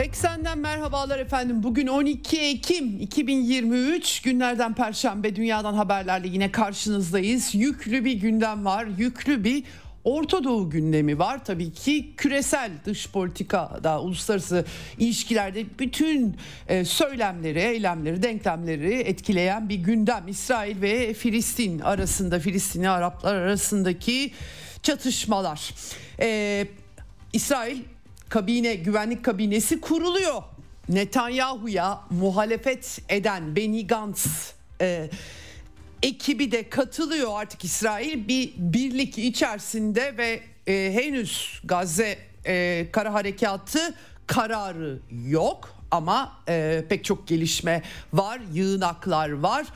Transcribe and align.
Eksenden 0.00 0.58
merhabalar 0.58 1.18
efendim. 1.18 1.62
Bugün 1.62 1.86
12 1.86 2.40
Ekim 2.40 3.00
2023 3.00 4.22
günlerden 4.22 4.74
Perşembe 4.74 5.36
dünyadan 5.36 5.74
haberlerle 5.74 6.28
yine 6.28 6.52
karşınızdayız. 6.52 7.54
Yüklü 7.54 8.04
bir 8.04 8.12
gündem 8.12 8.64
var. 8.64 8.86
Yüklü 8.98 9.44
bir 9.44 9.64
Orta 10.04 10.44
Doğu 10.44 10.70
gündemi 10.70 11.18
var. 11.18 11.44
Tabii 11.44 11.72
ki 11.72 12.14
küresel 12.16 12.70
dış 12.84 13.10
politikada, 13.10 14.00
uluslararası 14.00 14.64
ilişkilerde 14.98 15.64
bütün 15.78 16.36
e, 16.68 16.84
söylemleri, 16.84 17.58
eylemleri, 17.58 18.22
denklemleri 18.22 18.94
etkileyen 18.94 19.68
bir 19.68 19.76
gündem. 19.76 20.28
İsrail 20.28 20.82
ve 20.82 21.14
Filistin 21.14 21.78
arasında, 21.78 22.38
Filistinli 22.38 22.88
Araplar 22.88 23.34
arasındaki 23.34 24.32
çatışmalar. 24.82 25.74
Ee, 26.20 26.66
İsrail 27.32 27.78
kabine 28.30 28.74
güvenlik 28.74 29.24
kabinesi 29.24 29.80
kuruluyor. 29.80 30.42
Netanyahu'ya 30.88 32.00
muhalefet 32.10 32.98
eden 33.08 33.56
Benny 33.56 33.86
Gantz 33.86 34.26
e, 34.80 35.10
ekibi 36.02 36.52
de 36.52 36.68
katılıyor. 36.68 37.30
Artık 37.40 37.64
İsrail 37.64 38.28
bir 38.28 38.52
birlik 38.56 39.18
içerisinde 39.18 40.16
ve 40.16 40.40
e, 40.66 40.92
henüz 40.94 41.60
Gazze 41.64 42.18
e, 42.46 42.86
kara 42.92 43.12
harekatı 43.12 43.94
kararı 44.26 44.98
yok. 45.26 45.74
Ama 45.90 46.32
e, 46.48 46.84
pek 46.88 47.04
çok 47.04 47.28
gelişme 47.28 47.82
var, 48.12 48.40
yığınaklar 48.52 49.30
var, 49.30 49.66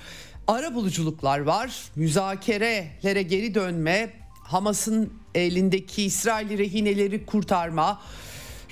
ara 0.49 0.75
buluculuklar 0.75 1.39
var, 1.39 1.83
müzakerelere 1.97 3.23
geri 3.23 3.55
dönme, 3.55 4.11
Hamas'ın 4.45 5.13
elindeki 5.35 6.03
İsrail 6.03 6.59
rehineleri 6.59 7.27
kurtarma, 7.27 8.01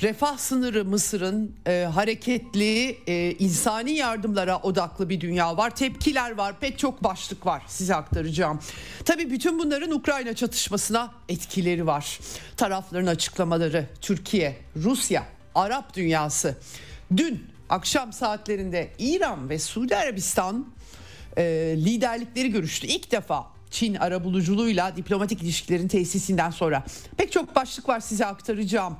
refah 0.03 0.39
sınırı 0.39 0.85
Mısır'ın 0.85 1.57
e, 1.67 1.89
hareketli 1.95 2.99
e, 3.07 3.33
insani 3.33 3.93
yardımlara 3.93 4.59
odaklı 4.59 5.09
bir 5.09 5.21
dünya 5.21 5.57
var. 5.57 5.77
Tepkiler 5.77 6.31
var, 6.31 6.61
pek 6.61 6.79
çok 6.79 7.05
başlık 7.05 7.47
var 7.47 7.63
size 7.67 7.95
aktaracağım. 7.95 8.61
Tabii 9.05 9.31
bütün 9.31 9.59
bunların 9.59 9.91
Ukrayna 9.91 10.35
çatışmasına 10.35 11.15
etkileri 11.29 11.87
var. 11.87 12.21
Tarafların 12.57 13.07
açıklamaları 13.07 13.89
Türkiye, 14.01 14.57
Rusya, 14.77 15.25
Arap 15.55 15.95
dünyası. 15.95 16.57
Dün 17.17 17.47
akşam 17.69 18.13
saatlerinde 18.13 18.93
İran 18.99 19.49
ve 19.49 19.59
Suudi 19.59 19.97
Arabistan 19.97 20.67
e, 21.37 21.43
liderlikleri 21.77 22.51
görüştü. 22.51 22.87
İlk 22.87 23.11
defa 23.11 23.47
Çin 23.71 23.95
arabuluculuğuyla 23.95 24.97
diplomatik 24.97 25.43
ilişkilerin 25.43 25.89
tesisinden 25.89 26.51
sonra 26.51 26.85
pek 27.17 27.33
çok 27.33 27.57
başlık 27.57 27.89
var 27.89 28.01
size 28.01 28.27
aktaracağım. 28.27 28.97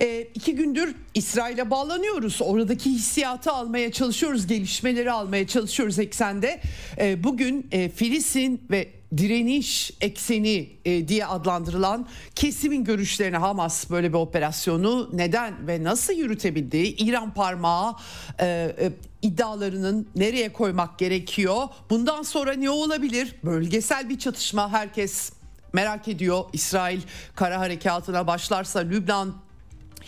E, 0.00 0.28
iki 0.34 0.54
gündür 0.54 0.94
İsrail'e 1.14 1.70
bağlanıyoruz. 1.70 2.38
Oradaki 2.42 2.90
hissiyatı 2.90 3.52
almaya 3.52 3.92
çalışıyoruz, 3.92 4.46
gelişmeleri 4.46 5.10
almaya 5.10 5.46
çalışıyoruz 5.46 5.98
eksende. 5.98 6.60
E, 6.98 7.24
bugün 7.24 7.66
e, 7.72 7.88
Filistin 7.88 8.62
ve 8.70 8.88
direniş 9.16 9.90
ekseni 10.00 10.70
e, 10.84 11.08
diye 11.08 11.26
adlandırılan 11.26 12.08
kesimin 12.34 12.84
görüşlerine 12.84 13.36
Hamas 13.36 13.90
böyle 13.90 14.08
bir 14.08 14.18
operasyonu 14.18 15.10
neden 15.12 15.66
ve 15.66 15.84
nasıl 15.84 16.12
yürütebildi? 16.12 16.76
İran 16.76 17.34
parmağı 17.34 17.94
e, 18.40 18.46
e, 18.46 18.92
iddialarının 19.22 20.08
nereye 20.16 20.52
koymak 20.52 20.98
gerekiyor? 20.98 21.68
Bundan 21.90 22.22
sonra 22.22 22.52
ne 22.52 22.70
olabilir? 22.70 23.34
Bölgesel 23.44 24.08
bir 24.08 24.18
çatışma 24.18 24.72
herkes 24.72 25.32
merak 25.72 26.08
ediyor. 26.08 26.44
İsrail 26.52 27.00
kara 27.34 27.60
harekatına 27.60 28.26
başlarsa 28.26 28.80
Lübnan 28.80 29.45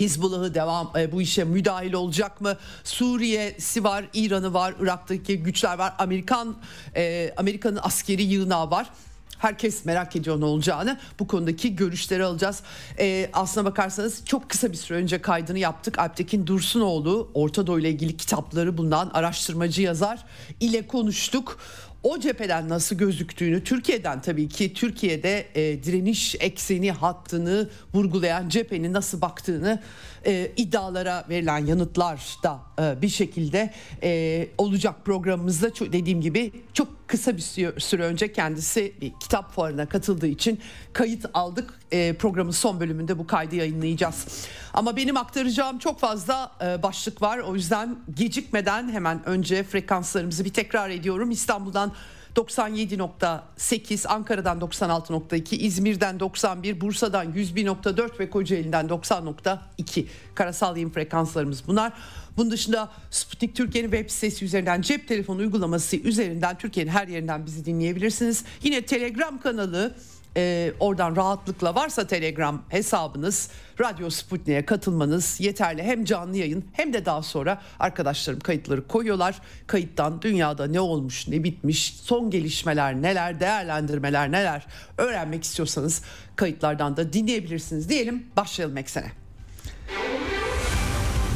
Hizbullah'ı 0.01 0.55
devam 0.55 0.93
e, 0.97 1.13
bu 1.13 1.23
işe 1.23 1.45
müdahil 1.45 1.93
olacak 1.93 2.41
mı? 2.41 2.57
Suriye'si 2.85 3.85
var, 3.85 4.05
İran'ı 4.15 4.55
var, 4.55 4.75
Irak'taki 4.81 5.43
güçler 5.43 5.79
var, 5.79 5.95
Amerikan 5.99 6.57
e, 6.97 7.35
Amerika'nın 7.37 7.81
askeri 7.83 8.23
yığınağı 8.23 8.71
var. 8.71 8.91
Herkes 9.39 9.85
merak 9.85 10.17
ediyor 10.17 10.41
ne 10.41 10.45
olacağını. 10.45 10.99
Bu 11.21 11.27
konudaki 11.27 11.77
görüşleri 11.77 12.25
alacağız. 12.25 12.63
Ee, 12.99 13.31
aslına 13.33 13.65
bakarsanız 13.65 14.25
çok 14.25 14.51
kısa 14.51 14.73
bir 14.73 14.77
süre 14.77 14.99
önce 14.99 15.23
kaydını 15.23 15.59
yaptık. 15.59 15.99
Alptekin 15.99 16.47
Dursunoğlu 16.47 17.31
Orta 17.35 17.67
Doğu 17.67 17.81
ile 17.81 17.91
ilgili 17.91 18.17
kitapları 18.17 18.79
bulunan 18.79 19.11
araştırmacı 19.15 19.83
yazar 19.83 20.25
ile 20.61 20.87
konuştuk 20.87 21.59
o 22.03 22.21
cepheden 22.21 22.69
nasıl 22.69 22.97
gözüktüğünü 22.97 23.65
Türkiye'den 23.65 24.23
tabii 24.23 24.49
ki 24.49 24.75
Türkiye'de 24.75 25.47
e, 25.55 25.83
direniş 25.83 26.37
ekseni 26.41 26.93
hattını 26.93 27.69
vurgulayan 27.95 28.49
cephenin 28.49 28.93
nasıl 28.93 29.21
baktığını 29.21 29.83
e, 30.27 30.53
iddialara 30.57 31.25
verilen 31.29 31.67
yanıtlar 31.67 32.37
da 32.43 32.68
bir 32.79 33.09
şekilde 33.09 33.71
e, 34.03 34.49
olacak 34.59 34.95
programımızda 35.05 35.75
dediğim 35.93 36.21
gibi 36.21 36.53
çok 36.73 37.09
kısa 37.09 37.37
bir 37.37 37.43
süre 37.81 38.03
önce 38.05 38.33
kendisi 38.33 38.93
bir 39.01 39.13
kitap 39.21 39.55
fuarına 39.55 39.87
katıldığı 39.87 40.27
için 40.27 40.61
kayıt 40.93 41.27
aldık. 41.35 41.75
E, 41.93 42.13
programın 42.13 42.51
son 42.51 42.81
bölümünde 42.81 43.19
bu 43.19 43.27
kaydı 43.27 43.57
yayınlayacağız. 43.57 44.49
Ama 44.75 44.97
benim 44.97 45.17
aktaracağım 45.17 45.79
çok 45.79 46.01
fazla 46.01 46.53
e, 46.65 46.83
başlık 46.83 47.23
var. 47.23 47.39
O 47.39 47.55
yüzden 47.55 47.97
gecikmeden 48.15 48.91
hemen 48.91 49.29
önce 49.29 49.63
frekanslarımızı 49.63 50.45
bir 50.45 50.53
tekrar 50.53 50.91
ediyorum. 50.91 51.31
İstanbul'dan 51.31 51.93
97.8, 52.37 54.09
Ankara'dan 54.09 54.59
96.2, 54.59 55.57
İzmir'den 55.57 56.21
91, 56.21 56.81
Bursa'dan 56.81 57.33
101.4 57.33 58.21
ve 58.21 58.31
Kocaeli'den 58.31 58.87
90.2 58.87 60.07
karasal 60.35 60.77
yayın 60.77 60.91
frekanslarımız 60.91 61.67
bunlar. 61.67 61.93
Bunun 62.37 62.51
dışında 62.51 62.91
Sputnik 63.11 63.57
Türkiye'nin 63.57 63.91
web 63.91 64.11
sitesi 64.11 64.45
üzerinden 64.45 64.83
cep 64.83 65.09
telefonu 65.09 65.39
uygulaması 65.39 65.97
üzerinden 65.97 66.59
Türkiye'nin 66.59 66.91
her 66.91 67.09
yerinden 67.09 67.47
bizi 67.47 67.65
dinleyebilirsiniz. 67.65 68.45
Yine 68.63 68.83
Telegram 68.83 69.41
kanalı 69.41 69.95
e, 70.39 70.73
oradan 70.81 71.17
rahatlıkla 71.17 71.75
varsa 71.75 72.07
Telegram 72.07 72.63
hesabınız 72.69 73.51
Radyo 73.81 74.11
Sputnik'e 74.11 74.67
katılmanız 74.67 75.41
yeterli. 75.41 75.83
Hem 75.83 76.05
canlı 76.05 76.37
yayın 76.37 76.65
hem 76.73 76.93
de 76.93 77.05
daha 77.05 77.23
sonra 77.23 77.63
arkadaşlarım 77.79 78.41
kayıtları 78.41 78.87
koyuyorlar. 78.87 79.41
Kayıttan 79.67 80.23
dünyada 80.23 80.67
ne 80.67 80.81
olmuş 80.81 81.29
ne 81.29 81.45
bitmiş 81.45 81.97
son 82.03 82.31
gelişmeler 82.31 83.03
neler 83.03 83.41
değerlendirmeler 83.41 84.33
neler 84.33 84.67
öğrenmek 84.99 85.45
istiyorsanız 85.45 86.03
kayıtlardan 86.37 86.97
da 86.97 87.13
dinleyebilirsiniz 87.13 87.89
diyelim 87.89 88.27
başlayalım 88.37 88.77
eksene. 88.77 89.28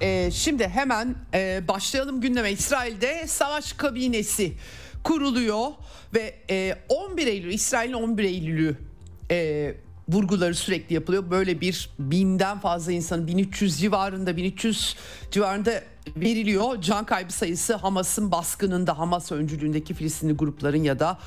E, 0.00 0.30
şimdi 0.30 0.68
hemen 0.68 1.14
e, 1.34 1.68
başlayalım 1.68 2.20
gündeme. 2.20 2.52
İsrail'de 2.52 3.26
savaş 3.26 3.72
kabinesi 3.72 4.52
kuruluyor 5.04 5.66
ve 6.14 6.34
e, 6.50 6.76
11 6.88 7.26
Eylül 7.26 7.52
İsrail'in 7.52 7.92
11 7.92 8.24
Eylül'ü 8.24 8.76
e, 9.30 9.74
vurguları 10.08 10.54
sürekli 10.54 10.94
yapılıyor. 10.94 11.30
Böyle 11.30 11.60
bir 11.60 11.90
binden 11.98 12.58
fazla 12.60 12.92
insanın 12.92 13.26
1300 13.26 13.80
civarında 13.80 14.36
1300 14.36 14.96
civarında 15.30 15.82
veriliyor. 16.16 16.80
Can 16.80 17.06
kaybı 17.06 17.32
sayısı 17.32 17.74
Hamas'ın 17.74 18.32
baskınında, 18.32 18.98
Hamas 18.98 19.32
öncülüğündeki 19.32 19.94
Filistinli 19.94 20.32
grupların 20.32 20.82
ya 20.82 20.98
da 20.98 21.18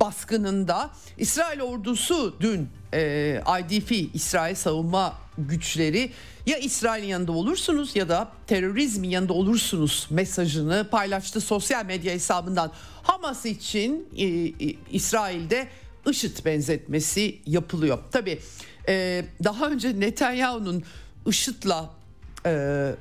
baskınında 0.00 0.90
İsrail 1.18 1.60
ordusu 1.60 2.36
dün 2.40 2.68
e, 2.94 3.42
IDF 3.60 3.92
İsrail 4.14 4.54
savunma 4.54 5.14
güçleri 5.38 6.12
ya 6.46 6.58
İsrail'in 6.58 7.06
yanında 7.06 7.32
olursunuz 7.32 7.96
ya 7.96 8.08
da 8.08 8.28
terörizmin 8.46 9.10
yanında 9.10 9.32
olursunuz 9.32 10.06
mesajını 10.10 10.88
paylaştı 10.90 11.40
sosyal 11.40 11.84
medya 11.84 12.12
hesabından. 12.12 12.72
Hamas 13.02 13.46
için 13.46 14.08
e, 14.16 14.26
e, 14.26 14.52
İsrail'de 14.90 15.68
IŞİD 16.10 16.44
benzetmesi 16.44 17.38
yapılıyor. 17.46 17.98
Tabii 18.12 18.38
e, 18.88 19.24
daha 19.44 19.70
önce 19.70 20.00
Netanyahu'nun 20.00 20.84
IŞİD'la 21.26 21.90
e, 22.46 22.94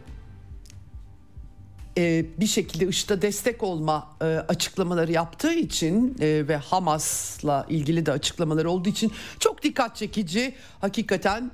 e, 1.99 2.25
bir 2.37 2.47
şekilde 2.47 2.87
IŞİD'e 2.87 3.21
destek 3.21 3.63
olma 3.63 4.15
e, 4.21 4.25
açıklamaları 4.25 5.11
yaptığı 5.11 5.53
için 5.53 6.15
e, 6.19 6.47
ve 6.47 6.55
Hamas'la 6.55 7.65
ilgili 7.69 8.05
de 8.05 8.11
açıklamaları 8.11 8.69
olduğu 8.69 8.89
için 8.89 9.11
çok 9.39 9.63
dikkat 9.63 9.95
çekici. 9.95 10.55
Hakikaten 10.81 11.51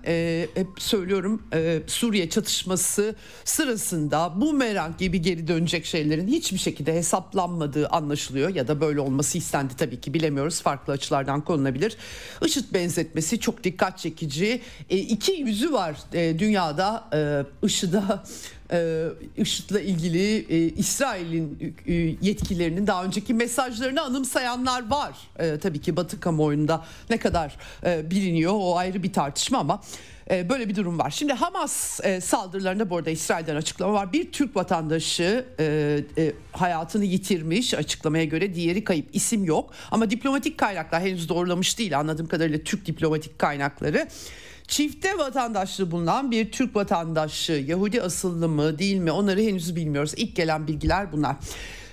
hep 0.56 0.68
söylüyorum 0.78 1.44
Suriye 1.88 2.30
çatışması 2.30 3.16
sırasında 3.46 4.34
bu 4.36 4.54
merak 4.54 5.00
gibi 5.00 5.22
geri 5.22 5.48
dönecek 5.48 5.86
şeylerin 5.86 6.28
hiçbir 6.28 6.58
şekilde 6.58 6.94
hesaplanmadığı 6.94 7.88
anlaşılıyor 7.88 8.56
ya 8.56 8.68
da 8.68 8.82
böyle 8.82 9.00
olması 9.00 9.38
istendi 9.38 9.76
tabii 9.78 10.02
ki 10.02 10.14
bilemiyoruz 10.14 10.62
farklı 10.62 10.94
açılardan 10.94 11.42
konulabilir. 11.42 11.98
IŞİD 12.46 12.74
benzetmesi 12.74 13.40
çok 13.40 13.64
dikkat 13.64 13.98
çekici. 13.98 14.62
E, 14.90 14.98
iki 14.98 15.32
yüzü 15.32 15.74
var 15.74 15.96
dünyada 16.14 17.10
e, 17.14 17.44
IŞİD'le 19.38 19.76
ilgili 19.76 20.46
e, 20.50 20.58
İsrail'in 20.58 21.76
e, 21.88 21.94
yetkililerinin 22.22 22.88
daha 22.88 23.04
önceki 23.04 23.34
mesajlarını 23.34 24.02
anımsayanlar 24.02 24.90
var. 24.90 25.18
E, 25.40 25.60
tabii 25.60 25.82
ki 25.82 25.96
Batı 25.96 26.20
kamuoyunda 26.20 26.86
ne 27.10 27.18
kadar 27.18 27.56
e, 27.86 28.12
biliniyor 28.12 28.54
o 28.56 28.78
ayrı 28.78 29.04
bir 29.04 29.14
tartışma 29.14 29.58
ama 29.58 29.82
e, 30.32 30.50
böyle 30.50 30.70
bir 30.70 30.76
durum 30.76 31.00
var. 31.00 31.10
Şimdi 31.10 31.34
Hamas 31.34 32.00
e, 32.04 32.22
saldırılarında 32.22 32.90
bu 32.90 32.98
arada 32.98 33.10
İsrail'den 33.10 33.56
açıklama 33.56 33.94
var. 33.94 34.14
Bir 34.14 34.32
Türk 34.32 34.56
vatandaşı 34.56 35.46
e, 35.60 36.00
e, 36.18 36.34
hayatını 36.52 37.06
yitirmiş 37.06 37.74
açıklamaya 37.74 38.26
göre 38.26 38.56
diğeri 38.56 38.84
kayıp 38.84 39.06
isim 39.14 39.44
yok. 39.44 39.74
Ama 39.92 40.10
diplomatik 40.10 40.58
kaynaklar 40.58 41.02
henüz 41.02 41.30
doğrulamış 41.30 41.80
değil 41.80 42.00
anladığım 42.00 42.28
kadarıyla 42.28 42.60
Türk 42.60 42.86
diplomatik 42.86 43.40
kaynakları. 43.40 44.08
Çifte 44.68 45.18
vatandaşlığı 45.18 45.92
bulunan 45.92 46.32
bir 46.32 46.52
Türk 46.52 46.76
vatandaşı 46.76 47.52
Yahudi 47.68 48.02
asıllı 48.02 48.50
mı 48.50 48.80
değil 48.80 48.98
mi 48.98 49.12
onları 49.12 49.42
henüz 49.42 49.76
bilmiyoruz. 49.76 50.14
İlk 50.18 50.36
gelen 50.36 50.68
bilgiler 50.68 51.12
bunlar. 51.12 51.36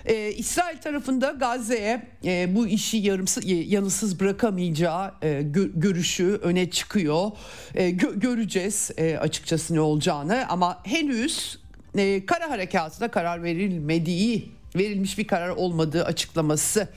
Ee, 0.07 0.33
İsrail 0.33 0.79
tarafında 0.79 1.31
Gazze'ye 1.31 2.03
e, 2.25 2.55
bu 2.55 2.67
işi 2.67 2.97
yarımsız, 2.97 3.45
yanısız 3.47 4.21
bırakamayacağı 4.21 5.13
e, 5.23 5.29
gö- 5.29 5.81
görüşü 5.81 6.41
öne 6.43 6.71
çıkıyor. 6.71 7.31
E, 7.75 7.91
gö- 7.91 8.21
göreceğiz 8.21 8.91
e, 8.97 9.17
açıkçası 9.17 9.75
ne 9.75 9.81
olacağını 9.81 10.47
ama 10.49 10.81
henüz 10.85 11.59
e, 11.97 12.27
kara 12.27 12.51
harekatına 12.51 13.11
karar 13.11 13.43
verilmediği, 13.43 14.49
verilmiş 14.77 15.19
bir 15.19 15.27
karar 15.27 15.49
olmadığı 15.49 16.05
açıklaması 16.05 16.89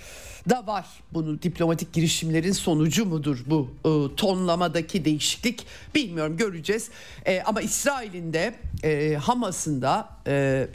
da 0.50 0.68
var. 0.68 0.86
Bunu 1.13 1.42
diplomatik 1.42 1.94
girişimlerin 1.94 2.51
sonucu 2.51 3.06
mudur 3.06 3.44
bu 3.45 3.69
e, 3.86 4.15
tonlamadaki 4.15 5.06
değişiklik 5.06 5.65
bilmiyorum 5.95 6.38
göreceğiz. 6.38 6.89
E, 7.25 7.42
ama 7.42 7.62
İsrail'in 7.62 8.33
de 8.33 8.56
e, 8.83 9.15
Hamas'ın 9.15 9.81
da 9.81 10.09
e, 10.27 10.68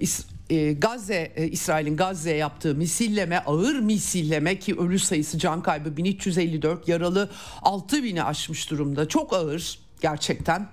e, 0.51 0.73
Gazze 0.73 1.33
e, 1.37 1.49
İsrail'in 1.49 1.97
Gazze'ye 1.97 2.37
yaptığı 2.37 2.75
misilleme 2.75 3.39
ağır 3.39 3.79
misilleme 3.79 4.59
ki 4.59 4.77
ölü 4.79 4.99
sayısı 4.99 5.39
can 5.39 5.63
kaybı 5.63 5.97
1354 5.97 6.89
yaralı 6.89 7.31
6000'i 7.63 8.23
aşmış 8.23 8.71
durumda. 8.71 9.09
Çok 9.09 9.33
ağır 9.33 9.79
gerçekten. 10.01 10.69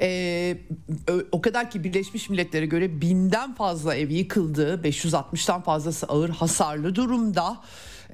Ee, 0.00 0.58
o 1.32 1.40
kadar 1.40 1.70
ki 1.70 1.84
Birleşmiş 1.84 2.30
Milletler'e 2.30 2.66
göre 2.66 3.00
binden 3.00 3.54
fazla 3.54 3.94
ev 3.94 4.10
yıkıldı. 4.10 4.80
560'tan 4.84 5.62
fazlası 5.62 6.06
ağır 6.06 6.30
hasarlı 6.30 6.94
durumda. 6.94 7.56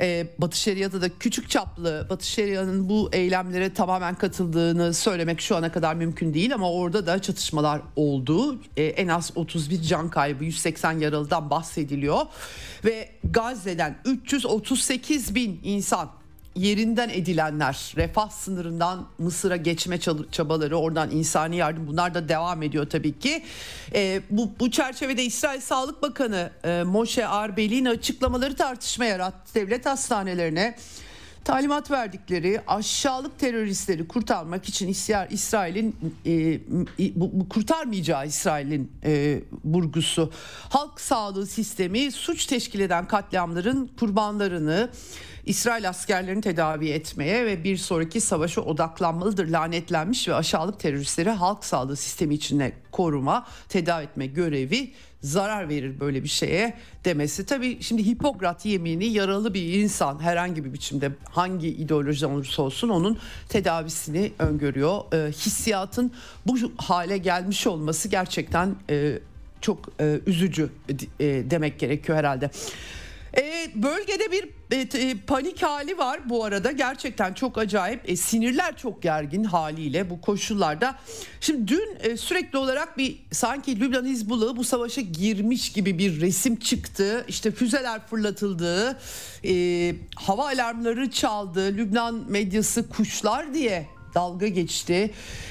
Ee, 0.00 0.26
Batı 0.38 0.58
Şeria'da 0.58 1.02
da 1.02 1.08
küçük 1.18 1.50
çaplı 1.50 2.06
Batı 2.10 2.26
Şeria'nın 2.26 2.88
bu 2.88 3.10
eylemlere 3.12 3.74
tamamen 3.74 4.14
katıldığını 4.14 4.94
söylemek 4.94 5.40
şu 5.40 5.56
ana 5.56 5.72
kadar 5.72 5.94
mümkün 5.94 6.34
değil 6.34 6.54
ama 6.54 6.72
orada 6.72 7.06
da 7.06 7.22
çatışmalar 7.22 7.80
oldu. 7.96 8.60
Ee, 8.76 8.84
en 8.84 9.08
az 9.08 9.32
31 9.34 9.82
can 9.82 10.10
kaybı 10.10 10.44
180 10.44 10.98
yaralıdan 10.98 11.50
bahsediliyor 11.50 12.20
ve 12.84 13.08
Gazze'den 13.24 13.98
338 14.04 15.34
bin 15.34 15.60
insan 15.62 16.21
yerinden 16.56 17.08
edilenler, 17.08 17.92
refah 17.96 18.30
sınırından 18.30 19.06
Mısır'a 19.18 19.56
geçme 19.56 20.00
çabaları, 20.30 20.76
oradan 20.76 21.10
insani 21.10 21.56
yardım 21.56 21.86
bunlar 21.86 22.14
da 22.14 22.28
devam 22.28 22.62
ediyor 22.62 22.90
tabii 22.90 23.18
ki. 23.18 23.42
E, 23.94 24.22
bu, 24.30 24.50
bu 24.60 24.70
çerçevede 24.70 25.24
İsrail 25.24 25.60
Sağlık 25.60 26.02
Bakanı 26.02 26.50
e, 26.64 26.82
Moshe 26.82 27.26
Arbel'in 27.26 27.84
açıklamaları 27.84 28.56
tartışma 28.56 29.04
yarattı. 29.04 29.54
Devlet 29.54 29.86
hastanelerine 29.86 30.76
talimat 31.44 31.90
verdikleri 31.90 32.60
aşağılık 32.66 33.38
teröristleri 33.38 34.08
kurtarmak 34.08 34.68
için 34.68 34.88
İsrail'in 35.30 35.96
e, 36.26 36.60
bu, 37.20 37.30
bu 37.32 37.48
kurtarmayacağı 37.48 38.26
İsrail'in 38.26 38.92
e, 39.04 39.40
burgusu 39.64 40.32
halk 40.68 41.00
sağlığı 41.00 41.46
sistemi 41.46 42.12
suç 42.12 42.46
teşkil 42.46 42.80
eden 42.80 43.08
katliamların 43.08 43.90
kurbanlarını 43.98 44.90
İsrail 45.46 45.88
askerlerini 45.88 46.40
tedavi 46.40 46.88
etmeye 46.88 47.46
ve 47.46 47.64
bir 47.64 47.76
sonraki 47.76 48.20
savaşa 48.20 48.60
odaklanmalıdır. 48.60 49.48
Lanetlenmiş 49.48 50.28
ve 50.28 50.34
aşağılık 50.34 50.80
teröristleri 50.80 51.30
halk 51.30 51.64
sağlığı 51.64 51.96
sistemi 51.96 52.34
içinde 52.34 52.72
koruma, 52.92 53.46
tedavi 53.68 54.04
etme 54.04 54.26
görevi 54.26 54.92
zarar 55.20 55.68
verir 55.68 56.00
böyle 56.00 56.22
bir 56.22 56.28
şeye 56.28 56.74
demesi. 57.04 57.46
Tabii 57.46 57.82
şimdi 57.82 58.06
Hipokrat 58.06 58.66
yemini 58.66 59.04
yaralı 59.04 59.54
bir 59.54 59.72
insan 59.82 60.22
herhangi 60.22 60.64
bir 60.64 60.72
biçimde 60.72 61.10
hangi 61.30 61.68
ideolojiden 61.68 62.30
olursa 62.30 62.62
olsun 62.62 62.88
onun 62.88 63.18
tedavisini 63.48 64.32
öngörüyor. 64.38 65.12
E, 65.14 65.32
hissiyatın 65.32 66.12
bu 66.46 66.56
hale 66.76 67.18
gelmiş 67.18 67.66
olması 67.66 68.08
gerçekten 68.08 68.76
e, 68.90 69.18
çok 69.60 69.88
e, 70.00 70.20
üzücü 70.26 70.70
e, 71.20 71.50
demek 71.50 71.78
gerekiyor 71.78 72.18
herhalde. 72.18 72.50
E, 73.36 73.70
bölgede 73.74 74.32
bir 74.32 74.48
e, 74.70 75.08
e, 75.10 75.14
panik 75.26 75.62
hali 75.62 75.98
var 75.98 76.20
bu 76.28 76.44
arada 76.44 76.72
gerçekten 76.72 77.34
çok 77.34 77.58
acayip 77.58 78.10
e, 78.10 78.16
sinirler 78.16 78.76
çok 78.76 79.02
gergin 79.02 79.44
haliyle 79.44 80.10
bu 80.10 80.20
koşullarda. 80.20 80.98
Şimdi 81.40 81.68
dün 81.68 81.98
e, 82.00 82.16
sürekli 82.16 82.58
olarak 82.58 82.98
bir 82.98 83.18
sanki 83.32 83.80
Lübnan 83.80 84.04
Hizbullah'ı 84.04 84.56
bu 84.56 84.64
savaşa 84.64 85.00
girmiş 85.00 85.72
gibi 85.72 85.98
bir 85.98 86.20
resim 86.20 86.56
çıktı. 86.56 87.24
İşte 87.28 87.50
füzeler 87.50 88.06
fırlatıldı, 88.06 88.98
e, 89.44 89.94
hava 90.16 90.46
alarmları 90.46 91.10
çaldı, 91.10 91.76
Lübnan 91.76 92.24
medyası 92.28 92.88
kuşlar 92.88 93.54
diye 93.54 93.86
dalga 94.14 94.48
geçti. 94.48 95.10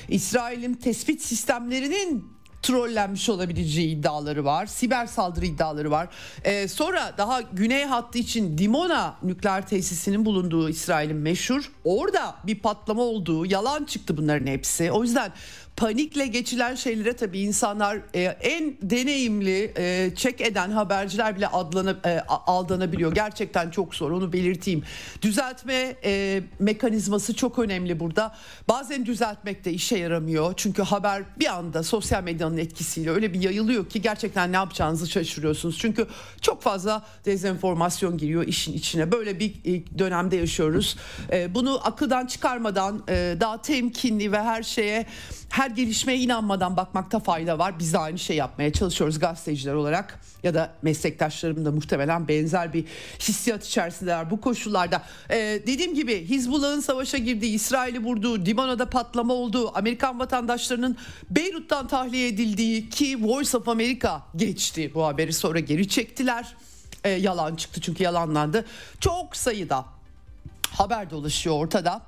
İsrail'in 0.10 0.74
tespit 0.74 1.22
sistemlerinin 1.22 2.25
trollenmiş 2.62 3.30
olabileceği 3.30 3.96
iddiaları 3.96 4.46
var. 4.46 4.65
Siber 4.65 5.06
saldırı 5.06 5.46
iddiaları 5.46 5.91
var. 5.91 6.08
Ee, 6.44 6.68
sonra 6.68 7.13
daha 7.18 7.41
güney 7.41 7.86
hattı 7.86 8.18
için 8.18 8.58
Dimona 8.58 9.15
nükleer 9.24 9.68
tesisinin 9.68 10.25
bulunduğu 10.25 10.70
İsrail'in 10.70 11.15
meşhur. 11.18 11.72
Orada 11.84 12.36
bir 12.44 12.60
patlama 12.60 13.01
olduğu 13.01 13.46
yalan 13.46 13.84
çıktı 13.84 14.18
bunların 14.18 14.48
hepsi. 14.48 14.91
O 14.91 15.03
yüzden 15.03 15.32
panikle 15.81 16.27
geçilen 16.27 16.75
şeylere 16.75 17.13
tabii 17.13 17.39
insanlar 17.39 17.97
e, 18.15 18.21
en 18.23 18.77
deneyimli 18.81 19.73
e, 19.77 20.11
çek 20.15 20.41
eden 20.41 20.71
haberciler 20.71 21.35
bile 21.35 21.47
adlanı, 21.47 21.97
e, 22.05 22.19
aldanabiliyor. 22.27 23.13
Gerçekten 23.15 23.69
çok 23.69 23.95
zor 23.95 24.11
onu 24.11 24.33
belirteyim. 24.33 24.83
Düzeltme 25.21 25.95
e, 26.03 26.43
mekanizması 26.59 27.35
çok 27.35 27.59
önemli 27.59 28.00
burada. 28.00 28.35
Bazen 28.69 29.05
düzeltmek 29.05 29.65
de 29.65 29.71
işe 29.73 29.97
yaramıyor. 29.97 30.53
Çünkü 30.57 30.81
haber 30.81 31.23
bir 31.39 31.53
anda 31.53 31.83
sosyal 31.83 32.23
medyanın 32.23 32.57
etkisiyle 32.57 33.11
öyle 33.11 33.33
bir 33.33 33.41
yayılıyor 33.41 33.89
ki 33.89 34.01
gerçekten 34.01 34.51
ne 34.51 34.55
yapacağınızı 34.55 35.07
şaşırıyorsunuz. 35.07 35.77
Çünkü 35.79 36.07
çok 36.41 36.61
fazla 36.61 37.05
dezenformasyon 37.25 38.17
giriyor 38.17 38.47
işin 38.47 38.73
içine. 38.73 39.11
Böyle 39.11 39.39
bir 39.39 39.53
e, 39.65 40.00
dönemde 40.00 40.35
yaşıyoruz. 40.35 40.97
E, 41.31 41.55
bunu 41.55 41.88
akıldan 41.88 42.25
çıkarmadan 42.25 43.03
e, 43.09 43.38
daha 43.39 43.61
temkinli 43.61 44.31
ve 44.31 44.41
her 44.41 44.63
şeye 44.63 45.05
her 45.51 45.70
gelişmeye 45.70 46.20
inanmadan 46.20 46.77
bakmakta 46.77 47.20
fayda 47.20 47.60
var. 47.60 47.79
Biz 47.79 47.93
de 47.93 47.98
aynı 47.98 48.20
şey 48.20 48.36
yapmaya 48.36 48.74
çalışıyoruz 48.74 49.20
gazeteciler 49.20 49.74
olarak 49.74 50.20
ya 50.43 50.53
da 50.53 50.74
meslektaşlarım 50.81 51.65
da 51.65 51.72
muhtemelen 51.72 52.27
benzer 52.27 52.74
bir 52.74 52.86
hissiyat 53.20 53.65
içerisindeler 53.65 54.31
bu 54.31 54.41
koşullarda. 54.41 55.03
Ee, 55.29 55.36
dediğim 55.67 55.96
gibi 55.96 56.25
Hizbullah'ın 56.25 56.79
savaşa 56.79 57.17
girdiği, 57.17 57.53
İsrail'i 57.53 58.03
vurduğu, 58.03 58.46
Dimano'da 58.46 58.89
patlama 58.89 59.34
olduğu, 59.34 59.77
Amerikan 59.77 60.20
vatandaşlarının 60.20 60.98
Beyrut'tan 61.29 61.88
tahliye 61.88 62.27
edildiği 62.27 62.89
ki 62.89 63.24
Voice 63.24 63.58
of 63.58 63.67
America 63.67 64.22
geçti 64.36 64.91
bu 64.93 65.05
haberi 65.05 65.34
sonra 65.34 65.60
geri 65.60 65.89
çektiler. 65.89 66.55
Ee, 67.03 67.10
yalan 67.10 67.55
çıktı 67.55 67.81
çünkü 67.81 68.03
yalanlandı. 68.03 68.65
Çok 69.00 69.36
sayıda 69.36 69.86
haber 70.72 71.10
dolaşıyor 71.10 71.55
ortada. 71.55 72.01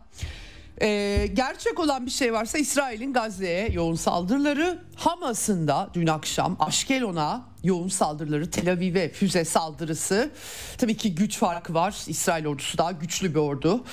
Ee, 0.81 1.29
gerçek 1.33 1.79
olan 1.79 2.05
bir 2.05 2.11
şey 2.11 2.33
varsa 2.33 2.57
İsrail'in 2.57 3.13
Gazze'ye 3.13 3.71
yoğun 3.71 3.95
saldırıları 3.95 4.79
Hamas'ın 4.95 5.67
da 5.67 5.89
dün 5.93 6.07
akşam 6.07 6.57
Aşkelon'a 6.59 7.45
yoğun 7.63 7.87
saldırıları 7.87 8.51
Tel 8.51 8.71
Aviv'e 8.71 9.09
füze 9.09 9.45
saldırısı. 9.45 10.31
Tabii 10.77 10.97
ki 10.97 11.15
güç 11.15 11.37
farkı 11.37 11.73
var. 11.73 11.95
İsrail 12.07 12.47
ordusu 12.47 12.77
daha 12.77 12.91
güçlü 12.91 13.29
bir 13.35 13.39
ordu. 13.39 13.83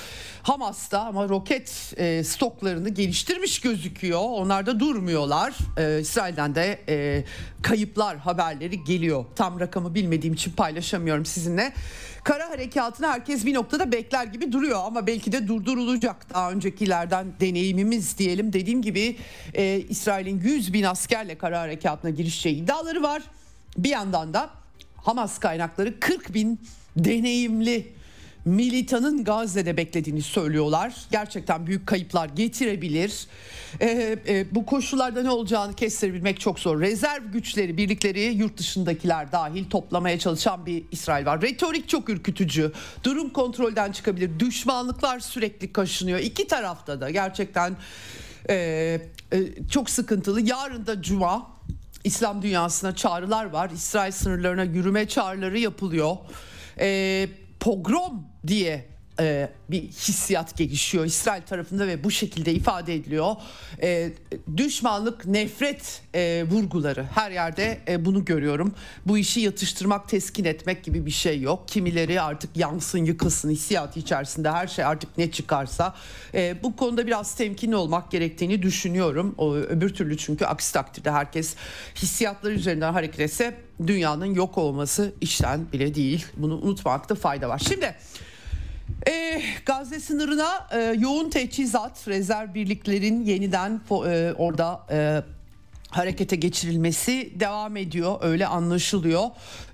Hamas'ta 0.43 1.01
ama 1.01 1.29
roket 1.29 1.93
e, 1.97 2.23
stoklarını 2.23 2.89
geliştirmiş 2.89 3.61
gözüküyor. 3.61 4.21
Onlar 4.23 4.65
da 4.65 4.79
durmuyorlar. 4.79 5.53
E, 5.77 5.99
İsrail'den 5.99 6.55
de 6.55 6.79
e, 6.89 7.23
kayıplar 7.61 8.17
haberleri 8.17 8.83
geliyor. 8.83 9.25
Tam 9.35 9.59
rakamı 9.59 9.95
bilmediğim 9.95 10.33
için 10.33 10.51
paylaşamıyorum 10.51 11.25
sizinle 11.25 11.73
kara 12.23 12.49
harekatını 12.49 13.07
herkes 13.07 13.45
bir 13.45 13.53
noktada 13.53 13.91
bekler 13.91 14.25
gibi 14.25 14.51
duruyor 14.51 14.79
ama 14.85 15.07
belki 15.07 15.31
de 15.31 15.47
durdurulacak 15.47 16.33
daha 16.33 16.51
öncekilerden 16.51 17.27
deneyimimiz 17.39 18.17
diyelim 18.17 18.53
dediğim 18.53 18.81
gibi 18.81 19.17
e, 19.53 19.79
İsrail'in 19.89 20.41
100 20.41 20.73
bin 20.73 20.83
askerle 20.83 21.37
kara 21.37 21.59
harekatına 21.59 22.11
girişeceği 22.11 22.55
iddiaları 22.55 23.03
var. 23.03 23.21
Bir 23.77 23.89
yandan 23.89 24.33
da 24.33 24.49
Hamas 24.95 25.39
kaynakları 25.39 25.99
40 25.99 26.33
bin 26.33 26.59
deneyimli 26.97 27.87
militanın 28.45 29.23
Gazze'de 29.23 29.77
beklediğini 29.77 30.21
söylüyorlar. 30.21 30.95
Gerçekten 31.11 31.67
büyük 31.67 31.87
kayıplar 31.87 32.29
getirebilir. 32.29 33.27
Ee, 33.81 34.17
e, 34.27 34.55
bu 34.55 34.65
koşullarda 34.65 35.23
ne 35.23 35.29
olacağını 35.29 35.73
kestirebilmek 35.73 36.39
çok 36.39 36.59
zor. 36.59 36.81
Rezerv 36.81 37.31
güçleri, 37.31 37.77
birlikleri 37.77 38.21
yurt 38.21 38.57
dışındakiler 38.57 39.31
dahil 39.31 39.69
toplamaya 39.69 40.19
çalışan 40.19 40.65
bir 40.65 40.83
İsrail 40.91 41.25
var. 41.25 41.41
Retorik 41.41 41.89
çok 41.89 42.09
ürkütücü. 42.09 42.71
Durum 43.03 43.29
kontrolden 43.29 43.91
çıkabilir. 43.91 44.39
Düşmanlıklar 44.39 45.19
sürekli 45.19 45.73
kaşınıyor. 45.73 46.19
İki 46.19 46.47
tarafta 46.47 47.01
da 47.01 47.09
gerçekten 47.09 47.75
e, 48.49 48.55
e, 48.55 48.99
çok 49.71 49.89
sıkıntılı. 49.89 50.41
Yarın 50.41 50.87
da 50.87 51.01
Cuma 51.01 51.51
İslam 52.03 52.41
dünyasına 52.41 52.95
çağrılar 52.95 53.45
var. 53.45 53.69
İsrail 53.69 54.11
sınırlarına 54.11 54.63
yürüme 54.63 55.07
çağrıları 55.07 55.59
yapılıyor. 55.59 56.17
E, 56.79 57.27
pogrom 57.61 58.25
diye 58.43 58.89
e, 59.19 59.49
bir 59.69 59.81
hissiyat 59.81 60.57
gelişiyor 60.57 61.05
İsrail 61.05 61.41
tarafında 61.41 61.87
ve 61.87 62.03
bu 62.03 62.11
şekilde 62.11 62.53
ifade 62.53 62.95
ediliyor. 62.95 63.35
E, 63.81 64.11
düşmanlık, 64.57 65.25
nefret 65.25 66.01
e, 66.13 66.43
vurguları 66.51 67.05
her 67.15 67.31
yerde 67.31 67.79
e, 67.87 68.05
bunu 68.05 68.25
görüyorum. 68.25 68.73
Bu 69.05 69.17
işi 69.17 69.39
yatıştırmak, 69.39 70.09
teskin 70.09 70.45
etmek 70.45 70.83
gibi 70.83 71.05
bir 71.05 71.11
şey 71.11 71.41
yok. 71.41 71.67
Kimileri 71.67 72.21
artık 72.21 72.57
yansın, 72.57 73.05
yıkılsın 73.05 73.49
hissiyatı 73.49 73.99
içerisinde 73.99 74.51
her 74.51 74.67
şey 74.67 74.85
artık 74.85 75.17
ne 75.17 75.31
çıkarsa. 75.31 75.95
E, 76.33 76.63
bu 76.63 76.75
konuda 76.75 77.07
biraz 77.07 77.35
temkinli 77.35 77.75
olmak 77.75 78.11
gerektiğini 78.11 78.61
düşünüyorum. 78.61 79.35
O, 79.37 79.55
öbür 79.55 79.93
türlü 79.93 80.17
çünkü 80.17 80.45
aksi 80.45 80.73
takdirde 80.73 81.11
herkes 81.11 81.55
hissiyatları 81.95 82.53
üzerinden 82.53 82.93
hareket 82.93 83.19
etse 83.19 83.57
dünyanın 83.87 84.25
yok 84.25 84.57
olması 84.57 85.13
işten 85.21 85.71
bile 85.73 85.95
değil. 85.95 86.25
Bunu 86.37 86.57
unutmakta 86.57 87.15
fayda 87.15 87.49
var. 87.49 87.61
Şimdi... 87.67 87.95
E, 89.07 89.41
Gazze 89.65 89.99
sınırına 89.99 90.67
e, 90.71 90.95
yoğun 90.99 91.29
teçhizat, 91.29 92.07
rezerv 92.07 92.53
birliklerin 92.53 93.25
yeniden 93.25 93.81
e, 93.91 94.33
orada 94.37 94.85
e, 94.91 95.21
harekete 95.91 96.35
geçirilmesi 96.35 97.33
devam 97.39 97.77
ediyor. 97.77 98.15
Öyle 98.21 98.47
anlaşılıyor. 98.47 99.23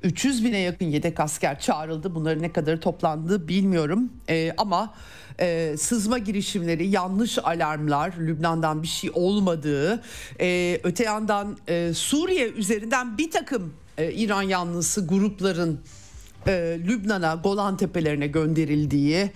300 0.04 0.44
bine 0.44 0.60
yakın 0.60 0.86
yedek 0.86 1.20
asker 1.20 1.60
çağrıldı. 1.60 2.16
Bunların 2.16 2.44
ne 2.44 2.52
kadar 2.52 2.78
toplandı 2.82 3.48
bilmiyorum. 3.48 4.10
E, 4.30 4.54
ama 4.58 4.94
e, 5.40 5.76
sızma 5.78 6.18
girişimleri 6.18 6.88
yanlış 6.88 7.38
alarmlar 7.38 8.14
Lübnan'dan 8.20 8.84
bir 8.84 8.88
şey 8.88 9.12
olmadığı 9.14 10.04
e, 10.42 10.80
öte 10.84 11.04
yandan 11.04 11.58
e, 11.68 11.94
Suriye 11.94 12.50
üzerinden 12.50 13.18
bir 13.18 13.32
takım 13.32 13.74
e, 13.98 14.12
İran 14.12 14.42
yanlısı 14.42 15.08
grupların 15.08 15.80
e, 16.48 16.80
Lübnan'a 16.88 17.36
Golan 17.36 17.78
Tepelerine 17.78 18.28
gönderildiği 18.28 19.32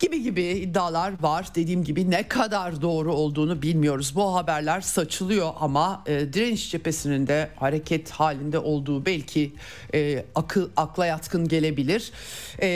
gibi 0.00 0.22
gibi 0.22 0.42
iddialar 0.42 1.22
var. 1.22 1.46
Dediğim 1.54 1.84
gibi 1.84 2.10
ne 2.10 2.28
kadar 2.28 2.82
doğru 2.82 3.14
olduğunu 3.14 3.62
bilmiyoruz. 3.62 4.12
Bu 4.14 4.34
haberler 4.34 4.80
saçılıyor 4.80 5.52
ama 5.60 6.04
e, 6.06 6.32
direniş 6.32 6.70
cephesinin 6.70 7.26
de 7.26 7.50
hareket 7.56 8.10
halinde 8.10 8.58
olduğu 8.58 9.06
belki 9.06 9.52
e, 9.94 10.24
akıl 10.34 10.68
akla 10.76 11.06
yatkın 11.06 11.48
gelebilir. 11.48 12.12
E, 12.62 12.68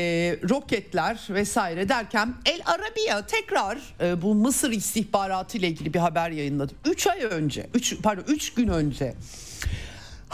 roketler 0.50 1.20
vesaire 1.30 1.88
derken 1.88 2.34
El 2.46 2.60
Arabiya 2.64 3.26
tekrar 3.26 3.78
e, 4.00 4.22
bu 4.22 4.34
Mısır 4.34 4.70
istihbaratı 4.72 5.58
ile 5.58 5.68
ilgili 5.68 5.94
bir 5.94 5.98
haber 5.98 6.30
yayınladı. 6.30 6.72
3 6.84 7.06
ay 7.06 7.20
önce, 7.22 7.66
3 7.74 8.02
pardon 8.02 8.24
3 8.28 8.54
gün 8.54 8.68
önce 8.68 9.14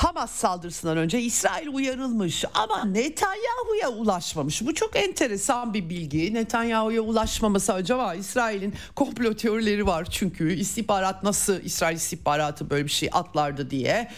Hamas 0.00 0.30
saldırısından 0.30 0.97
önce 0.97 1.21
İsrail 1.21 1.69
uyarılmış 1.69 2.45
ama 2.54 2.85
Netanyahu'ya 2.85 3.88
ulaşmamış. 3.88 4.66
Bu 4.66 4.75
çok 4.75 4.97
enteresan 4.97 5.75
bir 5.75 5.88
bilgi. 5.88 6.35
Netanyahu'ya 6.35 7.00
ulaşmaması 7.00 7.73
acaba 7.73 8.14
İsrail'in 8.14 8.75
komplo 8.95 9.35
teorileri 9.35 9.87
var 9.87 10.04
çünkü 10.11 10.52
istihbarat 10.52 11.23
nasıl 11.23 11.61
İsrail 11.62 11.97
istihbaratı 11.97 12.71
böyle 12.71 12.85
bir 12.85 12.90
şey 12.90 13.09
atlardı 13.12 13.71
diye. 13.71 14.11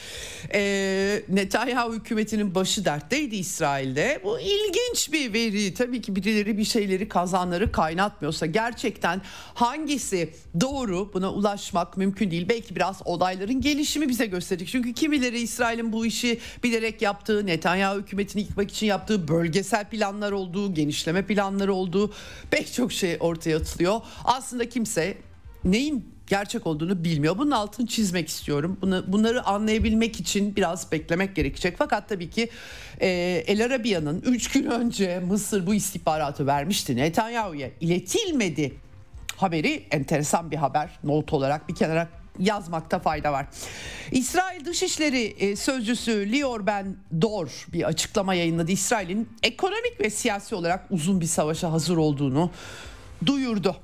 Ee, 0.55 1.23
Netanyahu 1.29 1.95
hükümetinin 1.95 2.55
başı 2.55 2.85
dertteydi 2.85 3.37
İsrail'de. 3.37 4.21
Bu 4.25 4.41
ilginç 4.41 5.13
bir 5.13 5.33
veri. 5.33 5.75
Tabii 5.75 6.03
ki 6.03 6.17
birileri 6.17 6.59
bir 6.59 6.65
şeyleri 6.65 7.09
kazanları 7.09 7.73
kaynatmıyorsa 7.73 8.47
gerçekten 8.47 9.23
hangisi 9.55 10.35
doğru 10.61 11.11
buna 11.15 11.33
ulaşmak 11.33 11.97
mümkün 11.97 12.31
değil. 12.31 12.49
Belki 12.49 12.77
biraz 12.77 13.01
olayların 13.05 13.61
gelişimi 13.61 14.09
bize 14.09 14.27
gösterecek. 14.27 14.69
Çünkü 14.69 14.93
kimileri 14.93 15.41
İsrail 15.41 15.72
İsrail'in 15.73 15.93
bu 15.93 16.07
işi 16.07 16.39
bilerek 16.65 17.03
yaptığı, 17.03 17.47
Netanyahu 17.47 17.99
hükümetini 17.99 18.43
yıkmak 18.43 18.71
için 18.71 18.87
yaptığı 18.87 19.29
bölgesel 19.29 19.85
planlar 19.85 20.33
olduğu, 20.33 20.75
genişleme 20.75 21.27
planları 21.27 21.75
olduğu 21.75 22.13
pek 22.51 22.73
çok 22.73 22.93
şey 22.93 23.17
ortaya 23.21 23.57
atılıyor. 23.57 24.01
Aslında 24.25 24.69
kimse 24.69 25.17
neyin 25.65 26.13
gerçek 26.27 26.67
olduğunu 26.67 27.05
bilmiyor. 27.05 27.39
Bunun 27.39 27.51
altını 27.51 27.87
çizmek 27.87 28.29
istiyorum. 28.29 28.79
Bunu, 28.83 29.05
bunları 29.07 29.47
anlayabilmek 29.47 30.21
için 30.21 30.57
biraz 30.57 30.93
beklemek 30.93 31.37
gerekecek. 31.37 31.75
Fakat 31.79 32.09
tabii 32.09 32.31
ki 32.31 32.51
e, 33.01 33.09
El 33.47 33.65
Arabiya'nın 33.65 34.21
3 34.21 34.51
gün 34.51 34.65
önce 34.65 35.21
Mısır 35.21 35.67
bu 35.67 35.75
istihbaratı 35.75 36.47
vermişti. 36.47 36.97
Netanyahu'ya 36.97 37.71
iletilmedi 37.81 38.73
haberi 39.37 39.87
enteresan 39.91 40.51
bir 40.51 40.57
haber. 40.57 40.91
Not 41.05 41.33
olarak 41.33 41.69
bir 41.69 41.75
kenara 41.75 42.22
yazmakta 42.39 42.99
fayda 42.99 43.33
var. 43.33 43.47
İsrail 44.11 44.65
Dışişleri 44.65 45.23
e, 45.23 45.57
Sözcüsü 45.57 46.33
Lior 46.33 46.67
Ben 46.67 46.97
Dor 47.21 47.67
bir 47.73 47.83
açıklama 47.83 48.35
yayınladı. 48.35 48.73
İsrail'in 48.73 49.29
ekonomik 49.43 50.01
ve 50.01 50.11
siyasi 50.11 50.55
olarak 50.55 50.87
uzun 50.91 51.21
bir 51.21 51.27
savaşa 51.27 51.73
hazır 51.73 51.97
olduğunu 51.97 52.51
duyurdu. 53.27 53.77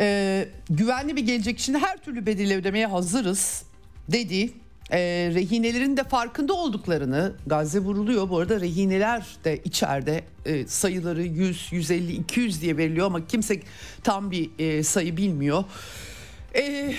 Ee, 0.00 0.48
güvenli 0.70 1.16
bir 1.16 1.26
gelecek 1.26 1.58
için 1.58 1.74
her 1.74 1.96
türlü 1.96 2.26
bedeli 2.26 2.54
ödemeye 2.54 2.86
hazırız 2.86 3.62
dedi. 4.08 4.52
Ee, 4.90 5.30
rehinelerin 5.34 5.96
de 5.96 6.04
farkında 6.04 6.54
olduklarını 6.54 7.32
Gazze 7.46 7.78
vuruluyor. 7.78 8.28
Bu 8.28 8.38
arada 8.38 8.60
rehineler 8.60 9.26
de 9.44 9.60
içeride 9.64 10.24
e, 10.44 10.66
sayıları 10.66 11.22
100, 11.22 11.68
150, 11.72 12.12
200 12.12 12.62
diye 12.62 12.76
veriliyor 12.76 13.06
ama 13.06 13.26
kimse 13.26 13.60
tam 14.04 14.30
bir 14.30 14.50
e, 14.58 14.82
sayı 14.82 15.16
bilmiyor. 15.16 15.64
E, 16.54 16.94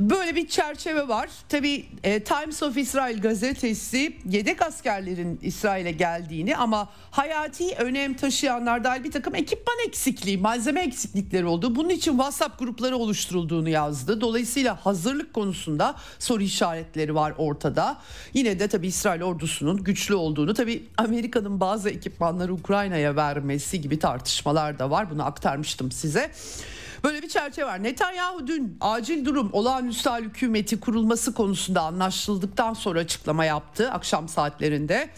Böyle 0.00 0.36
bir 0.36 0.48
çerçeve 0.48 1.08
var. 1.08 1.28
Tabii 1.48 1.86
e, 2.04 2.24
Times 2.24 2.62
of 2.62 2.76
Israel 2.76 3.20
gazetesi 3.20 4.16
yedek 4.30 4.62
askerlerin 4.62 5.38
İsrail'e 5.42 5.90
geldiğini 5.90 6.56
ama 6.56 6.88
hayati 7.10 7.74
önem 7.74 8.14
taşıyanlar 8.14 8.84
dahil 8.84 9.04
bir 9.04 9.10
takım 9.10 9.34
ekipman 9.34 9.76
eksikliği, 9.86 10.38
malzeme 10.38 10.82
eksiklikleri 10.82 11.46
oldu. 11.46 11.76
Bunun 11.76 11.88
için 11.88 12.10
WhatsApp 12.10 12.58
grupları 12.58 12.96
oluşturulduğunu 12.96 13.68
yazdı. 13.68 14.20
Dolayısıyla 14.20 14.86
hazırlık 14.86 15.34
konusunda 15.34 15.94
soru 16.18 16.42
işaretleri 16.42 17.14
var 17.14 17.34
ortada. 17.38 17.96
Yine 18.34 18.58
de 18.58 18.68
tabii 18.68 18.86
İsrail 18.86 19.22
ordusunun 19.22 19.84
güçlü 19.84 20.14
olduğunu, 20.14 20.54
tabii 20.54 20.84
Amerika'nın 20.96 21.60
bazı 21.60 21.90
ekipmanları 21.90 22.54
Ukrayna'ya 22.54 23.16
vermesi 23.16 23.80
gibi 23.80 23.98
tartışmalar 23.98 24.78
da 24.78 24.90
var. 24.90 25.10
Bunu 25.10 25.26
aktarmıştım 25.26 25.92
size. 25.92 26.30
Böyle 27.04 27.22
bir 27.22 27.28
çerçeve 27.28 27.66
var. 27.66 27.82
Netanyahu 27.82 28.46
dün 28.46 28.76
acil 28.80 29.24
durum 29.24 29.50
olağanüstü 29.52 30.10
hal 30.10 30.22
hükümeti 30.22 30.80
kurulması 30.80 31.34
konusunda 31.34 31.80
anlaşıldıktan 31.80 32.74
sonra 32.74 32.98
açıklama 32.98 33.44
yaptı 33.44 33.90
akşam 33.90 34.28
saatlerinde. 34.28 35.08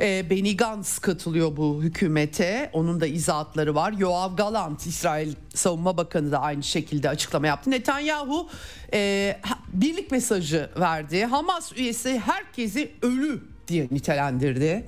E, 0.00 0.30
Benny 0.30 0.56
Gantz 0.56 0.98
katılıyor 0.98 1.56
bu 1.56 1.82
hükümete. 1.82 2.70
Onun 2.72 3.00
da 3.00 3.06
izahatları 3.06 3.74
var. 3.74 3.92
Yoav 3.92 4.36
Galant, 4.36 4.86
İsrail 4.86 5.34
Savunma 5.54 5.96
Bakanı 5.96 6.32
da 6.32 6.40
aynı 6.40 6.62
şekilde 6.62 7.08
açıklama 7.08 7.46
yaptı. 7.46 7.70
Netanyahu 7.70 8.48
e, 8.92 9.40
birlik 9.72 10.10
mesajı 10.10 10.70
verdi. 10.80 11.24
Hamas 11.24 11.72
üyesi 11.76 12.18
herkesi 12.18 12.92
ölü 13.02 13.42
diye 13.68 13.88
nitelendirdi. 13.90 14.86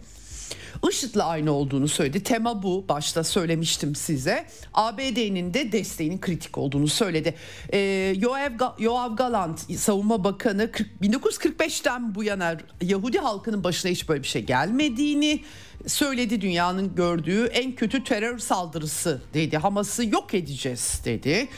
IŞİD'le 0.90 1.20
aynı 1.20 1.52
olduğunu 1.52 1.88
söyledi. 1.88 2.22
Tema 2.22 2.62
bu. 2.62 2.84
Başta 2.88 3.24
söylemiştim 3.24 3.94
size. 3.94 4.46
ABD'nin 4.74 5.54
de 5.54 5.72
desteğinin 5.72 6.20
kritik 6.20 6.58
olduğunu 6.58 6.88
söyledi. 6.88 7.34
Ee, 7.72 7.78
Yoav, 8.18 8.50
Yoav 8.78 9.16
Galant 9.16 9.78
savunma 9.78 10.24
bakanı 10.24 10.72
40, 10.72 10.88
1945'ten 11.02 12.14
bu 12.14 12.24
yana 12.24 12.56
Yahudi 12.80 13.18
halkının 13.18 13.64
başına 13.64 13.90
hiç 13.90 14.08
böyle 14.08 14.22
bir 14.22 14.28
şey 14.28 14.42
gelmediğini 14.42 15.44
söyledi. 15.86 16.40
Dünyanın 16.40 16.94
gördüğü 16.94 17.44
en 17.44 17.74
kötü 17.74 18.04
terör 18.04 18.38
saldırısı 18.38 19.22
dedi. 19.34 19.56
Hamas'ı 19.56 20.04
yok 20.04 20.34
edeceğiz 20.34 21.00
dedi. 21.04 21.48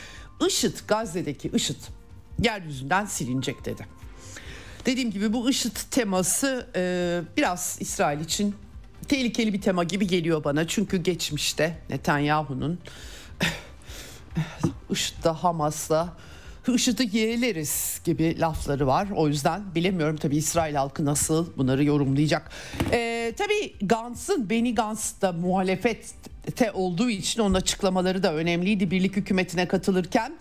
IŞİD 0.47 0.77
Gazze'deki 0.87 1.51
IŞİD 1.53 1.79
yeryüzünden 2.39 3.05
silinecek 3.05 3.65
dedi. 3.65 3.87
Dediğim 4.85 5.11
gibi 5.11 5.33
bu 5.33 5.49
IŞİD 5.49 5.77
teması 5.91 6.67
e, 6.75 7.21
biraz 7.37 7.77
İsrail 7.79 8.19
için 8.19 8.55
tehlikeli 9.11 9.53
bir 9.53 9.61
tema 9.61 9.83
gibi 9.83 10.07
geliyor 10.07 10.43
bana. 10.43 10.67
Çünkü 10.67 10.97
geçmişte 10.97 11.77
Netanyahu'nun 11.89 12.79
IŞİD'de 14.91 15.29
Hamas'la 15.29 16.13
IŞİD'i 16.67 17.17
yeğleriz 17.17 18.01
gibi 18.03 18.39
lafları 18.39 18.87
var. 18.87 19.07
O 19.15 19.27
yüzden 19.27 19.75
bilemiyorum 19.75 20.17
tabii 20.17 20.37
İsrail 20.37 20.75
halkı 20.75 21.05
nasıl 21.05 21.57
bunları 21.57 21.83
yorumlayacak. 21.83 22.51
Ee, 22.91 23.33
tabii 23.37 23.75
Gantz'ın 23.81 24.49
Beni 24.49 24.75
Gantz 24.75 25.21
da 25.21 25.31
muhalefette 25.31 26.71
olduğu 26.71 27.09
için 27.09 27.41
onun 27.41 27.53
açıklamaları 27.53 28.23
da 28.23 28.33
önemliydi. 28.33 28.91
Birlik 28.91 29.15
hükümetine 29.15 29.67
katılırken 29.67 30.33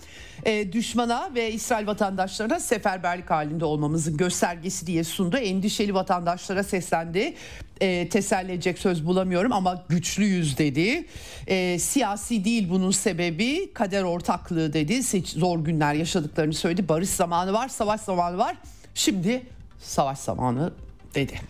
e, 0.45 0.73
düşmana 0.73 1.31
ve 1.35 1.53
İsrail 1.53 1.87
vatandaşlarına 1.87 2.61
seferberlik 2.61 3.31
halinde 3.31 3.65
olmamızın 3.65 4.17
göstergesi 4.17 4.87
diye 4.87 5.05
sundu. 5.05 5.37
Endişeli 5.37 5.95
vatandaşlara 5.95 6.63
seslendi. 6.63 7.35
E, 7.81 8.09
teselli 8.09 8.53
edecek 8.53 8.79
söz 8.79 9.07
bulamıyorum 9.07 9.53
ama 9.53 9.85
güçlüyüz 9.89 10.59
dedi. 10.59 11.07
E, 11.47 11.79
siyasi 11.79 12.45
değil 12.45 12.71
bunun 12.71 12.91
sebebi 12.91 13.73
kader 13.73 14.03
ortaklığı 14.03 14.73
dedi. 14.73 15.03
Zor 15.25 15.59
günler 15.59 15.95
yaşadıklarını 15.95 16.55
söyledi. 16.55 16.89
Barış 16.89 17.11
zamanı 17.11 17.53
var, 17.53 17.69
savaş 17.69 18.01
zamanı 18.01 18.39
var. 18.39 18.57
Şimdi 18.95 19.43
savaş 19.79 20.19
zamanı 20.19 20.73
dedi. 21.15 21.41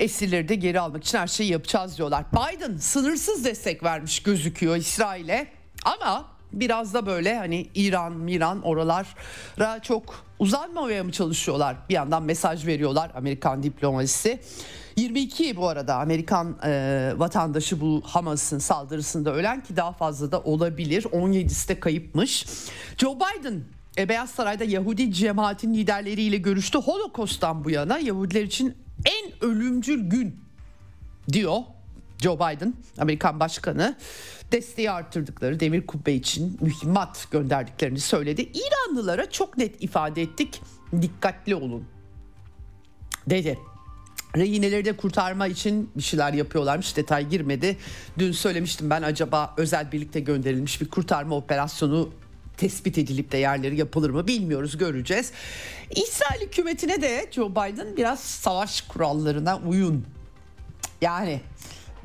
Esirleri 0.00 0.48
de 0.48 0.54
geri 0.54 0.80
almak 0.80 1.04
için 1.04 1.18
her 1.18 1.26
şeyi 1.26 1.52
yapacağız 1.52 1.96
diyorlar. 1.96 2.24
Biden 2.32 2.76
sınırsız 2.76 3.44
destek 3.44 3.82
vermiş 3.82 4.22
gözüküyor 4.22 4.76
İsrail'e 4.76 5.46
ama 5.84 6.37
biraz 6.52 6.94
da 6.94 7.06
böyle 7.06 7.38
hani 7.38 7.66
İran, 7.74 8.12
Miran 8.12 8.62
oralara 8.62 9.82
çok 9.82 10.24
uzanmamaya 10.38 11.04
mı 11.04 11.12
çalışıyorlar? 11.12 11.76
Bir 11.88 11.94
yandan 11.94 12.22
mesaj 12.22 12.66
veriyorlar 12.66 13.10
Amerikan 13.14 13.62
diplomasisi. 13.62 14.40
22 14.96 15.56
bu 15.56 15.68
arada 15.68 15.94
Amerikan 15.94 16.58
e, 16.64 17.12
vatandaşı 17.16 17.80
bu 17.80 18.02
Hamas'ın 18.04 18.58
saldırısında 18.58 19.34
ölen 19.34 19.62
ki 19.62 19.76
daha 19.76 19.92
fazla 19.92 20.32
da 20.32 20.40
olabilir. 20.40 21.02
17'si 21.02 21.68
de 21.68 21.80
kayıpmış. 21.80 22.46
Joe 22.96 23.16
Biden 23.16 23.60
e, 23.98 24.08
Beyaz 24.08 24.30
Saray'da 24.30 24.64
Yahudi 24.64 25.12
cemaatin 25.12 25.74
liderleriyle 25.74 26.36
görüştü. 26.36 26.78
Holocaust'tan 26.78 27.64
bu 27.64 27.70
yana 27.70 27.98
Yahudiler 27.98 28.42
için 28.42 28.74
en 29.04 29.44
ölümcül 29.50 30.10
gün 30.10 30.40
diyor 31.32 31.58
Joe 32.20 32.36
Biden 32.36 32.74
Amerikan 32.98 33.40
başkanı 33.40 33.96
desteği 34.52 34.90
arttırdıkları 34.90 35.60
demir 35.60 35.86
kubbe 35.86 36.12
için 36.12 36.58
mühimmat 36.60 37.28
gönderdiklerini 37.30 38.00
söyledi. 38.00 38.42
İranlılara 38.54 39.30
çok 39.30 39.56
net 39.56 39.82
ifade 39.82 40.22
ettik 40.22 40.62
dikkatli 41.02 41.54
olun 41.54 41.84
dedi. 43.26 43.58
Rehineleri 44.36 44.84
de 44.84 44.96
kurtarma 44.96 45.46
için 45.46 45.90
bir 45.96 46.02
şeyler 46.02 46.32
yapıyorlarmış 46.32 46.96
detay 46.96 47.28
girmedi. 47.28 47.76
Dün 48.18 48.32
söylemiştim 48.32 48.90
ben 48.90 49.02
acaba 49.02 49.54
özel 49.56 49.92
birlikte 49.92 50.20
gönderilmiş 50.20 50.80
bir 50.80 50.88
kurtarma 50.88 51.36
operasyonu 51.36 52.10
tespit 52.56 52.98
edilip 52.98 53.32
de 53.32 53.38
yerleri 53.38 53.76
yapılır 53.76 54.10
mı 54.10 54.26
bilmiyoruz 54.26 54.78
göreceğiz. 54.78 55.32
İsrail 55.90 56.40
hükümetine 56.40 57.02
de 57.02 57.28
Joe 57.30 57.50
Biden 57.50 57.96
biraz 57.96 58.20
savaş 58.20 58.80
kurallarına 58.80 59.58
uyun. 59.58 60.06
Yani 61.00 61.40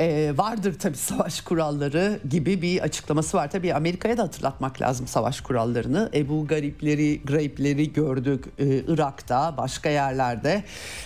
e, 0.04 0.38
vardır 0.38 0.80
tabii 0.80 0.98
savaş 0.98 1.42
kuralları 1.42 2.20
gibi 2.30 2.62
bir 2.62 2.82
açıklaması 2.82 3.38
var. 3.38 3.52
Tabii 3.52 3.74
Amerika'ya 3.74 4.18
da 4.18 4.24
hatırlatmak 4.24 4.82
lazım 4.82 5.08
savaş 5.08 5.42
kurallarını. 5.42 6.10
Ebu 6.14 6.48
Garipleri, 6.48 7.22
Gripleri 7.26 7.94
gördük 7.94 8.46
e, 8.60 8.66
Irak'ta, 8.66 9.58
başka 9.58 9.90
yerlerde, 9.90 10.64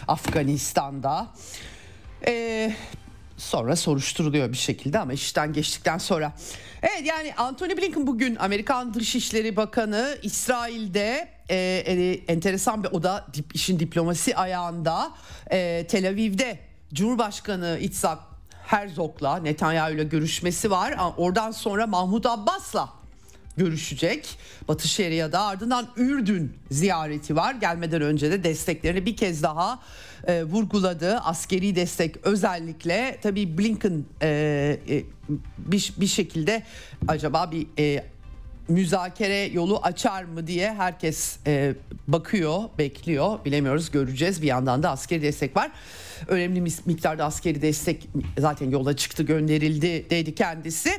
Afganistan'da. 0.07 1.27
E, 2.27 2.73
sonra 3.37 3.75
soruşturuluyor 3.75 4.51
bir 4.51 4.57
şekilde 4.57 4.99
ama 4.99 5.13
işten 5.13 5.53
geçtikten 5.53 5.97
sonra. 5.97 6.33
Evet 6.81 7.01
yani 7.05 7.33
Anthony 7.37 7.77
Blinken 7.77 8.07
bugün 8.07 8.35
Amerikan 8.35 8.93
Dışişleri 8.93 9.55
Bakanı 9.55 10.17
İsrail'de 10.23 11.29
e, 11.49 11.55
e, 11.55 12.13
enteresan 12.27 12.83
bir 12.83 12.89
oda 12.89 13.27
dip, 13.33 13.55
işin 13.55 13.79
diplomasi 13.79 14.35
ayağında 14.35 15.11
e, 15.51 15.85
Tel 15.89 16.09
Aviv'de 16.09 16.59
Cumhurbaşkanı 16.93 17.77
İtsak 17.81 18.36
Herzog'la 18.67 19.37
Netanyahu 19.37 19.93
ile 19.93 20.03
görüşmesi 20.03 20.71
var. 20.71 20.95
Oradan 21.17 21.51
sonra 21.51 21.87
Mahmut 21.87 22.25
Abbas'la 22.25 22.89
görüşecek. 23.57 24.37
Batı 24.67 24.87
Şeria'da 24.87 25.41
ardından 25.41 25.87
Ürdün 25.97 26.53
ziyareti 26.71 27.35
var. 27.35 27.53
Gelmeden 27.53 28.01
önce 28.01 28.31
de 28.31 28.43
desteklerini 28.43 29.05
bir 29.05 29.15
kez 29.15 29.43
daha 29.43 29.79
e, 30.27 30.43
vurguladı. 30.43 31.17
Askeri 31.17 31.75
destek 31.75 32.17
özellikle 32.23 33.17
tabii 33.21 33.57
Blinken 33.57 34.05
e, 34.21 34.27
e, 34.89 35.03
bir, 35.57 35.93
bir 35.97 36.07
şekilde 36.07 36.63
acaba 37.07 37.51
bir 37.51 37.67
e, 37.79 38.05
müzakere 38.67 39.37
yolu 39.53 39.79
açar 39.83 40.23
mı 40.23 40.47
diye 40.47 40.73
herkes 40.73 41.37
e, 41.47 41.73
bakıyor, 42.07 42.63
bekliyor. 42.77 43.45
Bilemiyoruz, 43.45 43.91
göreceğiz. 43.91 44.41
Bir 44.41 44.47
yandan 44.47 44.83
da 44.83 44.91
askeri 44.91 45.21
destek 45.21 45.55
var. 45.55 45.71
Önemli 46.27 46.61
miktarda 46.85 47.25
askeri 47.25 47.61
destek 47.61 48.07
zaten 48.37 48.69
yola 48.69 48.95
çıktı, 48.95 49.23
gönderildi 49.23 50.09
dedi 50.09 50.35
kendisi. 50.35 50.89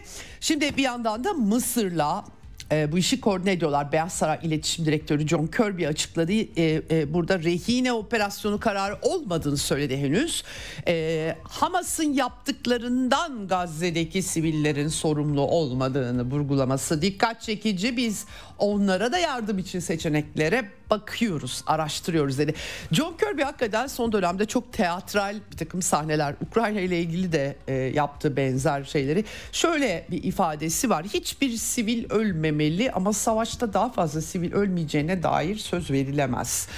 Şimdi 0.41 0.77
bir 0.77 0.83
yandan 0.83 1.25
da 1.25 1.33
Mısır'la 1.33 2.25
e, 2.73 2.93
bu 2.93 2.99
işi 2.99 3.21
koordine 3.21 3.53
ediyorlar. 3.53 3.93
Beyaz 3.93 4.13
Saray 4.13 4.39
İletişim 4.43 4.85
Direktörü 4.87 5.29
John 5.29 5.47
Kirby 5.47 5.87
açıkladı. 5.87 6.33
E, 6.33 6.83
e, 6.91 7.15
burada 7.15 7.39
rehine 7.39 7.93
operasyonu 7.93 8.61
kararı 8.61 8.99
olmadığını 9.03 9.57
söyledi 9.57 9.97
henüz. 9.97 10.45
E, 10.87 11.37
Hamas'ın 11.43 12.13
yaptıklarından 12.13 13.49
Gazze'deki 13.49 14.23
sivillerin 14.23 14.89
sorumlu 14.89 15.41
olmadığını 15.41 16.31
vurgulaması 16.31 17.03
dikkat 17.03 17.43
çekici. 17.43 17.97
Biz 17.97 18.27
onlara 18.59 19.13
da 19.13 19.19
yardım 19.19 19.59
için 19.59 19.81
seçeneklere 19.81 20.71
bakıyoruz, 20.91 21.63
araştırıyoruz 21.67 22.39
dedi. 22.39 22.55
John 22.93 23.17
Kirby 23.17 23.43
hakikaten 23.43 23.87
son 23.87 24.13
dönemde 24.13 24.47
çok 24.47 24.73
teatral 24.73 25.37
bir 25.53 25.57
takım 25.57 25.83
sahneler, 25.83 26.35
Ukrayna 26.47 26.81
ile 26.81 27.01
ilgili 27.01 27.33
de 27.33 27.57
e, 27.69 27.75
yaptığı 27.75 28.37
benzer 28.37 28.85
şeyleri. 28.85 29.25
Şöyle 29.53 30.07
bir 30.11 30.23
ifadesi 30.25 30.91
var. 30.91 31.05
Hiçbir 31.05 31.57
sivil 31.57 32.11
ölmemeli 32.11 32.93
ama 32.93 33.13
savaşta 33.13 33.73
daha 33.73 33.93
fazla 33.93 34.21
sivil 34.21 34.53
ölmeyeceğine 34.53 35.23
dair 35.23 35.57
söz 35.57 35.91
verilemez. 35.91 36.69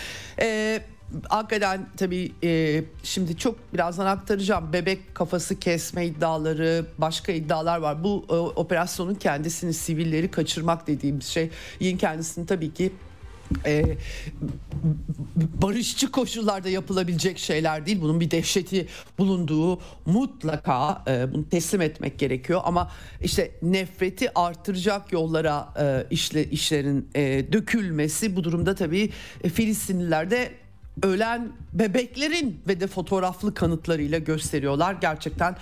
Eee 0.41 0.83
hakikaten 1.29 1.87
tabii 1.97 2.33
e, 2.45 2.85
şimdi 3.03 3.37
çok 3.37 3.75
birazdan 3.75 4.07
aktaracağım 4.07 4.73
bebek 4.73 5.15
kafası 5.15 5.59
kesme 5.59 6.07
iddiaları 6.07 6.87
başka 6.99 7.33
iddialar 7.33 7.79
var. 7.79 8.05
Bu 8.05 8.27
e, 8.31 8.33
operasyonun 8.35 9.15
kendisini 9.15 9.75
sivilleri 9.75 10.31
kaçırmak 10.31 10.87
dediğimiz 10.87 11.27
şey 11.27 11.51
yine 11.81 11.99
kendisini 11.99 12.47
tabii 12.47 12.75
ki 12.75 12.93
e, 13.67 13.97
barışçı 15.37 16.11
koşullarda 16.11 16.69
yapılabilecek 16.69 17.39
şeyler 17.39 17.87
değil. 17.87 18.01
Bunun 18.01 18.21
bir 18.21 18.31
dehşeti 18.31 18.89
bulunduğu 19.19 19.81
mutlaka 20.07 21.05
e, 21.09 21.33
bunu 21.33 21.49
teslim 21.49 21.81
etmek 21.81 22.19
gerekiyor. 22.19 22.61
Ama 22.65 22.91
işte 23.21 23.51
nefreti 23.63 24.39
artıracak 24.39 25.13
yollara 25.13 25.75
e, 25.81 26.07
işle, 26.11 26.51
işlerin 26.51 27.09
e, 27.15 27.53
dökülmesi 27.53 28.37
bu 28.37 28.45
durumda 28.45 28.75
tabii 28.75 29.11
e, 29.45 29.49
Filistinliler 29.49 30.31
de 30.31 30.53
ölen 31.03 31.53
bebeklerin 31.73 32.61
ve 32.69 32.81
de 32.81 32.87
fotoğraflı 32.87 33.55
kanıtlarıyla 33.55 34.19
gösteriyorlar. 34.19 34.97
Gerçekten 35.01 35.57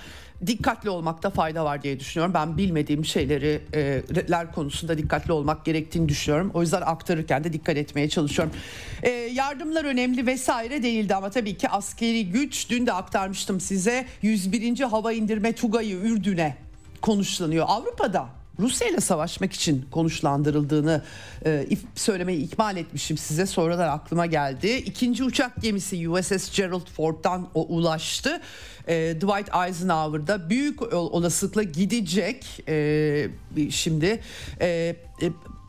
dikkatli 0.47 0.91
olmakta 0.91 1.31
fayda 1.31 1.65
var 1.65 1.83
diye 1.83 2.01
düşünüyorum. 2.01 2.35
Ben 2.35 2.57
bilmediğim 2.57 3.05
şeyler 3.05 3.43
e, 3.75 4.53
konusunda 4.55 4.99
dikkatli 4.99 5.33
olmak 5.33 5.65
gerektiğini 5.65 6.09
düşünüyorum. 6.09 6.51
O 6.55 6.63
yüzden 6.63 6.83
aktarırken 6.83 7.45
de 7.45 7.53
dikkat 7.53 7.77
etmeye 7.77 8.09
çalışıyorum. 8.09 8.55
E, 9.03 9.11
yardımlar 9.11 9.85
önemli 9.85 10.27
vesaire 10.27 10.83
değildi 10.83 11.15
ama 11.15 11.31
tabii 11.31 11.57
ki 11.57 11.69
askeri 11.69 12.31
güç 12.31 12.71
dün 12.71 12.87
de 12.87 12.93
aktarmıştım 12.93 13.61
size 13.61 14.07
101. 14.23 14.81
Hava 14.81 15.13
indirme 15.13 15.53
Tugay'ı 15.53 15.97
Ürdün'e 15.97 16.57
konuşlanıyor. 17.03 17.67
Avrupa'da 17.69 18.38
Rusya 18.59 18.89
ile 18.89 19.01
savaşmak 19.01 19.53
için 19.53 19.87
konuşlandırıldığını 19.91 21.03
e, 21.47 21.67
söylemeyi 21.95 22.45
ikmal 22.45 22.77
etmişim 22.77 23.19
size. 23.19 23.47
Sonradan 23.47 23.89
aklıma 23.89 24.27
geldi. 24.27 24.69
İkinci 24.69 25.25
uçak 25.25 25.63
gemisi 25.63 26.09
USS 26.09 26.57
Gerald 26.57 26.87
Ford'dan 26.97 27.49
o 27.55 27.67
ulaştı. 27.67 28.41
E, 28.89 29.15
Dwight 29.15 29.49
Eisenhower'da 29.67 30.51
büyük 30.51 30.93
olasılıkla 30.93 31.63
gidecek 31.63 32.63
e, 32.69 33.29
şimdi. 33.71 34.21
E, 34.61 34.67
e, 34.67 34.97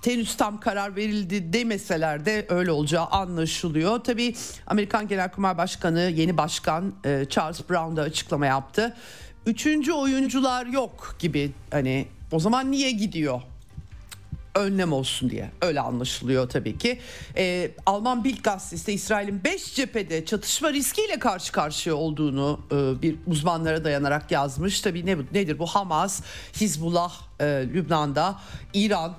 henüz 0.06 0.38
tam 0.38 0.60
karar 0.60 0.95
verildi 0.95 1.54
demeseler 1.54 2.25
de 2.25 2.45
öyle 2.49 2.71
olacağı 2.71 3.06
anlaşılıyor. 3.06 3.99
Tabii 3.99 4.36
Amerikan 4.67 5.08
Genelkurmay 5.08 5.58
Başkanı 5.58 5.99
yeni 5.99 6.38
başkan 6.38 6.93
e, 7.06 7.25
Charles 7.30 7.69
Brown 7.69 7.95
da 7.95 8.02
açıklama 8.02 8.45
yaptı. 8.45 8.95
Üçüncü 9.45 9.91
oyuncular 9.91 10.65
yok 10.65 11.15
gibi 11.19 11.52
hani 11.71 12.08
o 12.31 12.39
zaman 12.39 12.71
niye 12.71 12.91
gidiyor? 12.91 13.41
önlem 14.55 14.93
olsun 14.93 15.29
diye 15.29 15.51
öyle 15.61 15.81
anlaşılıyor 15.81 16.49
tabii 16.49 16.77
ki. 16.77 16.99
Ee, 17.37 17.71
Alman 17.85 18.23
Bild 18.23 18.43
gazetesi 18.43 18.93
İsrail'in 18.93 19.43
5 19.43 19.75
cephede 19.75 20.25
çatışma 20.25 20.73
riskiyle 20.73 21.19
karşı 21.19 21.51
karşıya 21.51 21.95
olduğunu 21.95 22.59
e, 22.71 23.01
bir 23.01 23.15
uzmanlara 23.27 23.83
dayanarak 23.83 24.31
yazmış. 24.31 24.81
Tabii 24.81 25.05
ne 25.05 25.17
nedir 25.17 25.59
bu 25.59 25.65
Hamas, 25.65 26.21
Hizbullah 26.61 27.13
e, 27.39 27.45
Lübnan'da, 27.45 28.39
İran 28.73 29.13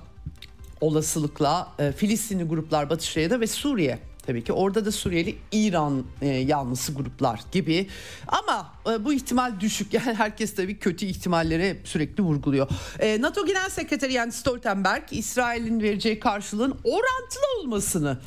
olasılıkla 0.81 1.67
e, 1.79 1.91
Filistinli 1.91 2.43
gruplar 2.43 2.89
Batı 2.89 3.05
Şeria'da 3.05 3.39
ve 3.39 3.47
Suriye 3.47 3.99
tabii 4.25 4.43
ki. 4.43 4.53
Orada 4.53 4.85
da 4.85 4.91
Suriyeli 4.91 5.37
İran 5.51 6.03
e, 6.21 6.27
yanlısı 6.27 6.93
gruplar 6.93 7.41
gibi. 7.51 7.87
Ama 8.27 8.73
e, 8.91 9.05
bu 9.05 9.13
ihtimal 9.13 9.59
düşük. 9.59 9.91
Yani 10.01 10.13
herkes 10.13 10.55
tabii 10.55 10.77
kötü 10.79 11.05
ihtimalleri 11.05 11.81
sürekli 11.83 12.23
vurguluyor. 12.23 12.67
E, 12.99 13.21
NATO 13.21 13.45
Genel 13.45 13.69
Sekreteri 13.69 14.11
Jens 14.11 14.35
Stoltenberg 14.35 15.03
İsrail'in 15.11 15.81
vereceği 15.81 16.19
karşılığın 16.19 16.71
orantılı 16.83 17.59
olmasını 17.59 18.17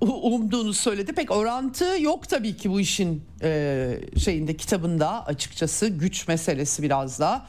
umduğunu 0.00 0.72
söyledi. 0.72 1.12
Pek 1.12 1.30
orantı 1.30 1.84
yok 2.00 2.28
tabii 2.28 2.56
ki 2.56 2.70
bu 2.70 2.80
işin 2.80 3.22
e, 3.42 4.00
şeyinde 4.18 4.56
kitabında 4.56 5.26
açıkçası 5.26 5.88
güç 5.88 6.28
meselesi 6.28 6.82
biraz 6.82 7.20
da 7.20 7.46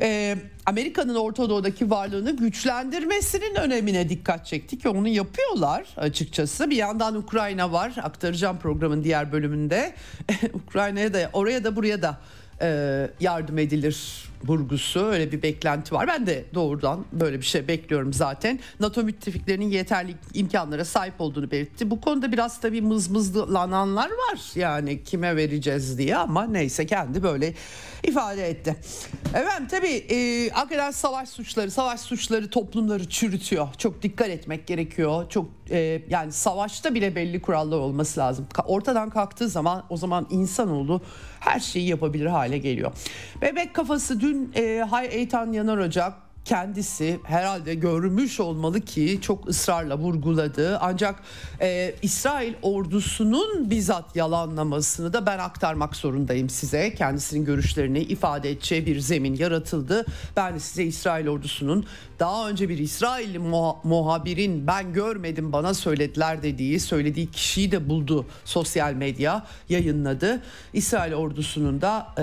e, 0.00 0.36
Amerika'nın 0.66 1.14
Orta 1.14 1.50
Doğu'daki 1.50 1.90
varlığını 1.90 2.36
güçlendirmesinin 2.36 3.54
önemine 3.54 4.08
dikkat 4.08 4.46
çekti 4.46 4.78
ki 4.78 4.88
onu 4.88 5.08
yapıyorlar 5.08 5.86
açıkçası. 5.96 6.70
Bir 6.70 6.76
yandan 6.76 7.14
Ukrayna 7.14 7.72
var 7.72 7.92
aktaracağım 8.02 8.58
programın 8.58 9.04
diğer 9.04 9.32
bölümünde. 9.32 9.94
Ukrayna'ya 10.54 11.14
da 11.14 11.30
oraya 11.32 11.64
da 11.64 11.76
buraya 11.76 12.02
da 12.02 12.18
e, 12.60 13.10
yardım 13.20 13.58
edilir 13.58 14.26
vurgusu 14.48 15.00
öyle 15.00 15.32
bir 15.32 15.42
beklenti 15.42 15.94
var. 15.94 16.06
Ben 16.08 16.26
de 16.26 16.44
doğrudan 16.54 17.04
böyle 17.12 17.38
bir 17.38 17.44
şey 17.44 17.68
bekliyorum 17.68 18.12
zaten. 18.12 18.58
NATO 18.80 19.02
müttefiklerinin 19.02 19.70
yeterli 19.70 20.14
imkanlara 20.34 20.84
sahip 20.84 21.20
olduğunu 21.20 21.50
belirtti. 21.50 21.90
Bu 21.90 22.00
konuda 22.00 22.32
biraz 22.32 22.60
tabii 22.60 22.82
mızmızlananlar 22.82 24.10
var. 24.10 24.40
Yani 24.54 25.04
kime 25.04 25.36
vereceğiz 25.36 25.98
diye 25.98 26.16
ama 26.16 26.44
neyse 26.44 26.86
kendi 26.86 27.22
böyle 27.22 27.54
ifade 28.02 28.48
etti. 28.48 28.76
Evet 29.34 29.70
tabii 29.70 29.88
e, 29.88 30.50
hakikaten 30.50 30.90
savaş 30.90 31.28
suçları, 31.28 31.70
savaş 31.70 32.00
suçları 32.00 32.50
toplumları 32.50 33.08
çürütüyor. 33.08 33.68
Çok 33.78 34.02
dikkat 34.02 34.28
etmek 34.28 34.66
gerekiyor. 34.66 35.30
Çok 35.30 35.46
e, 35.70 36.02
yani 36.08 36.32
savaşta 36.32 36.94
bile 36.94 37.14
belli 37.14 37.42
kurallar 37.42 37.78
olması 37.78 38.20
lazım. 38.20 38.46
Ortadan 38.64 39.10
kalktığı 39.10 39.48
zaman 39.48 39.84
o 39.90 39.96
zaman 39.96 40.26
insanoğlu 40.30 41.00
her 41.46 41.60
şeyi 41.60 41.88
yapabilir 41.88 42.26
hale 42.26 42.58
geliyor. 42.58 42.92
Bebek 43.42 43.74
kafası 43.74 44.20
dün 44.20 44.52
e, 44.56 44.86
Hay 44.90 45.28
Yanar 45.52 45.78
Ocak 45.78 46.25
kendisi 46.46 47.20
herhalde 47.24 47.74
görmüş 47.74 48.40
olmalı 48.40 48.80
ki 48.80 49.18
çok 49.22 49.48
ısrarla 49.48 49.98
vurguladı. 49.98 50.78
Ancak 50.78 51.22
e, 51.60 51.94
İsrail 52.02 52.54
ordusunun 52.62 53.70
bizzat 53.70 54.16
yalanlamasını 54.16 55.12
da 55.12 55.26
ben 55.26 55.38
aktarmak 55.38 55.96
zorundayım 55.96 56.50
size. 56.50 56.94
Kendisinin 56.94 57.44
görüşlerini 57.44 57.98
ifade 57.98 58.50
edeceği 58.50 58.86
bir 58.86 59.00
zemin 59.00 59.36
yaratıldı. 59.36 60.06
Ben 60.36 60.58
size 60.58 60.84
İsrail 60.84 61.28
ordusunun 61.28 61.86
daha 62.18 62.48
önce 62.48 62.68
bir 62.68 62.78
İsrailli 62.78 63.38
muhabirin 63.84 64.66
ben 64.66 64.92
görmedim 64.92 65.52
bana 65.52 65.74
söylediler 65.74 66.42
dediği 66.42 66.80
söylediği 66.80 67.30
kişiyi 67.30 67.72
de 67.72 67.88
buldu 67.88 68.26
sosyal 68.44 68.92
medya 68.92 69.46
yayınladı. 69.68 70.42
İsrail 70.72 71.14
ordusunun 71.14 71.80
da 71.80 72.06
e, 72.18 72.22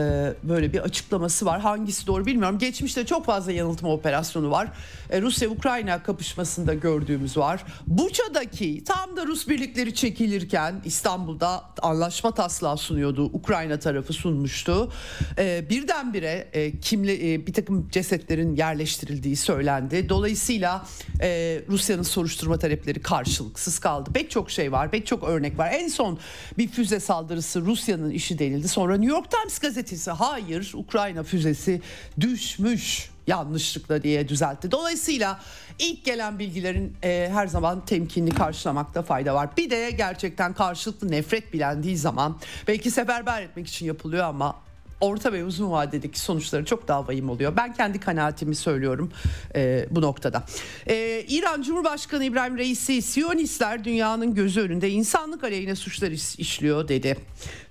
böyle 0.49 0.73
bir 0.73 0.79
açıklaması 0.79 1.45
var. 1.45 1.61
Hangisi 1.61 2.07
doğru 2.07 2.25
bilmiyorum. 2.25 2.57
Geçmişte 2.57 3.05
çok 3.05 3.25
fazla 3.25 3.51
yanıltma 3.51 3.89
operasyonu 3.89 4.12
var. 4.51 4.71
E, 5.09 5.21
Rusya-Ukrayna 5.21 6.03
kapışmasında 6.03 6.73
gördüğümüz 6.73 7.37
var. 7.37 7.63
Buça'daki 7.87 8.83
tam 8.83 9.17
da 9.17 9.25
Rus 9.25 9.47
birlikleri 9.47 9.95
çekilirken 9.95 10.81
İstanbul'da 10.85 11.63
anlaşma 11.81 12.31
taslağı 12.31 12.77
sunuyordu. 12.77 13.23
Ukrayna 13.23 13.79
tarafı 13.79 14.13
sunmuştu. 14.13 14.91
E, 15.37 15.69
birdenbire 15.69 16.47
e, 16.53 16.79
kimle 16.79 17.33
e, 17.33 17.47
bir 17.47 17.53
takım 17.53 17.89
cesetlerin 17.89 18.55
yerleştirildiği 18.55 19.35
söylendi. 19.35 20.09
Dolayısıyla 20.09 20.85
e, 21.21 21.61
Rusya'nın 21.69 22.03
soruşturma 22.03 22.59
talepleri 22.59 23.01
karşılıksız 23.01 23.79
kaldı. 23.79 24.09
Pek 24.13 24.31
çok 24.31 24.51
şey 24.51 24.71
var, 24.71 24.91
pek 24.91 25.05
çok 25.05 25.23
örnek 25.23 25.57
var. 25.57 25.71
En 25.71 25.87
son 25.87 26.19
bir 26.57 26.67
füze 26.67 26.99
saldırısı 26.99 27.61
Rusya'nın 27.61 28.09
işi 28.09 28.39
denildi. 28.39 28.67
Sonra 28.67 28.97
New 28.97 29.15
York 29.15 29.31
Times 29.31 29.59
gazetesi 29.59 30.11
hayır 30.11 30.71
Ukrayna 30.73 31.23
füzesi 31.23 31.81
düşmüş 32.19 33.12
yanlışlıkla 33.27 34.03
diye 34.03 34.29
düzeltti. 34.29 34.71
Dolayısıyla 34.71 35.39
ilk 35.79 36.05
gelen 36.05 36.39
bilgilerin 36.39 36.97
e, 37.03 37.29
her 37.33 37.47
zaman 37.47 37.85
temkinli 37.85 38.31
karşılamakta 38.31 39.01
fayda 39.01 39.35
var. 39.35 39.49
Bir 39.57 39.69
de 39.69 39.91
gerçekten 39.91 40.53
karşılıklı 40.53 41.11
nefret 41.11 41.53
bilendiği 41.53 41.97
zaman 41.97 42.37
belki 42.67 42.91
seferber 42.91 43.41
etmek 43.41 43.67
için 43.67 43.85
yapılıyor 43.85 44.23
ama 44.23 44.55
orta 45.03 45.33
ve 45.33 45.45
uzun 45.45 45.71
vadedeki 45.71 46.19
sonuçları 46.19 46.65
çok 46.65 46.87
daha 46.87 47.07
vahim 47.07 47.29
oluyor. 47.29 47.53
Ben 47.57 47.73
kendi 47.73 47.99
kanaatimi 47.99 48.55
söylüyorum 48.55 49.11
e, 49.55 49.87
bu 49.91 50.01
noktada. 50.01 50.43
E, 50.87 51.25
İran 51.27 51.61
Cumhurbaşkanı 51.61 52.23
İbrahim 52.23 52.57
Reisi 52.57 53.01
Siyonistler 53.01 53.83
dünyanın 53.83 54.35
gözü 54.35 54.61
önünde 54.61 54.89
insanlık 54.89 55.43
aleyhine 55.43 55.75
suçlar 55.75 56.11
işliyor 56.37 56.87
dedi. 56.87 57.17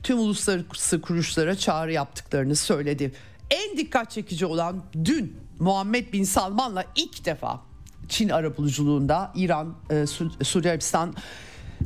Tüm 0.03 0.19
uluslararası 0.19 1.01
kuruluşlara 1.01 1.57
çağrı 1.57 1.93
yaptıklarını 1.93 2.57
söyledi. 2.57 3.13
En 3.51 3.77
dikkat 3.77 4.11
çekici 4.11 4.47
olan 4.47 4.83
dün 5.05 5.37
Muhammed 5.59 6.13
Bin 6.13 6.25
Salman'la 6.25 6.85
ilk 6.97 7.25
defa 7.25 7.61
Çin 8.09 8.29
arabuluculuğunda 8.29 9.33
İran, 9.35 9.75
e, 9.91 10.07
Suudi 10.45 10.71
Arabistan 10.71 11.15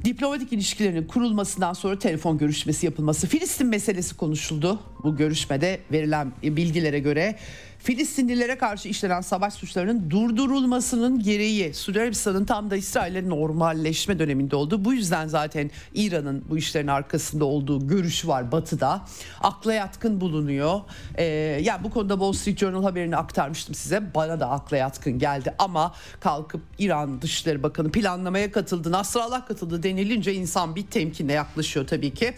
Diplomatik 0.04 0.52
ilişkilerin 0.52 1.04
kurulmasından 1.04 1.72
sonra 1.72 1.98
telefon 1.98 2.38
görüşmesi 2.38 2.86
yapılması 2.86 3.26
Filistin 3.26 3.66
meselesi 3.66 4.16
konuşuldu. 4.16 4.80
Bu 5.04 5.16
görüşmede 5.16 5.80
verilen 5.92 6.32
bilgilere 6.42 6.98
göre 6.98 7.38
Filistinlilere 7.86 8.58
karşı 8.58 8.88
işlenen 8.88 9.20
savaş 9.20 9.54
suçlarının 9.54 10.10
durdurulmasının 10.10 11.22
gereği 11.22 11.74
Suudi 11.74 12.00
Arabistan'ın 12.00 12.44
tam 12.44 12.70
da 12.70 12.76
İsrail'e 12.76 13.28
normalleşme 13.28 14.18
döneminde 14.18 14.56
oldu. 14.56 14.84
Bu 14.84 14.94
yüzden 14.94 15.28
zaten 15.28 15.70
İran'ın 15.94 16.44
bu 16.48 16.58
işlerin 16.58 16.86
arkasında 16.86 17.44
olduğu 17.44 17.88
görüşü 17.88 18.28
var 18.28 18.52
batıda. 18.52 19.04
Akla 19.40 19.74
yatkın 19.74 20.20
bulunuyor. 20.20 20.80
Ee, 21.14 21.24
yani 21.62 21.84
bu 21.84 21.90
konuda 21.90 22.14
Wall 22.14 22.32
Street 22.32 22.58
Journal 22.58 22.82
haberini 22.82 23.16
aktarmıştım 23.16 23.74
size. 23.74 24.14
Bana 24.14 24.40
da 24.40 24.50
akla 24.50 24.76
yatkın 24.76 25.18
geldi 25.18 25.54
ama 25.58 25.94
kalkıp 26.20 26.62
İran 26.78 27.22
Dışişleri 27.22 27.62
Bakanı 27.62 27.92
planlamaya 27.92 28.52
katıldı, 28.52 28.92
Nasrallah 28.92 29.46
katıldı 29.46 29.82
denilince 29.82 30.34
insan 30.34 30.76
bir 30.76 30.86
temkinle 30.86 31.32
yaklaşıyor 31.32 31.86
tabii 31.86 32.14
ki. 32.14 32.34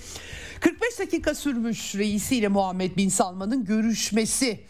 45 0.61 0.98
dakika 0.98 1.34
sürmüş 1.34 1.94
reisiyle 1.94 2.48
Muhammed 2.48 2.96
Bin 2.96 3.08
Salman'ın 3.08 3.64
görüşmesi. 3.64 4.61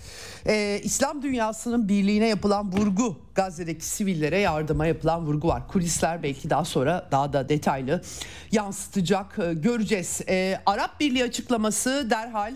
Ee, 0.48 0.80
İslam 0.84 1.22
dünyasının 1.22 1.88
birliğine 1.88 2.28
yapılan 2.28 2.72
vurgu, 2.72 3.16
Gazze'deki 3.34 3.84
sivillere 3.84 4.38
yardıma 4.38 4.86
yapılan 4.86 5.26
vurgu 5.26 5.48
var. 5.48 5.68
Kulisler 5.68 6.22
belki 6.22 6.50
daha 6.50 6.64
sonra 6.64 7.08
daha 7.10 7.32
da 7.32 7.48
detaylı 7.48 8.02
yansıtacak 8.52 9.38
e, 9.38 9.54
göreceğiz. 9.54 10.20
Ee, 10.28 10.60
Arap 10.66 11.00
Birliği 11.00 11.24
açıklaması 11.24 12.10
derhal 12.10 12.54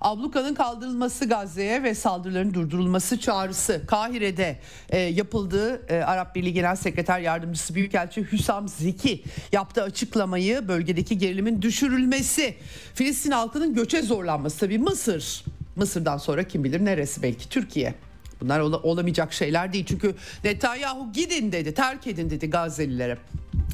ablukanın 0.00 0.54
kaldırılması 0.54 1.28
Gazze'ye 1.28 1.82
ve 1.82 1.94
saldırıların 1.94 2.54
durdurulması 2.54 3.20
çağrısı 3.20 3.82
Kahire'de 3.86 4.58
e, 4.90 4.98
yapıldığı 4.98 5.86
e, 5.88 6.02
Arap 6.02 6.34
Birliği 6.34 6.52
Genel 6.52 6.76
Sekreter 6.76 7.20
Yardımcısı 7.20 7.74
Büyükelçi 7.74 8.32
Hüsam 8.32 8.68
Zeki 8.68 9.24
yaptığı 9.52 9.82
açıklamayı 9.82 10.68
bölgedeki 10.68 11.18
gerilimin 11.18 11.62
düşürülmesi, 11.62 12.54
Filistin 12.94 13.30
halkının 13.30 13.74
göçe 13.74 14.02
zorlanması 14.02 14.58
tabii 14.58 14.78
Mısır 14.78 15.44
Mısır'dan 15.76 16.16
sonra 16.16 16.42
kim 16.44 16.64
bilir 16.64 16.84
neresi 16.84 17.22
belki 17.22 17.48
Türkiye. 17.48 17.94
Bunlar 18.40 18.60
ol- 18.60 18.80
olamayacak 18.82 19.32
şeyler 19.32 19.72
değil. 19.72 19.84
Çünkü 19.88 20.14
Netanyahu 20.44 21.12
gidin 21.12 21.52
dedi, 21.52 21.74
terk 21.74 22.06
edin 22.06 22.30
dedi 22.30 22.50
Gazelilere. 22.50 23.18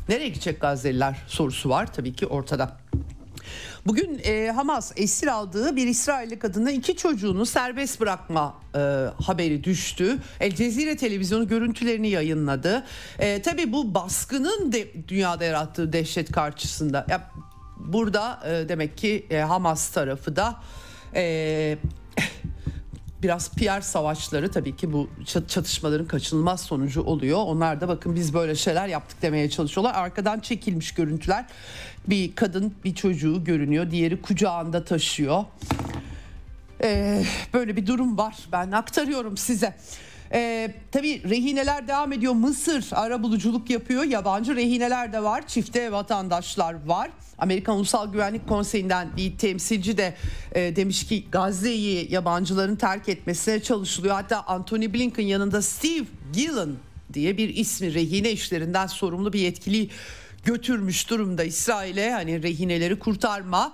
Nereye 0.08 0.28
gidecek 0.28 0.60
Gazeliler 0.60 1.16
sorusu 1.26 1.68
var 1.68 1.92
tabii 1.92 2.12
ki 2.12 2.26
ortada. 2.26 2.76
Bugün 3.86 4.20
e, 4.24 4.50
Hamas 4.50 4.92
esir 4.96 5.26
aldığı 5.26 5.76
bir 5.76 5.86
İsrailli 5.86 6.38
kadına 6.38 6.70
iki 6.70 6.96
çocuğunu 6.96 7.46
serbest 7.46 8.00
bırakma 8.00 8.54
e, 8.74 8.78
haberi 9.24 9.64
düştü. 9.64 10.18
El 10.40 10.54
Cezire 10.54 10.96
televizyonu 10.96 11.48
görüntülerini 11.48 12.08
yayınladı. 12.08 12.84
E, 13.18 13.42
tabii 13.42 13.72
bu 13.72 13.94
baskının 13.94 14.72
de, 14.72 15.08
dünyada 15.08 15.44
yarattığı 15.44 15.92
dehşet 15.92 16.32
karşısında 16.32 17.06
ya, 17.08 17.30
burada 17.76 18.40
e, 18.46 18.68
demek 18.68 18.98
ki 18.98 19.26
e, 19.30 19.38
Hamas 19.38 19.88
tarafı 19.90 20.36
da 20.36 20.56
e, 21.14 21.78
biraz 23.22 23.50
PR 23.50 23.80
savaşları 23.80 24.50
tabii 24.50 24.76
ki 24.76 24.92
bu 24.92 25.08
çatışmaların 25.48 26.06
kaçınılmaz 26.06 26.60
sonucu 26.60 27.02
oluyor. 27.02 27.38
Onlar 27.38 27.80
da 27.80 27.88
bakın 27.88 28.14
biz 28.14 28.34
böyle 28.34 28.54
şeyler 28.54 28.88
yaptık 28.88 29.22
demeye 29.22 29.50
çalışıyorlar. 29.50 29.94
Arkadan 29.94 30.40
çekilmiş 30.40 30.94
görüntüler. 30.94 31.46
Bir 32.08 32.34
kadın 32.34 32.74
bir 32.84 32.94
çocuğu 32.94 33.44
görünüyor. 33.44 33.90
Diğeri 33.90 34.22
kucağında 34.22 34.84
taşıyor. 34.84 35.44
Ee, 36.82 37.24
böyle 37.54 37.76
bir 37.76 37.86
durum 37.86 38.18
var. 38.18 38.36
Ben 38.52 38.70
aktarıyorum 38.70 39.36
size. 39.36 39.76
Ee, 40.32 40.74
tabii 40.92 41.30
rehineler 41.30 41.88
devam 41.88 42.12
ediyor. 42.12 42.32
Mısır 42.32 42.88
ara 42.92 43.22
buluculuk 43.22 43.70
yapıyor. 43.70 44.04
Yabancı 44.04 44.56
rehineler 44.56 45.12
de 45.12 45.22
var. 45.22 45.46
Çifte 45.46 45.92
vatandaşlar 45.92 46.86
var. 46.86 47.10
Amerikan 47.38 47.76
Ulusal 47.76 48.12
Güvenlik 48.12 48.48
Konseyi'nden 48.48 49.16
bir 49.16 49.38
temsilci 49.38 49.96
de 49.96 50.14
e, 50.54 50.76
demiş 50.76 51.06
ki 51.06 51.24
Gazze'yi 51.32 52.12
yabancıların 52.12 52.76
terk 52.76 53.08
etmesine 53.08 53.62
çalışılıyor. 53.62 54.14
Hatta 54.14 54.42
Anthony 54.42 54.92
Blinken 54.92 55.26
yanında 55.26 55.62
Steve 55.62 56.04
Gillen 56.32 56.70
diye 57.12 57.36
bir 57.36 57.48
ismi 57.48 57.94
rehine 57.94 58.30
işlerinden 58.30 58.86
sorumlu 58.86 59.32
bir 59.32 59.40
yetkili 59.40 59.90
götürmüş 60.44 61.10
durumda 61.10 61.44
İsrail'e 61.44 62.12
hani 62.12 62.42
rehineleri 62.42 62.98
kurtarma. 62.98 63.72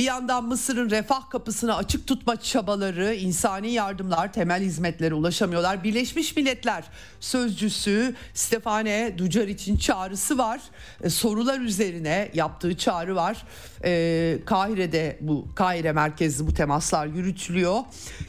Bir 0.00 0.04
yandan 0.04 0.44
Mısır'ın 0.44 0.90
refah 0.90 1.30
kapısını 1.30 1.76
açık 1.76 2.06
tutma 2.06 2.40
çabaları, 2.40 3.14
insani 3.14 3.70
yardımlar, 3.70 4.32
temel 4.32 4.62
hizmetlere 4.62 5.14
ulaşamıyorlar. 5.14 5.84
Birleşmiş 5.84 6.36
Milletler 6.36 6.84
sözcüsü 7.20 8.14
Stefane 8.34 9.14
Dujaric'in 9.18 9.76
çağrısı 9.76 10.38
var. 10.38 10.60
E, 11.02 11.10
sorular 11.10 11.60
üzerine 11.60 12.30
yaptığı 12.34 12.76
çağrı 12.76 13.16
var. 13.16 13.44
E, 13.84 14.38
Kahire'de 14.46 15.18
bu 15.20 15.46
Kahire 15.54 15.92
merkezli 15.92 16.46
bu 16.46 16.54
temaslar 16.54 17.06
yürütülüyor. 17.06 17.80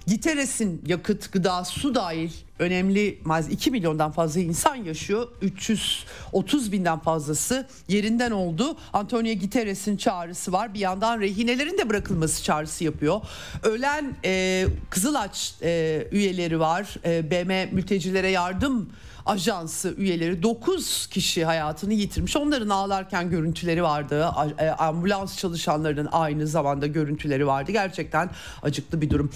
Giteres'in 0.07 0.81
yakıt, 0.87 1.31
gıda, 1.31 1.65
su 1.65 1.95
dahil 1.95 2.31
önemli 2.59 3.19
2 3.51 3.71
milyondan 3.71 4.11
fazla 4.11 4.39
insan 4.39 4.75
yaşıyor. 4.75 5.27
330 5.41 6.71
binden 6.71 6.99
fazlası 6.99 7.67
yerinden 7.87 8.31
oldu. 8.31 8.77
Antonio 8.93 9.39
Guterres'in 9.39 9.97
çağrısı 9.97 10.51
var. 10.51 10.73
Bir 10.73 10.79
yandan 10.79 11.19
rehinelerin 11.19 11.77
de 11.77 11.89
bırakılması 11.89 12.43
çağrısı 12.43 12.83
yapıyor. 12.83 13.21
Ölen 13.63 14.15
e, 14.25 14.65
Kızılaç 14.89 15.55
e, 15.61 16.07
üyeleri 16.11 16.59
var. 16.59 16.95
E, 17.05 17.31
BM 17.31 17.69
mültecilere 17.71 18.29
yardım 18.29 18.89
ajansı 19.25 19.95
üyeleri 19.97 20.43
9 20.43 21.07
kişi 21.07 21.45
hayatını 21.45 21.93
yitirmiş. 21.93 22.37
Onların 22.37 22.69
ağlarken 22.69 23.29
görüntüleri 23.29 23.83
vardı. 23.83 24.31
E, 24.59 24.69
ambulans 24.69 25.37
çalışanlarının 25.37 26.09
aynı 26.11 26.47
zamanda 26.47 26.87
görüntüleri 26.87 27.47
vardı. 27.47 27.71
Gerçekten 27.71 28.29
acıklı 28.63 29.01
bir 29.01 29.09
durum. 29.09 29.31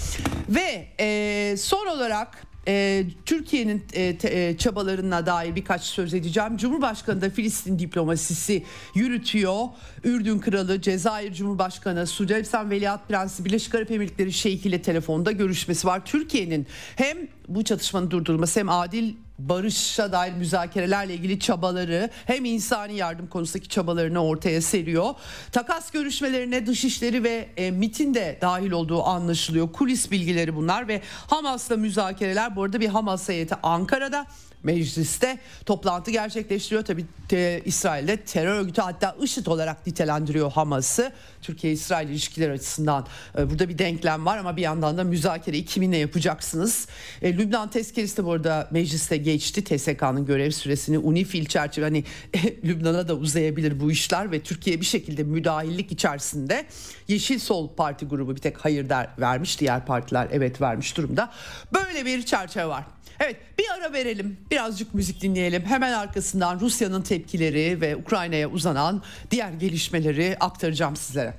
Ve 0.49 0.87
e, 0.99 1.57
son 1.57 1.85
olarak 1.87 2.45
e, 2.67 3.05
Türkiye'nin 3.25 3.83
e, 3.93 4.17
e, 4.23 4.57
çabalarına 4.57 5.25
dair 5.25 5.55
birkaç 5.55 5.81
söz 5.81 6.13
edeceğim. 6.13 6.57
Cumhurbaşkanı 6.57 7.21
da 7.21 7.29
Filistin 7.29 7.79
diplomasisi 7.79 8.63
yürütüyor. 8.95 9.65
Ürdün 10.03 10.39
Kralı, 10.39 10.81
Cezayir 10.81 11.33
Cumhurbaşkanı, 11.33 12.07
Suudi 12.07 12.33
Arabistan 12.33 12.69
Veliaht 12.69 13.07
Prensi, 13.07 13.45
Birleşik 13.45 13.75
Arap 13.75 13.91
Emirlikleri 13.91 14.33
Şeyh 14.33 14.65
ile 14.65 14.81
telefonda 14.81 15.31
görüşmesi 15.31 15.87
var. 15.87 16.05
Türkiye'nin 16.05 16.67
hem 16.95 17.17
bu 17.47 17.63
çatışmanın 17.63 18.11
durdurulması 18.11 18.59
hem 18.59 18.69
adil 18.69 19.13
barışa 19.39 20.11
dair 20.11 20.33
müzakerelerle 20.33 21.13
ilgili 21.13 21.39
çabaları 21.39 22.09
hem 22.25 22.45
insani 22.45 22.95
yardım 22.95 23.27
konusundaki 23.27 23.69
çabalarını 23.69 24.23
ortaya 24.23 24.61
seriyor. 24.61 25.13
Takas 25.51 25.91
görüşmelerine 25.91 26.65
dışişleri 26.65 27.23
ve 27.23 27.49
e, 27.57 27.71
MIT'in 27.71 28.13
de 28.13 28.37
dahil 28.41 28.71
olduğu 28.71 29.03
anlaşılıyor. 29.03 29.71
Kulis 29.71 30.11
bilgileri 30.11 30.55
bunlar 30.55 30.87
ve 30.87 31.01
Hamas'la 31.27 31.77
müzakereler 31.77 32.55
bu 32.55 32.63
arada 32.63 32.79
bir 32.79 32.87
Hamas 32.87 33.29
heyeti 33.29 33.55
Ankara'da 33.63 34.25
mecliste 34.65 35.37
toplantı 35.65 36.11
gerçekleştiriyor. 36.11 36.85
Tabi 36.85 37.05
te, 37.29 37.61
İsrail'de 37.65 38.17
terör 38.17 38.55
örgütü 38.55 38.81
hatta 38.81 39.15
IŞİD 39.21 39.45
olarak 39.45 39.87
nitelendiriyor 39.87 40.51
Hamas'ı. 40.51 41.11
Türkiye-İsrail 41.41 42.09
ilişkiler 42.09 42.49
açısından 42.49 43.07
e, 43.37 43.49
burada 43.49 43.69
bir 43.69 43.77
denklem 43.77 44.25
var 44.25 44.37
ama 44.37 44.57
bir 44.57 44.61
yandan 44.61 44.97
da 44.97 45.03
müzakereyi 45.03 45.65
kiminle 45.65 45.97
yapacaksınız? 45.97 46.87
E, 47.21 47.37
Lübnan 47.37 47.69
tezkeresi 47.69 48.17
de 48.17 48.25
bu 48.25 48.31
arada 48.31 48.67
mecliste 48.71 49.17
geçti. 49.17 49.63
TSK'nın 49.63 50.25
görev 50.25 50.51
süresini 50.51 50.97
UNIFIL 50.97 51.45
çerçeve 51.45 51.85
hani 51.85 52.03
Lübnan'a 52.63 53.07
da 53.07 53.15
uzayabilir 53.15 53.79
bu 53.79 53.91
işler 53.91 54.31
ve 54.31 54.39
Türkiye 54.39 54.81
bir 54.81 54.85
şekilde 54.85 55.23
müdahillik 55.23 55.91
içerisinde 55.91 56.65
Yeşil 57.07 57.39
Sol 57.39 57.75
Parti 57.75 58.05
grubu 58.05 58.35
bir 58.35 58.41
tek 58.41 58.65
hayır 58.65 58.89
der 58.89 59.09
vermiş. 59.19 59.59
Diğer 59.59 59.85
partiler 59.85 60.27
evet 60.31 60.61
vermiş 60.61 60.97
durumda. 60.97 61.31
Böyle 61.73 62.05
bir 62.05 62.25
çerçeve 62.25 62.65
var. 62.65 62.94
Evet 63.20 63.36
bir 63.58 63.64
ara 63.78 63.92
verelim 63.92 64.36
birazcık 64.50 64.94
müzik 64.94 65.22
dinleyelim 65.22 65.64
hemen 65.64 65.92
arkasından 65.92 66.60
Rusya'nın 66.60 67.02
tepkileri 67.02 67.80
ve 67.80 67.96
Ukrayna'ya 67.96 68.48
uzanan 68.48 69.02
diğer 69.30 69.52
gelişmeleri 69.52 70.36
aktaracağım 70.40 70.96
sizlere. 70.96 71.34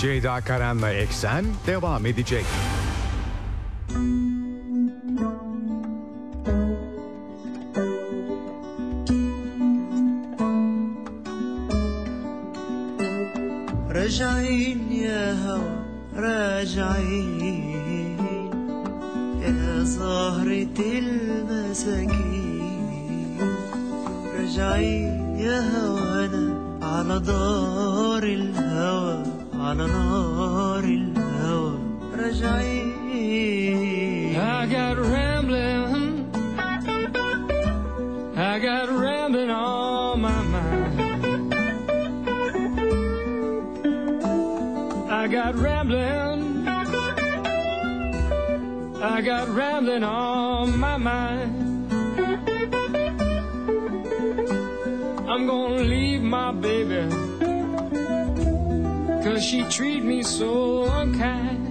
Ceyda 0.00 0.40
Karan'la 0.40 0.92
Eksen 0.92 1.44
devam 1.66 2.06
edecek. 2.06 2.44
راجعين 14.02 14.80
يا 14.92 15.24
هوا 15.44 15.74
راجعين 16.16 17.65
يا 19.47 20.79
المساكين 20.79 22.57
راجعين 24.37 25.35
يا 25.39 25.59
هوانا 25.59 26.45
على 26.81 27.19
دار 27.19 28.23
الهوى 28.23 29.23
على 29.53 29.87
نار 29.87 30.83
الهوى 30.83 31.79
راجعين 32.19 32.97
I 34.37 34.65
got 34.69 34.97
rambling. 34.99 36.29
I 38.35 38.59
got 38.59 38.87
rambling 38.89 39.49
on 39.49 40.21
my 40.21 40.41
mind. 40.53 40.99
I 45.09 45.27
got 45.27 45.55
rambling. 45.55 45.76
I 49.17 49.21
got 49.21 49.49
rambling 49.49 50.03
on 50.03 50.77
my 50.77 50.95
mind. 50.97 51.91
I'm 55.27 55.47
gonna 55.47 55.81
leave 55.81 56.21
my 56.21 56.51
baby, 56.51 57.09
cause 59.23 59.43
she 59.43 59.63
treat 59.71 60.03
me 60.03 60.21
so 60.21 60.83
unkind. 60.83 61.66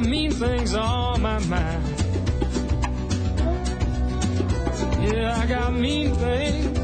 Mean 0.00 0.32
things 0.32 0.74
on 0.74 1.22
my 1.22 1.38
mind. 1.38 1.84
Yeah, 5.02 5.38
I 5.40 5.46
got 5.46 5.72
mean 5.72 6.14
things. 6.14 6.78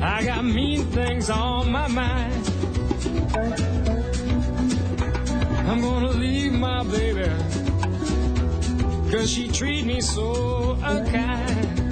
I 0.00 0.24
got 0.24 0.44
mean 0.44 0.84
things 0.92 1.28
on 1.28 1.72
my 1.72 1.88
mind. 1.88 2.48
I'm 5.68 5.80
gonna 5.80 6.12
leave 6.12 6.52
my 6.52 6.84
baby. 6.84 7.28
Cause 9.10 9.28
she 9.28 9.48
treat 9.48 9.84
me 9.84 10.00
so 10.00 10.78
unkind. 10.82 11.85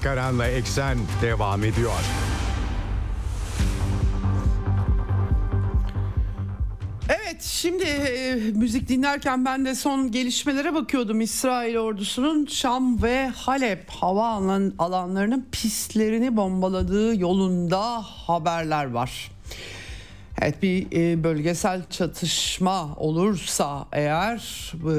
Ceyda 0.00 0.14
Karan'la 0.14 0.46
Eksen 0.46 0.98
devam 1.22 1.64
ediyor. 1.64 1.92
Evet 7.08 7.42
şimdi 7.42 7.84
e, 7.84 8.34
müzik 8.54 8.88
dinlerken 8.88 9.44
ben 9.44 9.64
de 9.64 9.74
son 9.74 10.10
gelişmelere 10.10 10.74
bakıyordum. 10.74 11.20
İsrail 11.20 11.76
ordusunun 11.76 12.46
Şam 12.46 13.02
ve 13.02 13.28
Halep 13.28 13.90
hava 13.90 14.28
alan, 14.28 14.72
alanlarının 14.78 15.46
pistlerini 15.52 16.36
bombaladığı 16.36 17.20
yolunda 17.20 18.02
haberler 18.02 18.90
var. 18.90 19.30
Evet 20.42 20.62
bir 20.62 20.86
e, 20.92 21.24
bölgesel 21.24 21.82
çatışma 21.90 22.94
olursa 22.96 23.86
eğer 23.92 24.72
e, 24.74 24.94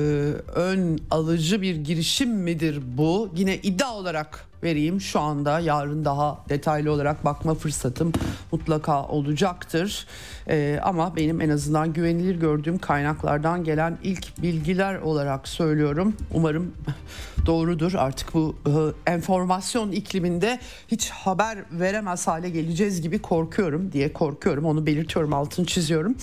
ön 0.56 1.00
alıcı 1.12 1.62
bir 1.62 1.76
girişim 1.76 2.30
midir 2.30 2.80
bu? 2.98 3.30
Yine 3.36 3.58
iddia 3.58 3.94
olarak 3.94 4.51
vereyim 4.64 5.02
şu 5.02 5.20
anda 5.20 5.60
yarın 5.60 6.06
daha 6.06 6.46
detaylı 6.50 6.92
olarak 6.92 7.26
bakma 7.26 7.54
fırsatım 7.54 8.12
mutlaka 8.52 9.04
olacaktır. 9.04 10.08
E, 10.50 10.80
ama 10.84 11.16
benim 11.16 11.42
en 11.42 11.50
azından 11.50 11.94
güvenilir 11.94 12.36
gördüğüm 12.36 12.78
kaynaklardan 12.78 13.64
gelen 13.64 13.98
ilk 14.04 14.42
bilgiler 14.42 14.96
olarak 14.96 15.48
söylüyorum. 15.48 16.16
Umarım 16.34 16.76
doğrudur 17.46 17.94
artık 17.94 18.34
bu 18.34 18.56
e, 18.66 19.12
enformasyon 19.12 19.92
ikliminde 19.92 20.60
hiç 20.88 21.10
haber 21.10 21.58
veremez 21.72 22.28
hale 22.28 22.50
geleceğiz 22.50 23.02
gibi 23.02 23.20
korkuyorum 23.20 23.92
diye 23.92 24.14
korkuyorum 24.14 24.66
onu 24.66 24.86
belirtiyorum 24.86 25.34
altını 25.34 25.66
çiziyorum. 25.66 26.16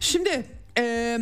Şimdi 0.00 0.44
e, 0.78 1.18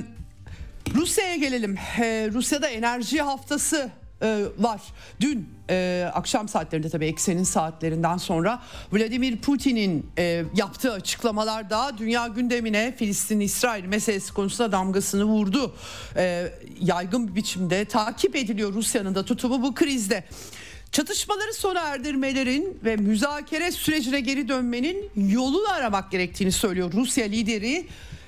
Rusya'ya 0.95 1.37
gelelim. 1.37 1.79
E, 2.01 2.31
Rusya'da 2.33 2.69
enerji 2.69 3.23
haftası 3.23 3.91
e, 4.23 4.45
var. 4.59 4.81
Dün 5.21 5.49
e, 5.71 6.09
akşam 6.15 6.49
saatlerinde 6.49 6.89
tabii 6.89 7.07
eksenin 7.07 7.43
saatlerinden 7.43 8.17
sonra 8.17 8.63
Vladimir 8.93 9.37
Putin'in 9.37 10.07
e, 10.19 10.45
yaptığı 10.57 10.93
açıklamalarda 10.93 11.99
dünya 11.99 12.27
gündemine 12.27 12.95
Filistin-İsrail 12.97 13.85
meselesi 13.85 14.35
konusunda 14.35 14.73
damgasını 14.73 15.25
vurdu. 15.25 15.75
E, 16.17 16.53
yaygın 16.81 17.29
bir 17.29 17.35
biçimde 17.35 17.85
takip 17.85 18.37
ediliyor 18.37 18.73
Rusya'nın 18.73 19.15
da 19.15 19.25
tutumu 19.25 19.63
bu 19.63 19.75
krizde. 19.75 20.25
Çatışmaları 20.93 21.55
sona 21.55 21.81
erdirmelerin 21.81 22.81
ve 22.85 22.97
müzakere 22.97 23.73
sürecine 23.73 24.21
geri 24.21 24.49
dönmenin 24.49 25.11
yolunu 25.17 25.71
aramak 25.73 26.11
gerektiğini 26.11 26.53
söylüyor 26.53 26.93
Rusya 26.93 27.27
lideri. 27.27 27.87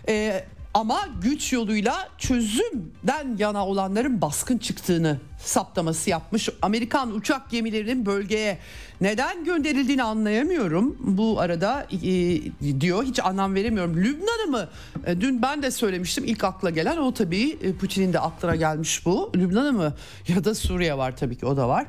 E, 0.09 0.45
ama 0.75 1.09
güç 1.23 1.53
yoluyla 1.53 2.09
çözümden 2.19 3.37
yana 3.39 3.67
olanların 3.67 4.21
baskın 4.21 4.59
çıktığını 4.59 5.19
saptaması 5.45 6.11
yapmış. 6.11 6.49
Amerikan 6.63 7.15
uçak 7.15 7.51
gemilerinin 7.51 8.07
bölgeye 8.07 8.59
neden 9.01 9.45
gönderildiğini 9.45 10.03
anlayamıyorum. 10.03 10.97
Bu 11.01 11.41
arada 11.41 11.87
e, 11.93 12.81
diyor 12.81 13.05
hiç 13.05 13.21
anlam 13.21 13.55
veremiyorum. 13.55 13.97
Lübnan'ı 13.97 14.51
mı? 14.51 14.69
E, 15.07 15.21
dün 15.21 15.43
ben 15.43 15.63
de 15.63 15.71
söylemiştim 15.71 16.25
ilk 16.25 16.45
akla 16.45 16.71
gelen 16.71 16.97
o 16.97 17.15
tabii 17.15 17.59
e, 17.63 17.73
Putin'in 17.73 18.13
de 18.13 18.21
aklına 18.21 18.57
gelmiş 18.57 19.07
bu. 19.07 19.33
Lübnan'ı 19.37 19.73
mı? 19.73 19.95
Ya 20.29 20.45
da 20.45 20.55
Suriye 20.55 20.99
var 20.99 21.17
tabii 21.17 21.39
ki 21.39 21.47
o 21.47 21.57
da 21.57 21.69
var. 21.69 21.87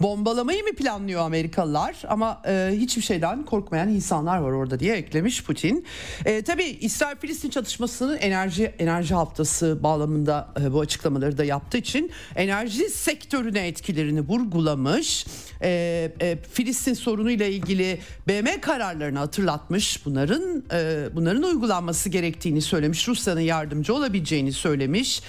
Bombalamayı 0.00 0.62
mı 0.64 0.72
planlıyor 0.72 1.22
Amerikalılar? 1.22 1.96
Ama 2.08 2.42
e, 2.46 2.70
hiçbir 2.72 3.02
şeyden 3.02 3.44
korkmayan 3.44 3.88
insanlar 3.88 4.38
var 4.38 4.52
orada 4.52 4.80
diye 4.80 4.94
eklemiş 4.94 5.44
Putin. 5.44 5.86
E, 6.24 6.42
tabii 6.42 6.64
İsrail-Filistin 6.64 7.50
çatışmasının 7.50 8.16
enerji 8.16 8.64
enerji 8.78 9.14
haftası 9.14 9.82
bağlamında 9.82 10.48
e, 10.60 10.72
bu 10.72 10.80
açıklamaları 10.80 11.38
da 11.38 11.44
yaptığı 11.44 11.78
için 11.78 12.10
enerji 12.36 12.89
sektörüne 12.90 13.66
etkilerini 13.66 14.20
vurgulamış. 14.20 15.26
E, 15.62 16.12
e, 16.20 16.38
Filistin 16.52 16.94
sorunuyla 16.94 17.46
ilgili 17.46 17.98
BM 18.28 18.60
kararlarını 18.60 19.18
hatırlatmış. 19.18 20.06
Bunların 20.06 20.62
e, 20.72 21.08
bunların 21.14 21.42
uygulanması 21.42 22.08
gerektiğini 22.08 22.62
söylemiş. 22.62 23.08
Rusya'nın 23.08 23.40
yardımcı 23.40 23.94
olabileceğini 23.94 24.52
söylemiş. 24.52 25.22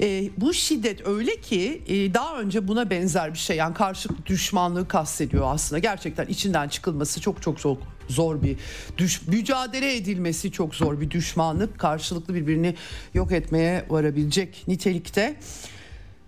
E, 0.00 0.30
bu 0.36 0.54
şiddet 0.54 1.06
öyle 1.06 1.40
ki 1.40 1.82
e, 1.88 2.14
daha 2.14 2.40
önce 2.40 2.68
buna 2.68 2.90
benzer 2.90 3.32
bir 3.32 3.38
şey 3.38 3.56
yani 3.56 3.74
karşılıklı 3.74 4.26
düşmanlığı 4.26 4.88
kastediyor 4.88 5.44
aslında. 5.46 5.78
Gerçekten 5.78 6.26
içinden 6.26 6.68
çıkılması 6.68 7.20
çok 7.20 7.42
çok 7.42 7.60
zor 7.60 7.76
zor 8.08 8.42
bir 8.42 8.56
düş 8.98 9.26
mücadele 9.26 9.96
edilmesi 9.96 10.52
çok 10.52 10.74
zor 10.74 11.00
bir 11.00 11.10
düşmanlık 11.10 11.78
karşılıklı 11.78 12.34
birbirini 12.34 12.74
yok 13.14 13.32
etmeye 13.32 13.84
varabilecek 13.88 14.64
nitelikte. 14.68 15.36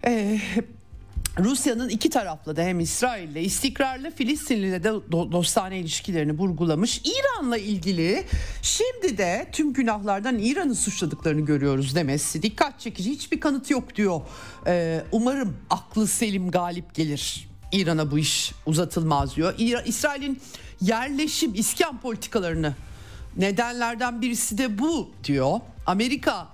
Ee, 0.07 0.41
Rusya'nın 1.45 1.89
iki 1.89 2.11
taraflı 2.11 2.57
da 2.57 2.63
hem 2.63 2.81
İsrail'le 2.81 3.37
istikrarlı 3.45 4.11
Filistinli'yle 4.11 4.85
de 4.85 4.89
do- 4.89 5.33
dostane 5.33 5.79
ilişkilerini 5.79 6.33
vurgulamış. 6.33 7.03
İran'la 7.05 7.59
ilgili 7.59 8.25
şimdi 8.63 9.19
de 9.19 9.49
tüm 9.53 9.73
günahlardan 9.73 10.39
İran'ı 10.39 10.75
suçladıklarını 10.75 11.41
görüyoruz 11.41 11.95
demesi 11.95 12.43
dikkat 12.43 12.81
çekici 12.81 13.11
hiçbir 13.11 13.41
kanıt 13.41 13.71
yok 13.71 13.97
diyor. 13.97 14.21
Ee, 14.67 15.03
umarım 15.13 15.57
aklı 15.71 16.07
selim 16.07 16.51
galip 16.51 16.95
gelir. 16.95 17.49
İran'a 17.73 18.11
bu 18.11 18.19
iş 18.19 18.53
uzatılmaz 18.67 19.37
diyor. 19.37 19.55
İsrail'in 19.87 20.41
yerleşim 20.81 21.55
iskan 21.55 22.01
politikalarını 22.01 22.75
Nedenlerden 23.37 24.23
birisi 24.23 24.59
de 24.59 24.79
bu 24.79 25.11
diyor. 25.25 25.61
Amerika 25.87 26.49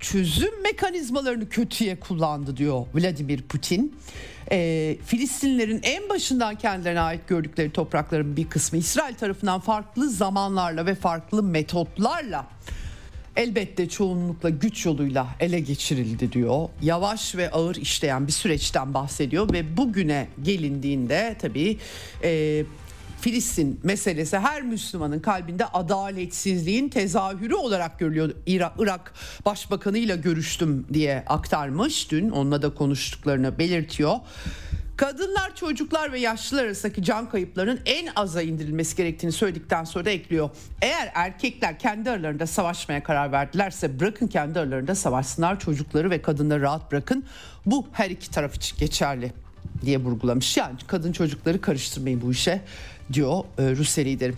çözüm 0.00 0.62
mekanizmalarını 0.62 1.48
kötüye 1.48 2.00
kullandı 2.00 2.56
diyor 2.56 2.86
Vladimir 2.94 3.42
Putin. 3.42 3.94
Ee, 4.52 4.96
Filistinlerin 5.06 5.80
en 5.82 6.08
başından 6.08 6.54
kendilerine 6.54 7.00
ait 7.00 7.28
gördükleri 7.28 7.70
toprakların 7.70 8.36
bir 8.36 8.48
kısmı 8.48 8.78
İsrail 8.78 9.14
tarafından 9.14 9.60
farklı 9.60 10.10
zamanlarla 10.10 10.86
ve 10.86 10.94
farklı 10.94 11.42
metotlarla 11.42 12.46
elbette 13.36 13.88
çoğunlukla 13.88 14.50
güç 14.50 14.86
yoluyla 14.86 15.26
ele 15.40 15.60
geçirildi 15.60 16.32
diyor. 16.32 16.68
Yavaş 16.82 17.34
ve 17.36 17.50
ağır 17.50 17.76
işleyen 17.76 18.26
bir 18.26 18.32
süreçten 18.32 18.94
bahsediyor 18.94 19.52
ve 19.52 19.76
bugüne 19.76 20.28
gelindiğinde 20.42 21.36
tabii 21.40 21.78
e, 22.24 22.64
Filistin 23.20 23.80
meselesi 23.82 24.38
her 24.38 24.62
Müslümanın 24.62 25.20
kalbinde 25.20 25.66
adaletsizliğin 25.66 26.88
tezahürü 26.88 27.54
olarak 27.54 27.98
görülüyor. 27.98 28.30
Irak, 28.46 28.72
Irak 28.78 29.14
Başbakanıyla 29.44 30.16
görüştüm 30.16 30.86
diye 30.92 31.24
aktarmış 31.26 32.10
dün 32.10 32.30
onunla 32.30 32.62
da 32.62 32.74
konuştuklarını 32.74 33.58
belirtiyor. 33.58 34.16
Kadınlar, 34.96 35.56
çocuklar 35.56 36.12
ve 36.12 36.20
yaşlılar 36.20 36.64
arasındaki 36.64 37.02
can 37.02 37.28
kayıplarının 37.28 37.80
en 37.86 38.08
aza 38.16 38.42
indirilmesi 38.42 38.96
gerektiğini 38.96 39.32
söyledikten 39.32 39.84
sonra 39.84 40.04
da 40.04 40.10
ekliyor. 40.10 40.50
Eğer 40.82 41.10
erkekler 41.14 41.78
kendi 41.78 42.10
aralarında 42.10 42.46
savaşmaya 42.46 43.02
karar 43.02 43.32
verdilerse 43.32 44.00
bırakın 44.00 44.26
kendi 44.26 44.60
aralarında 44.60 44.94
savaşsınlar 44.94 45.60
çocukları 45.60 46.10
ve 46.10 46.22
kadınları 46.22 46.60
rahat 46.62 46.92
bırakın. 46.92 47.24
Bu 47.66 47.86
her 47.92 48.10
iki 48.10 48.30
taraf 48.30 48.54
için 48.54 48.76
geçerli 48.78 49.32
diye 49.84 49.98
vurgulamış. 49.98 50.56
Yani 50.56 50.74
kadın 50.86 51.12
çocukları 51.12 51.60
karıştırmayın 51.60 52.20
bu 52.20 52.32
işe 52.32 52.60
diyor 53.12 53.44
e, 53.58 53.76
Rusya 53.76 54.04
lideri. 54.04 54.34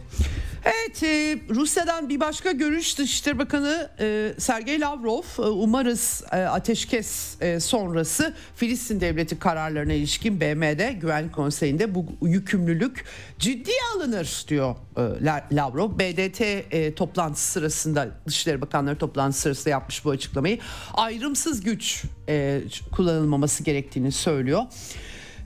Evet 0.64 1.02
e, 1.02 1.38
Rusya'dan 1.54 2.08
bir 2.08 2.20
başka 2.20 2.52
görüş 2.52 2.98
Dışişleri 2.98 3.38
Bakanı 3.38 3.90
e, 4.00 4.32
Sergey 4.38 4.80
Lavrov 4.80 5.22
e, 5.38 5.42
umarız 5.42 6.24
e, 6.32 6.36
ateşkes 6.36 7.36
e, 7.40 7.60
sonrası 7.60 8.34
Filistin 8.56 9.00
devleti 9.00 9.38
kararlarına 9.38 9.92
ilişkin 9.92 10.40
BM'de 10.40 10.92
Güvenlik 11.00 11.32
Konseyi'nde 11.32 11.94
bu 11.94 12.06
yükümlülük 12.22 13.04
ciddiye 13.38 13.76
alınır 13.96 14.44
diyor 14.48 14.76
e, 14.96 15.56
Lavrov. 15.56 15.98
BDT 15.98 16.40
e, 16.40 16.94
toplantısı 16.94 17.52
sırasında 17.52 18.08
Dışişleri 18.26 18.60
Bakanları 18.60 18.98
toplantısı 18.98 19.42
sırasında 19.42 19.70
yapmış 19.70 20.04
bu 20.04 20.10
açıklamayı. 20.10 20.58
Ayrımsız 20.94 21.60
güç 21.60 22.04
e, 22.28 22.62
kullanılmaması 22.92 23.64
gerektiğini 23.64 24.12
söylüyor 24.12 24.62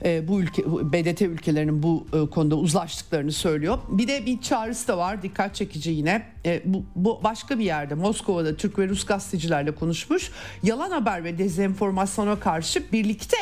e, 0.05 0.27
bu 0.27 0.41
ülke 0.41 0.63
BDT 0.65 1.21
ülkelerinin 1.21 1.83
bu 1.83 2.07
e, 2.13 2.29
konuda 2.29 2.55
uzlaştıklarını 2.55 3.31
söylüyor. 3.31 3.77
Bir 3.89 4.07
de 4.07 4.25
bir 4.25 4.41
çağrısı 4.41 4.87
da 4.87 4.97
var 4.97 5.21
dikkat 5.21 5.55
çekici 5.55 5.91
yine. 5.91 6.23
E, 6.45 6.61
bu, 6.65 6.85
bu 6.95 7.19
başka 7.23 7.59
bir 7.59 7.65
yerde 7.65 7.95
Moskova'da 7.95 8.55
Türk 8.55 8.79
ve 8.79 8.87
Rus 8.87 9.05
gazetecilerle 9.05 9.75
konuşmuş. 9.75 10.31
Yalan 10.63 10.91
haber 10.91 11.23
ve 11.23 11.37
dezenformasyona 11.37 12.39
karşı 12.39 12.83
birlikte 12.91 13.37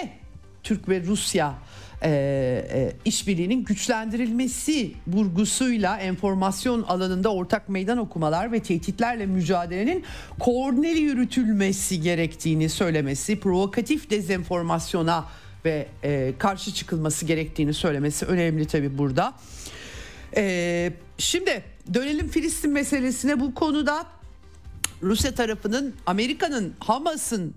Türk 0.63 0.89
ve 0.89 1.03
Rusya 1.03 1.55
e, 2.03 2.09
e, 2.09 2.91
işbirliğinin 3.05 3.63
güçlendirilmesi 3.63 4.91
vurgusuyla 5.07 5.97
enformasyon 5.97 6.83
alanında 6.83 7.33
ortak 7.33 7.69
meydan 7.69 7.97
okumalar 7.97 8.51
ve 8.51 8.59
tehditlerle 8.59 9.25
mücadelenin 9.25 10.03
koordineli 10.39 10.99
yürütülmesi 10.99 12.01
gerektiğini 12.01 12.69
söylemesi, 12.69 13.39
provokatif 13.39 14.09
dezenformasyona 14.09 15.25
ve 15.65 15.87
e, 16.03 16.33
karşı 16.37 16.73
çıkılması 16.73 17.25
gerektiğini 17.25 17.73
söylemesi 17.73 18.25
önemli 18.25 18.67
tabi 18.67 18.97
burada. 18.97 19.33
E, 20.35 20.93
şimdi 21.17 21.63
dönelim 21.93 22.27
Filistin 22.27 22.71
meselesine 22.71 23.39
bu 23.39 23.53
konuda 23.53 24.05
Rusya 25.01 25.35
tarafının 25.35 25.95
Amerika'nın 26.05 26.73
Hamas'ın 26.79 27.53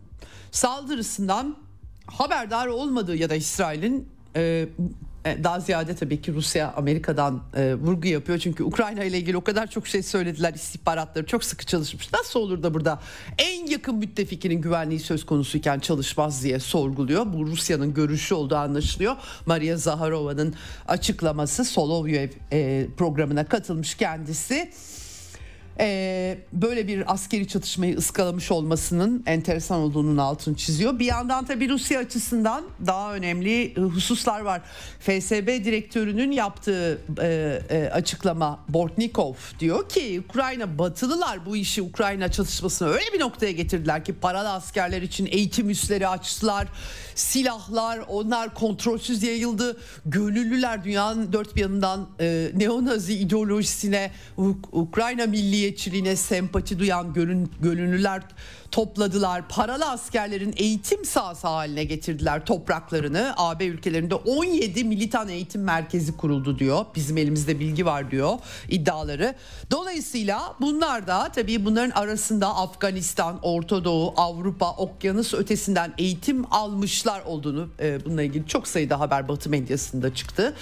saldırısından 0.50 1.56
haberdar 2.06 2.66
olmadığı 2.66 3.16
ya 3.16 3.30
da 3.30 3.34
İsrail'in 3.34 4.08
e, 4.36 4.68
daha 5.44 5.60
ziyade 5.60 5.94
tabii 5.94 6.22
ki 6.22 6.32
Rusya 6.34 6.72
Amerika'dan 6.76 7.42
e, 7.56 7.74
vurgu 7.74 8.08
yapıyor. 8.08 8.38
Çünkü 8.38 8.64
Ukrayna 8.64 9.04
ile 9.04 9.18
ilgili 9.18 9.36
o 9.36 9.44
kadar 9.44 9.66
çok 9.66 9.86
şey 9.86 10.02
söylediler. 10.02 10.54
istihbaratları 10.54 11.26
çok 11.26 11.44
sıkı 11.44 11.66
çalışmış. 11.66 12.12
Nasıl 12.12 12.40
olur 12.40 12.62
da 12.62 12.74
burada 12.74 13.00
en 13.38 13.66
yakın 13.66 13.94
müttefikinin 13.94 14.60
güvenliği 14.60 15.00
söz 15.00 15.26
konusuyken 15.26 15.78
çalışmaz 15.78 16.44
diye 16.44 16.60
sorguluyor. 16.60 17.32
Bu 17.32 17.46
Rusya'nın 17.46 17.94
görüşü 17.94 18.34
olduğu 18.34 18.56
anlaşılıyor. 18.56 19.16
Maria 19.46 19.76
Zaharova'nın 19.76 20.54
açıklaması 20.88 21.64
Solovyev 21.64 22.30
e, 22.52 22.86
programına 22.96 23.44
katılmış 23.44 23.94
kendisi 23.94 24.70
e, 25.80 26.38
böyle 26.52 26.86
bir 26.86 27.12
askeri 27.12 27.48
çatışmayı 27.48 27.96
ıskalamış 27.96 28.50
olmasının 28.50 29.22
enteresan 29.26 29.80
olduğunun 29.80 30.16
altını 30.16 30.56
çiziyor. 30.56 30.98
Bir 30.98 31.04
yandan 31.04 31.44
tabi 31.44 31.68
Rusya 31.68 32.00
açısından 32.00 32.64
daha 32.86 33.14
önemli 33.14 33.74
hususlar 33.76 34.40
var. 34.40 34.62
FSB 35.00 35.64
direktörünün 35.64 36.32
yaptığı 36.32 37.00
e, 37.20 37.62
e, 37.70 37.90
açıklama 37.92 38.60
Bortnikov 38.68 39.34
diyor 39.60 39.88
ki 39.88 40.22
Ukrayna 40.28 40.78
batılılar 40.78 41.46
bu 41.46 41.56
işi 41.56 41.82
Ukrayna 41.82 42.30
çatışmasını 42.30 42.88
öyle 42.88 43.12
bir 43.14 43.20
noktaya 43.20 43.52
getirdiler 43.52 44.04
ki 44.04 44.12
paralı 44.12 44.52
askerler 44.52 45.02
için 45.02 45.26
eğitim 45.26 45.70
üsleri 45.70 46.08
açtılar. 46.08 46.68
Silahlar 47.18 47.98
onlar 48.08 48.54
kontrolsüz 48.54 49.22
yayıldı. 49.22 49.76
Gönüllüler 50.06 50.84
dünyanın 50.84 51.32
dört 51.32 51.56
bir 51.56 51.60
yanından 51.60 52.08
e, 52.20 52.50
neonazi 52.54 53.14
ideolojisine 53.14 54.10
Ukrayna 54.72 55.26
milliye 55.26 55.48
milliyetçiliğine 55.48 56.16
sempati 56.16 56.78
duyan 56.78 57.12
gönül, 57.12 57.46
gönüllüler 57.60 58.22
topladılar. 58.70 59.48
Paralı 59.48 59.90
askerlerin 59.90 60.54
eğitim 60.56 61.04
sahası 61.04 61.48
haline 61.48 61.84
getirdiler 61.84 62.46
topraklarını. 62.46 63.34
AB 63.36 63.66
ülkelerinde 63.66 64.14
17 64.14 64.84
militan 64.84 65.28
eğitim 65.28 65.62
merkezi 65.62 66.16
kuruldu 66.16 66.58
diyor. 66.58 66.84
Bizim 66.94 67.16
elimizde 67.16 67.60
bilgi 67.60 67.86
var 67.86 68.10
diyor 68.10 68.38
iddiaları. 68.68 69.34
Dolayısıyla 69.70 70.54
bunlar 70.60 71.06
da 71.06 71.28
tabii 71.34 71.64
bunların 71.64 71.90
arasında 71.90 72.56
Afganistan, 72.56 73.38
Orta 73.42 73.84
Doğu, 73.84 74.14
Avrupa, 74.16 74.72
okyanus 74.72 75.34
ötesinden 75.34 75.94
eğitim 75.98 76.44
almışlar 76.54 77.22
olduğunu 77.22 77.68
e, 77.80 78.04
bununla 78.04 78.22
ilgili 78.22 78.46
çok 78.46 78.68
sayıda 78.68 79.00
haber 79.00 79.28
Batı 79.28 79.50
medyasında 79.50 80.14
çıktı. 80.14 80.54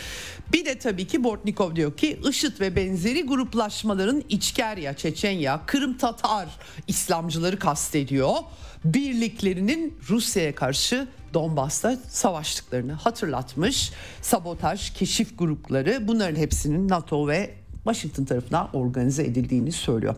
Bir 0.52 0.64
de 0.64 0.78
tabii 0.78 1.06
ki 1.06 1.24
Bortnikov 1.24 1.76
diyor 1.76 1.96
ki 1.96 2.20
IŞİD 2.28 2.60
ve 2.60 2.76
benzeri 2.76 3.26
gruplaşmaların 3.26 4.22
İçkerya, 4.28 4.96
Çeçenya, 4.96 5.60
Kırım 5.66 5.98
Tatar 5.98 6.48
İslamcıları 6.88 7.58
kastediyor. 7.58 7.95
Birliklerinin 8.84 9.98
Rusya'ya 10.08 10.54
karşı 10.54 11.08
Donbas'ta 11.34 11.96
savaştıklarını 12.08 12.92
hatırlatmış. 12.92 13.92
Sabotaj, 14.22 14.94
keşif 14.94 15.38
grupları 15.38 16.08
bunların 16.08 16.36
hepsinin 16.36 16.88
NATO 16.88 17.28
ve 17.28 17.54
Washington 17.84 18.24
tarafından 18.24 18.76
organize 18.76 19.22
edildiğini 19.22 19.72
söylüyor. 19.72 20.14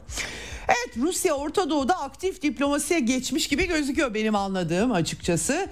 Evet 0.68 0.96
Rusya 0.96 1.34
Orta 1.34 1.70
Doğu'da 1.70 2.00
aktif 2.00 2.42
diplomasiye 2.42 3.00
geçmiş 3.00 3.48
gibi 3.48 3.66
gözüküyor 3.68 4.14
benim 4.14 4.34
anladığım 4.34 4.92
açıkçası. 4.92 5.68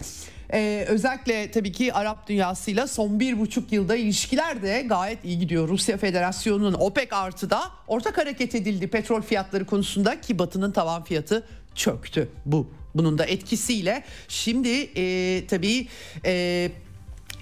Ee, 0.53 0.85
özellikle 0.89 1.51
tabii 1.51 1.73
ki 1.73 1.93
Arap 1.93 2.29
dünyasıyla 2.29 2.87
son 2.87 3.21
bir 3.21 3.39
buçuk 3.39 3.73
yılda 3.73 3.97
ilişkiler 3.97 4.63
de 4.63 4.85
gayet 4.89 5.25
iyi 5.25 5.39
gidiyor. 5.39 5.69
Rusya 5.69 5.97
Federasyonu'nun 5.97 6.75
OPEC 6.75 7.09
artıda 7.13 7.63
ortak 7.87 8.19
hareket 8.19 8.55
edildi 8.55 8.89
petrol 8.89 9.23
fiyatları 9.23 9.67
konusunda 9.67 10.21
ki 10.21 10.39
Batı'nın 10.39 10.73
tavan 10.73 11.05
fiyatı 11.05 11.47
çöktü 11.77 12.29
bu. 12.47 12.71
Bunun 12.95 13.19
da 13.19 13.25
etkisiyle 13.25 14.05
şimdi 14.29 14.91
e, 14.97 15.47
tabii 15.47 15.89
e, 16.25 16.71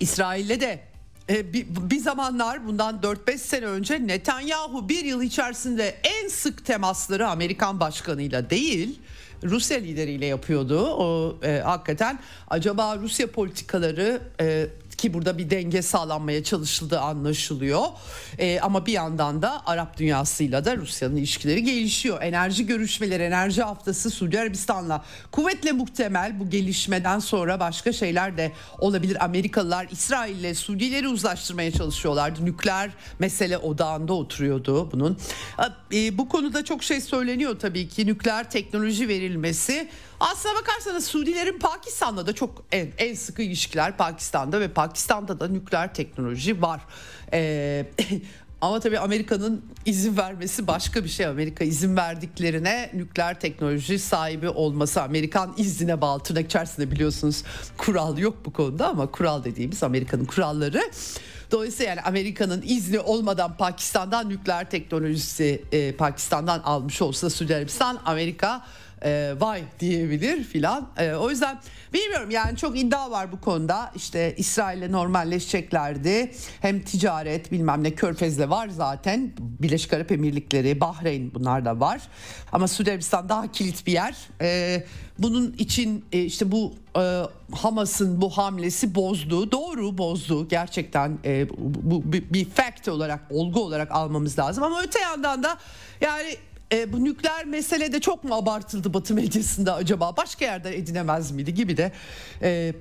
İsrail'le 0.01 0.61
de 0.61 0.81
e, 1.31 1.53
bir, 1.53 1.67
bir 1.91 1.99
zamanlar 1.99 2.67
bundan 2.67 3.01
4-5 3.03 3.39
sene 3.39 3.67
önce 3.67 4.07
Netanyahu 4.07 4.89
bir 4.89 5.05
yıl 5.05 5.23
içerisinde 5.23 5.95
en 6.05 6.29
sık 6.29 6.67
temasları 6.67 7.29
Amerikan 7.29 7.81
başkanıyla 7.81 8.51
değil 8.51 9.01
Rusya 9.45 9.79
lideriyle 9.79 10.27
yapıyordu. 10.27 10.81
O 10.81 11.39
e, 11.43 11.61
hakikaten 11.65 12.19
acaba 12.49 12.99
Rusya 12.99 13.31
politikaları 13.31 14.21
e, 14.41 14.67
ki 15.05 15.15
burada 15.15 15.39
bir 15.39 15.51
denge 15.51 15.83
sağlanmaya 15.83 16.45
çalışıldığı 16.45 17.01
anlaşılıyor. 17.01 17.83
E, 18.39 18.61
ama 18.61 18.87
bir 18.87 18.93
yandan 18.93 19.43
da 19.43 19.63
Arap 19.67 19.99
dünyasıyla 19.99 20.65
da 20.65 20.77
Rusya'nın 20.77 21.17
ilişkileri 21.17 21.65
gelişiyor. 21.65 22.23
Enerji 22.23 22.67
görüşmeleri, 22.67 23.23
enerji 23.23 23.63
haftası 23.63 24.11
Suudi 24.11 24.41
Arabistan'la 24.41 25.05
kuvvetle 25.33 25.73
muhtemel 25.73 26.41
bu 26.41 26.51
gelişmeden 26.51 27.19
sonra 27.19 27.61
başka 27.61 27.93
şeyler 27.93 28.37
de 28.37 28.53
olabilir. 28.79 29.25
Amerikalılar 29.25 29.87
İsrail 29.91 30.37
ile 30.37 30.55
Suudileri 30.55 31.09
uzlaştırmaya 31.09 31.71
çalışıyorlardı. 31.71 32.45
Nükleer 32.45 32.91
mesele 33.19 33.59
odağında 33.59 34.13
oturuyordu 34.13 34.93
bunun. 34.93 35.19
E, 35.93 36.19
bu 36.19 36.29
konuda 36.29 36.65
çok 36.65 36.83
şey 36.83 37.01
söyleniyor 37.01 37.59
tabii 37.59 37.89
ki 37.89 38.07
nükleer 38.07 38.51
teknoloji 38.51 39.09
verilmesi 39.09 39.89
Aslına 40.21 40.55
bakarsanız 40.55 41.07
Suudilerin 41.07 41.59
Pakistan'da 41.59 42.27
da 42.27 42.33
çok 42.33 42.65
en, 42.73 42.93
en 42.99 43.15
sıkı 43.15 43.43
ilişkiler 43.43 43.97
Pakistan'da 43.97 44.61
ve 44.61 44.69
Pakistan'da 44.69 45.41
da 45.41 45.49
nükleer 45.49 45.95
teknoloji 45.95 46.63
var. 46.63 46.81
Ee, 47.33 47.87
Ama 48.65 48.81
tabii 48.81 48.99
Amerika'nın 48.99 49.65
izin 49.87 50.17
vermesi 50.17 50.67
başka 50.67 51.05
bir 51.05 51.09
şey. 51.09 51.27
Amerika 51.27 51.65
izin 51.65 51.97
verdiklerine 51.97 52.91
nükleer 52.95 53.41
teknoloji 53.41 53.99
sahibi 53.99 54.49
olması 54.49 55.03
Amerikan 55.03 55.55
iznine 55.57 56.01
bağlı 56.01 56.23
tırnak 56.23 56.45
içerisinde 56.45 56.91
biliyorsunuz 56.91 57.43
kural 57.77 58.19
yok 58.19 58.37
bu 58.45 58.53
konuda 58.53 58.89
ama 58.89 59.11
kural 59.11 59.45
dediğimiz 59.45 59.83
Amerika'nın 59.83 60.25
kuralları. 60.25 60.91
Dolayısıyla 61.51 61.91
yani 61.91 62.01
Amerika'nın 62.01 62.63
izni 62.67 63.01
olmadan 63.01 63.57
Pakistan'dan 63.57 64.29
nükleer 64.29 64.71
teknolojisi 64.71 65.65
e, 65.73 65.93
Pakistan'dan 65.93 66.61
almış 66.61 67.03
olsa 67.03 67.31
Suudi 67.31 67.57
Arabistan 67.57 68.01
Amerika 68.05 68.67
e, 69.05 69.35
vay 69.41 69.63
diyebilir 69.81 70.45
filan. 70.45 70.89
E, 70.99 71.13
o 71.13 71.31
yüzden 71.31 71.61
bilmiyorum 71.93 72.31
yani 72.31 72.57
çok 72.57 72.79
iddia 72.79 73.11
var 73.11 73.33
bu 73.33 73.41
konuda. 73.41 73.93
İşte 73.97 74.35
İsrail'le 74.37 74.93
normalleşeceklerdi. 74.93 76.33
Hem 76.61 76.83
ticaret 76.83 77.53
bilmem 77.53 77.85
ne 77.85 77.95
Körfez'de 77.95 78.51
var 78.51 78.69
zaten. 78.69 79.33
Birleşik 79.39 79.93
Arap 79.93 80.13
Emirlikleri, 80.13 80.81
Bahreyn 80.81 81.35
bunlar 81.35 81.65
da 81.65 81.81
var. 81.81 82.01
Ama 82.53 82.69
Suudi 82.69 82.91
Arabistan 82.91 83.29
daha 83.29 83.53
kilit 83.53 83.87
bir 83.87 83.93
yer. 83.93 84.17
E, 84.41 84.83
bunun 85.19 85.55
için 85.59 86.05
e, 86.13 86.23
işte 86.23 86.53
bu 86.53 86.75
e, 86.99 87.23
Hamas'ın 87.53 88.21
bu 88.21 88.31
hamlesi 88.31 88.95
bozdu. 88.95 89.53
Doğru 89.53 89.99
bozdu. 89.99 90.49
Gerçekten 90.49 91.19
e, 91.25 91.49
bu, 91.49 92.03
bu 92.05 92.13
bir 92.13 92.45
fact 92.45 92.89
olarak, 92.89 93.21
olgu 93.31 93.65
olarak 93.65 93.93
almamız 93.93 94.39
lazım. 94.39 94.65
Ama 94.65 94.83
öte 94.83 95.01
yandan 95.01 95.43
da 95.43 95.59
yani 96.01 96.37
e, 96.75 96.93
bu 96.93 97.05
nükleer 97.05 97.45
mesele 97.45 97.93
de 97.93 98.01
çok 98.01 98.25
mu 98.25 98.35
abartıldı 98.35 98.95
Batı 98.95 99.15
medyasında 99.15 99.75
acaba? 99.75 100.17
Başka 100.17 100.45
yerde 100.45 100.77
edinemez 100.77 101.31
miydi 101.31 101.55
gibi 101.55 101.77
de 101.77 101.93
e, 102.43 102.73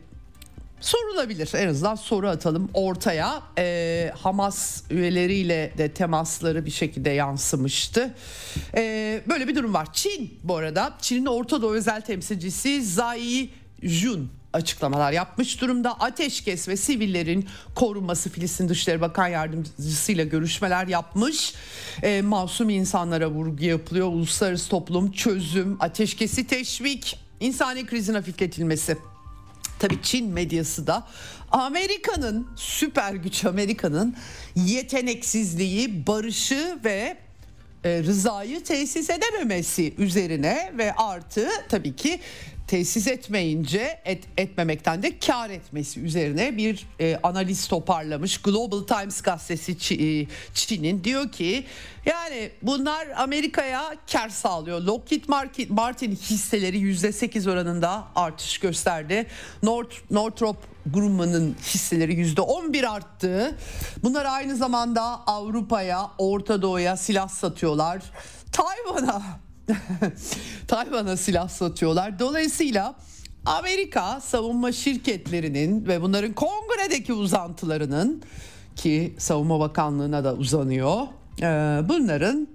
sorulabilir. 0.82 1.52
En 1.56 1.68
azından 1.68 1.96
soru 1.96 2.28
atalım 2.28 2.70
ortaya. 2.74 3.44
E, 3.58 4.12
Hamas 4.22 4.84
üyeleriyle 4.90 5.74
de 5.78 5.92
temasları 5.92 6.66
bir 6.66 6.72
şekilde 6.72 7.10
yansımıştı. 7.10 8.16
E, 8.76 9.22
böyle 9.30 9.48
bir 9.48 9.56
durum 9.56 9.74
var. 9.74 9.94
Çin 9.94 10.40
bu 10.44 10.56
arada 10.56 10.94
Çin'in 11.02 11.26
Orta 11.26 11.62
Doğu 11.62 11.74
özel 11.74 12.02
temsilcisi 12.02 12.84
Zai 12.84 13.50
Jun 13.84 14.30
açıklamalar 14.54 15.12
yapmış 15.12 15.62
durumda. 15.62 15.94
Ateşkes 16.00 16.68
ve 16.68 16.78
sivillerin 16.78 17.48
korunması 17.76 18.30
Filistin 18.30 18.70
Dışişleri 18.70 19.02
Bakan 19.02 19.28
Yardımcısıyla 19.28 20.24
görüşmeler 20.24 20.88
yapmış. 20.88 21.54
E, 22.04 22.22
masum 22.22 22.70
insanlara 22.70 23.30
vurgu 23.30 23.64
yapılıyor. 23.64 24.08
Uluslararası 24.08 24.70
toplum 24.70 25.12
çözüm, 25.12 25.78
ateşkesi 25.80 26.48
teşvik, 26.48 27.20
insani 27.40 27.86
krizin 27.86 28.14
hafifletilmesi. 28.14 28.98
Tabii 29.80 30.02
Çin 30.04 30.30
medyası 30.30 30.88
da 30.88 31.08
Amerika'nın 31.52 32.48
süper 32.56 33.14
güç 33.14 33.46
Amerika'nın 33.46 34.16
yeteneksizliği, 34.56 36.08
barışı 36.08 36.80
ve 36.86 37.18
e, 37.84 38.04
rızayı 38.04 38.64
tesis 38.64 39.10
edememesi 39.10 39.94
üzerine 39.98 40.74
ve 40.78 40.94
artı 40.94 41.48
tabii 41.70 41.96
ki 41.96 42.20
tesis 42.74 43.08
etmeyince 43.08 44.02
et, 44.06 44.24
etmemekten 44.38 45.04
de 45.04 45.20
kar 45.20 45.50
etmesi 45.50 46.00
üzerine 46.00 46.58
bir 46.58 46.88
e, 47.00 47.20
analiz 47.24 47.68
toparlamış. 47.68 48.42
Global 48.42 48.84
Times 48.84 49.22
gazetesi 49.22 49.72
e, 49.72 50.28
Çin'in 50.54 51.04
diyor 51.04 51.32
ki 51.32 51.66
yani 52.06 52.52
bunlar 52.62 53.08
Amerika'ya 53.18 53.96
kar 54.12 54.30
sağlıyor. 54.30 54.82
Lockheed 54.82 55.24
Martin 55.70 56.16
hisseleri 56.16 56.78
%8 56.78 57.52
oranında 57.52 58.04
artış 58.16 58.58
gösterdi. 58.58 59.28
North, 59.64 59.96
Northrop 60.12 60.58
Grumman'ın 60.86 61.56
hisseleri 61.62 62.14
%11 62.14 62.88
arttı. 62.88 63.58
Bunlar 64.04 64.26
aynı 64.26 64.56
zamanda 64.56 65.02
Avrupa'ya, 65.28 66.12
Orta 66.18 66.62
Doğu'ya 66.62 66.98
silah 66.98 67.28
satıyorlar. 67.28 68.02
Tayvan'a 68.52 69.22
Tayvan'a 70.68 71.18
silah 71.18 71.50
satıyorlar. 71.50 72.20
Dolayısıyla 72.20 72.96
Amerika 73.46 74.22
savunma 74.22 74.72
şirketlerinin 74.72 75.88
ve 75.88 76.02
bunların 76.02 76.34
kongredeki 76.34 77.14
uzantılarının 77.14 78.24
ki 78.76 79.16
savunma 79.18 79.60
bakanlığına 79.60 80.24
da 80.24 80.36
uzanıyor. 80.36 81.02
e, 81.42 81.46
Bunların 81.90 82.48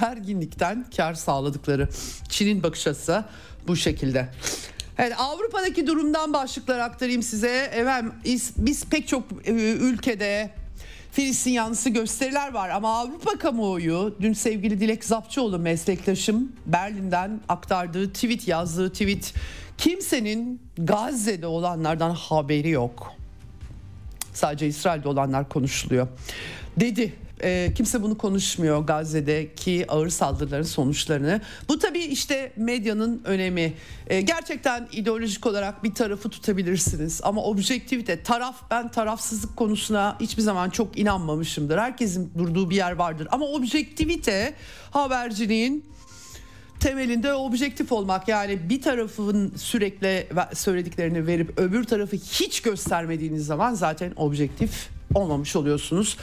gerginlikten 0.00 0.86
kar 0.96 1.14
sağladıkları 1.14 1.88
Çin'in 2.28 2.62
bakış 2.62 2.86
açısı 2.86 3.24
bu 3.68 3.76
şekilde. 3.76 4.28
Evet 4.98 5.12
Avrupa'daki 5.18 5.86
durumdan 5.86 6.32
başlıklar 6.32 6.78
aktarayım 6.78 7.22
size. 7.22 7.86
Biz, 8.24 8.52
biz 8.56 8.84
pek 8.84 9.08
çok 9.08 9.24
e, 9.44 9.52
ülkede 9.72 10.50
Filistin 11.16 11.50
yanlısı 11.50 11.90
gösteriler 11.90 12.52
var 12.52 12.68
ama 12.68 12.98
Avrupa 12.98 13.38
kamuoyu 13.38 14.14
dün 14.20 14.32
sevgili 14.32 14.80
Dilek 14.80 15.04
Zapçıoğlu 15.04 15.58
meslektaşım 15.58 16.52
Berlin'den 16.66 17.40
aktardığı 17.48 18.12
tweet 18.12 18.48
yazdığı 18.48 18.92
tweet 18.92 19.34
kimsenin 19.78 20.60
Gazze'de 20.78 21.46
olanlardan 21.46 22.10
haberi 22.10 22.68
yok. 22.68 23.12
Sadece 24.32 24.66
İsrail'de 24.66 25.08
olanlar 25.08 25.48
konuşuluyor. 25.48 26.08
Dedi 26.76 27.12
e, 27.42 27.72
kimse 27.74 28.02
bunu 28.02 28.18
konuşmuyor 28.18 28.84
Gazze'deki 28.84 29.84
ağır 29.88 30.08
saldırıların 30.08 30.62
sonuçlarını. 30.62 31.40
Bu 31.68 31.78
tabii 31.78 31.98
işte 31.98 32.52
medyanın 32.56 33.22
önemi. 33.24 33.74
E, 34.06 34.20
gerçekten 34.20 34.88
ideolojik 34.92 35.46
olarak 35.46 35.84
bir 35.84 35.94
tarafı 35.94 36.30
tutabilirsiniz 36.30 37.20
ama 37.22 37.42
objektivite, 37.42 38.22
taraf 38.22 38.56
ben 38.70 38.90
tarafsızlık 38.90 39.56
konusuna 39.56 40.16
hiçbir 40.20 40.42
zaman 40.42 40.70
çok 40.70 40.98
inanmamışımdır. 40.98 41.78
Herkesin 41.78 42.32
durduğu 42.38 42.70
bir 42.70 42.76
yer 42.76 42.92
vardır 42.92 43.28
ama 43.30 43.46
objektivite 43.46 44.54
haberciliğin 44.90 45.84
temelinde 46.80 47.34
objektif 47.34 47.92
olmak 47.92 48.28
yani 48.28 48.68
bir 48.68 48.82
tarafın 48.82 49.52
sürekli 49.56 50.28
söylediklerini 50.54 51.26
verip 51.26 51.58
öbür 51.58 51.84
tarafı 51.84 52.16
hiç 52.16 52.60
göstermediğiniz 52.60 53.46
zaman 53.46 53.74
zaten 53.74 54.12
objektif 54.16 54.88
olmamış 55.14 55.56
oluyorsunuz. 55.56 56.16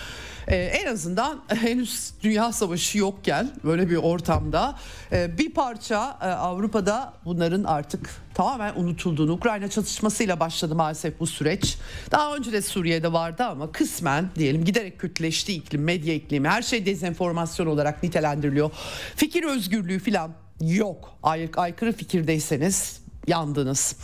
Ee, 0.47 0.55
en 0.55 0.87
azından 0.87 1.43
henüz 1.47 2.13
dünya 2.23 2.51
savaşı 2.51 2.97
yokken 2.97 3.51
böyle 3.63 3.89
bir 3.89 3.95
ortamda 3.95 4.79
e, 5.11 5.37
bir 5.37 5.53
parça 5.53 6.17
e, 6.21 6.25
Avrupa'da 6.25 7.13
bunların 7.25 7.63
artık 7.63 8.09
tamamen 8.33 8.73
unutulduğunu 8.75 9.31
Ukrayna 9.31 9.69
çatışmasıyla 9.69 10.39
başladı 10.39 10.75
maalesef 10.75 11.19
bu 11.19 11.27
süreç. 11.27 11.77
Daha 12.11 12.35
önce 12.35 12.51
de 12.51 12.61
Suriye'de 12.61 13.13
vardı 13.13 13.43
ama 13.43 13.71
kısmen 13.71 14.29
diyelim 14.35 14.65
giderek 14.65 14.99
kötüleşti 14.99 15.53
iklim, 15.53 15.83
medya 15.83 16.13
iklimi 16.13 16.49
her 16.49 16.61
şey 16.61 16.85
dezenformasyon 16.85 17.67
olarak 17.67 18.03
nitelendiriliyor. 18.03 18.71
Fikir 19.15 19.43
özgürlüğü 19.43 19.99
falan 19.99 20.31
yok. 20.61 21.17
Ay, 21.23 21.49
aykırı 21.55 21.93
fikirdeyseniz 21.93 23.03
yandınız. 23.27 23.95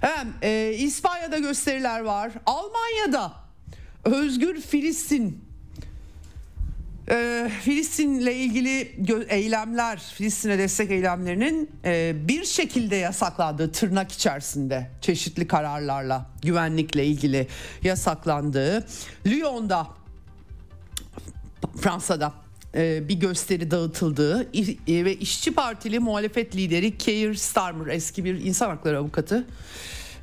Hem 0.00 0.34
e, 0.42 0.74
İspanya'da 0.78 1.38
gösteriler 1.38 2.00
var. 2.00 2.32
Almanya'da 2.46 3.32
Özgür 4.04 4.60
Filistin 4.60 5.43
e, 7.10 7.50
Filistin'le 7.60 8.32
ilgili 8.32 8.96
eylemler, 9.28 9.98
Filistin'e 10.14 10.58
destek 10.58 10.90
eylemlerinin 10.90 11.70
e, 11.84 12.14
bir 12.28 12.44
şekilde 12.44 12.96
yasaklandığı 12.96 13.72
tırnak 13.72 14.12
içerisinde 14.12 14.90
çeşitli 15.00 15.48
kararlarla 15.48 16.30
güvenlikle 16.42 17.06
ilgili 17.06 17.46
yasaklandığı 17.82 18.86
Lyon'da 19.26 19.86
Fransa'da 21.76 22.32
e, 22.74 23.08
bir 23.08 23.14
gösteri 23.14 23.70
dağıtıldığı 23.70 24.42
e, 24.88 25.04
ve 25.04 25.16
işçi 25.16 25.54
partili 25.54 25.98
muhalefet 25.98 26.56
lideri 26.56 26.98
Keir 26.98 27.34
Starmer 27.34 27.86
eski 27.86 28.24
bir 28.24 28.44
insan 28.44 28.68
hakları 28.68 28.98
avukatı 28.98 29.46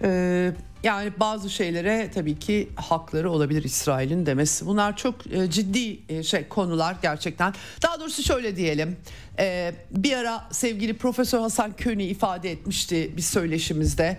e, 0.04 0.52
yani 0.84 1.12
bazı 1.20 1.49
şeylere 1.49 2.12
tabii 2.14 2.39
ki 2.39 2.70
hakları 2.76 3.32
olabilir 3.32 3.64
İsrail'in 3.64 4.26
demesi. 4.26 4.66
Bunlar 4.66 4.97
çok 4.97 5.28
e, 5.34 5.49
ciddi 5.49 5.99
e, 6.10 6.24
şey 6.24 6.47
konular 6.47 6.95
gerçekten. 7.02 7.54
Daha 7.84 7.99
doğrusu 7.99 8.24
şöyle 8.24 8.56
diyelim. 8.56 8.97
E, 9.39 9.74
bir 9.91 10.14
ara 10.18 10.47
sevgili 10.52 10.97
Profesör 10.97 11.39
Hasan 11.39 11.74
Köni 11.74 12.04
ifade 12.04 12.52
etmişti 12.52 13.12
bir 13.18 13.22
söyleşimizde. 13.22 14.18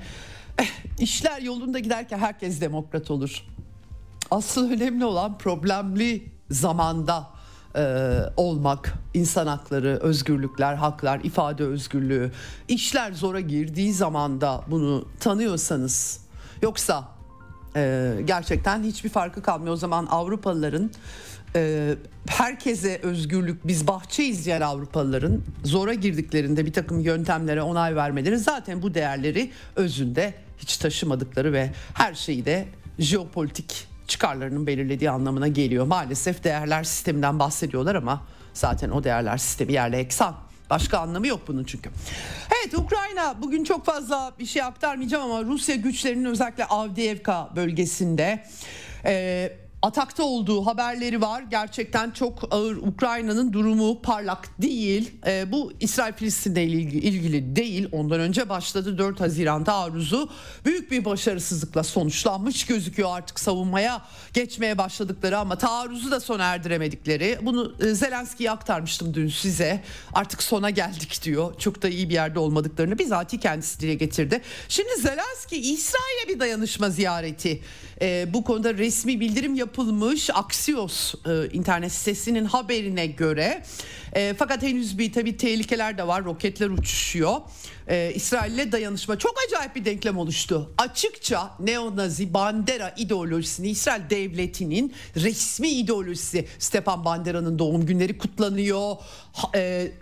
Eh, 0.59 0.67
işler 0.99 1.43
yolunda 1.43 1.79
giderken 1.79 2.19
herkes 2.19 2.61
demokrat 2.61 3.11
olur. 3.11 3.45
Asıl 4.31 4.71
önemli 4.73 5.05
olan 5.05 5.39
problemli 5.39 6.23
zamanda 6.51 7.31
e, 7.77 8.15
olmak, 8.37 8.95
insan 9.15 9.47
hakları, 9.47 9.99
özgürlükler, 10.03 10.75
haklar, 10.75 11.21
ifade 11.25 11.65
özgürlüğü. 11.65 12.33
İşler 12.69 13.13
zora 13.13 13.41
girdiği 13.41 13.93
zaman 13.93 14.41
da 14.41 14.65
bunu 14.69 15.09
tanıyorsanız 15.21 16.21
yoksa 16.63 17.09
e, 17.77 18.13
gerçekten 18.25 18.83
hiçbir 18.83 19.09
farkı 19.09 19.43
kalmıyor. 19.43 19.75
O 19.75 19.77
zaman 19.77 20.07
Avrupalıların 20.07 20.91
e, 21.57 21.95
herkese 22.27 23.01
özgürlük 23.03 23.67
biz 23.67 23.87
bahçe 23.87 24.25
izleyen 24.25 24.61
Avrupalıların 24.61 25.43
zora 25.65 25.95
girdiklerinde 25.95 26.67
bir 26.67 26.73
takım 26.73 27.01
yöntemlere 27.01 27.63
onay 27.63 27.97
vermeleri 27.97 28.39
zaten 28.39 28.83
bu 28.83 28.95
değerleri 28.95 29.51
özünde 29.77 30.35
hiç 30.59 30.77
taşımadıkları 30.77 31.53
ve 31.53 31.71
her 31.95 32.15
şeyi 32.15 32.45
de 32.45 32.69
jeopolitik 32.99 33.92
çıkarlarının 34.09 34.67
belirlediği 34.67 35.11
anlamına 35.11 35.49
geliyor. 35.49 35.87
Maalesef 35.87 36.45
değerler 36.45 36.85
sisteminden 36.85 37.39
bahsediyorlar 37.39 37.95
ama 37.95 38.23
zaten 38.55 38.91
o 38.91 39.05
değerler 39.05 39.37
sistemi 39.37 39.73
yerle 39.73 39.99
eksan. 39.99 40.35
Başka 40.71 40.99
anlamı 40.99 41.27
yok 41.27 41.41
bunun 41.49 41.65
çünkü. 41.65 41.91
Evet 42.63 42.75
Ukrayna 42.75 43.43
bugün 43.43 43.65
çok 43.65 43.87
fazla 43.87 44.33
bir 44.39 44.47
şey 44.47 44.63
aktarmayacağım 44.63 45.31
ama 45.31 45.45
Rusya 45.45 45.75
güçlerinin 45.75 46.25
özellikle 46.25 46.65
Avdiivka 46.65 47.51
bölgesinde 47.57 48.45
e, 49.05 49.53
atakta 49.83 50.23
olduğu 50.23 50.67
haberleri 50.67 51.21
var. 51.21 51.43
Gerçekten 51.43 52.11
çok 52.11 52.55
ağır 52.55 52.77
Ukrayna'nın 52.77 53.53
durumu 53.53 54.03
parlak 54.03 54.63
değil. 54.63 55.11
E, 55.27 55.53
bu 55.53 55.73
İsrail-Filistin'le 55.81 56.57
ilgili, 56.57 57.07
ilgili 57.07 57.57
değil. 57.57 57.89
Ondan 57.93 58.21
önce 58.21 58.49
başladı 58.49 58.99
4 58.99 59.21
Haziran 59.21 59.65
taarruzu. 59.65 60.31
Büyük 60.65 60.91
bir 60.91 61.05
başarısızlıkla 61.05 61.83
sonuçlanmış 61.83 62.67
gözüküyor 62.67 63.09
artık 63.13 63.41
savunmaya 63.41 64.03
geçmeye 64.33 64.79
başladıkları 64.79 65.39
ama 65.39 65.59
taarruzu 65.59 66.11
da 66.11 66.21
sona 66.21 66.45
erdiremedikleri. 66.45 67.39
Bunu 67.43 67.75
e, 67.81 67.95
Zelenski'ye 67.95 68.51
aktarmıştım 68.51 69.15
dün 69.15 69.29
size. 69.29 69.83
Artık 70.13 70.43
sona 70.43 70.71
geldik 70.71 71.21
diyor. 71.23 71.59
Çok 71.59 71.83
da 71.83 71.89
iyi 71.89 72.09
bir 72.09 72.15
yerde 72.15 72.39
olmadıklarını 72.39 72.99
bizatihi 72.99 73.41
kendisi 73.41 73.81
dile 73.81 73.95
getirdi. 73.95 74.43
Şimdi 74.69 74.91
Zelenski 74.97 75.57
İsrail'e 75.57 76.29
bir 76.29 76.41
dayanışma 76.41 76.91
ziyareti. 76.91 77.63
E, 78.03 78.35
bu 78.35 78.45
konuda 78.45 78.75
resmi 78.75 79.21
bildirim 79.21 79.55
yapılmış 79.73 80.31
Axios 80.31 81.15
e, 81.15 81.49
internet 81.53 81.93
sitesinin 81.93 82.45
haberine 82.45 83.07
göre. 83.07 83.63
E, 84.13 84.35
fakat 84.39 84.63
henüz 84.63 84.99
bir 84.99 85.13
tabii 85.13 85.37
tehlikeler 85.37 85.99
de 85.99 86.07
var. 86.07 86.25
Roketler 86.25 86.69
uçuşuyor. 86.69 87.41
E, 87.89 88.13
İsrail'le 88.15 88.73
dayanışma 88.73 89.19
çok 89.19 89.35
acayip 89.47 89.77
bir 89.77 89.85
denklem 89.85 90.19
oluştu. 90.19 90.75
Açıkça 90.79 91.51
neonazi 91.61 92.35
Bandera 92.35 92.95
ideolojisini 92.97 93.69
İsrail 93.69 94.11
devletinin 94.11 94.95
resmi 95.17 95.69
ideolojisi 95.69 96.47
Stepan 96.59 97.05
Bandera'nın 97.05 97.59
doğum 97.59 97.87
günleri 97.87 98.19
kutlanıyor. 98.19 98.97
E, 99.55 99.93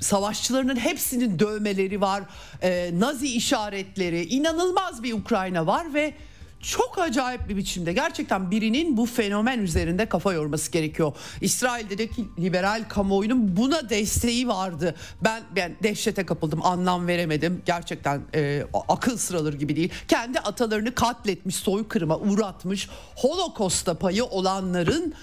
savaşçılarının 0.00 0.76
hepsinin 0.76 1.38
dövmeleri 1.38 2.00
var. 2.00 2.22
E, 2.62 2.90
Nazi 2.98 3.28
işaretleri 3.28 4.24
inanılmaz 4.24 5.02
bir 5.02 5.12
Ukrayna 5.12 5.66
var 5.66 5.94
ve 5.94 6.14
çok 6.60 6.98
acayip 6.98 7.48
bir 7.48 7.56
biçimde 7.56 7.92
gerçekten 7.92 8.50
birinin 8.50 8.96
bu 8.96 9.06
fenomen 9.06 9.58
üzerinde 9.58 10.06
kafa 10.06 10.32
yorması 10.32 10.72
gerekiyor. 10.72 11.12
İsrail'deki 11.40 12.24
liberal 12.38 12.84
kamuoyunun 12.88 13.56
buna 13.56 13.88
desteği 13.88 14.48
vardı. 14.48 14.94
Ben 15.24 15.42
ben 15.56 15.76
dehşete 15.82 16.26
kapıldım, 16.26 16.62
anlam 16.62 17.06
veremedim. 17.06 17.62
Gerçekten 17.66 18.22
e, 18.34 18.62
akıl 18.88 19.16
sıraları 19.16 19.56
gibi 19.56 19.76
değil. 19.76 19.92
Kendi 20.08 20.38
atalarını 20.40 20.94
katletmiş, 20.94 21.56
soykırıma 21.56 22.18
uğratmış, 22.18 22.88
Holocaust'ta 23.16 23.98
payı 23.98 24.24
olanların 24.24 25.14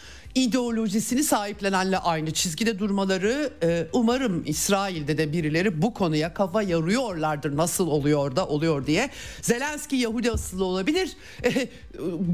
ideolojisini 0.43 1.23
sahiplenenle 1.23 1.97
aynı 1.97 2.31
çizgide 2.31 2.79
durmaları 2.79 3.53
e, 3.63 3.87
umarım 3.93 4.43
İsrail'de 4.45 5.17
de 5.17 5.33
birileri 5.33 5.81
bu 5.81 5.93
konuya 5.93 6.33
kafa 6.33 6.61
yarıyorlardır 6.61 7.57
nasıl 7.57 7.87
oluyor 7.87 8.35
da 8.35 8.47
oluyor 8.47 8.85
diye. 8.85 9.09
Zelenski 9.41 9.95
Yahudi 9.95 10.31
asıllı 10.31 10.65
olabilir. 10.65 11.09
E, 11.43 11.69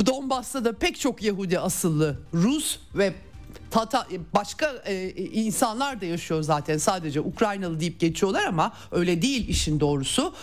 Donbas'ta 0.06 0.66
da 0.66 0.74
pek 0.74 0.99
çok 0.99 1.24
Yahudi 1.24 1.60
asıllı 1.60 2.18
Rus 2.34 2.80
ve 2.95 3.14
Tata, 3.72 4.08
başka 4.36 4.74
e, 4.86 5.10
insanlar 5.16 6.01
da 6.01 6.06
yaşıyor 6.06 6.41
zaten 6.41 6.78
sadece 6.78 7.22
Ukraynalı 7.22 7.80
deyip 7.80 7.99
geçiyorlar 7.99 8.43
ama 8.43 8.74
öyle 8.91 9.22
değil 9.22 9.47
işin 9.47 9.80
doğrusu. 9.80 10.34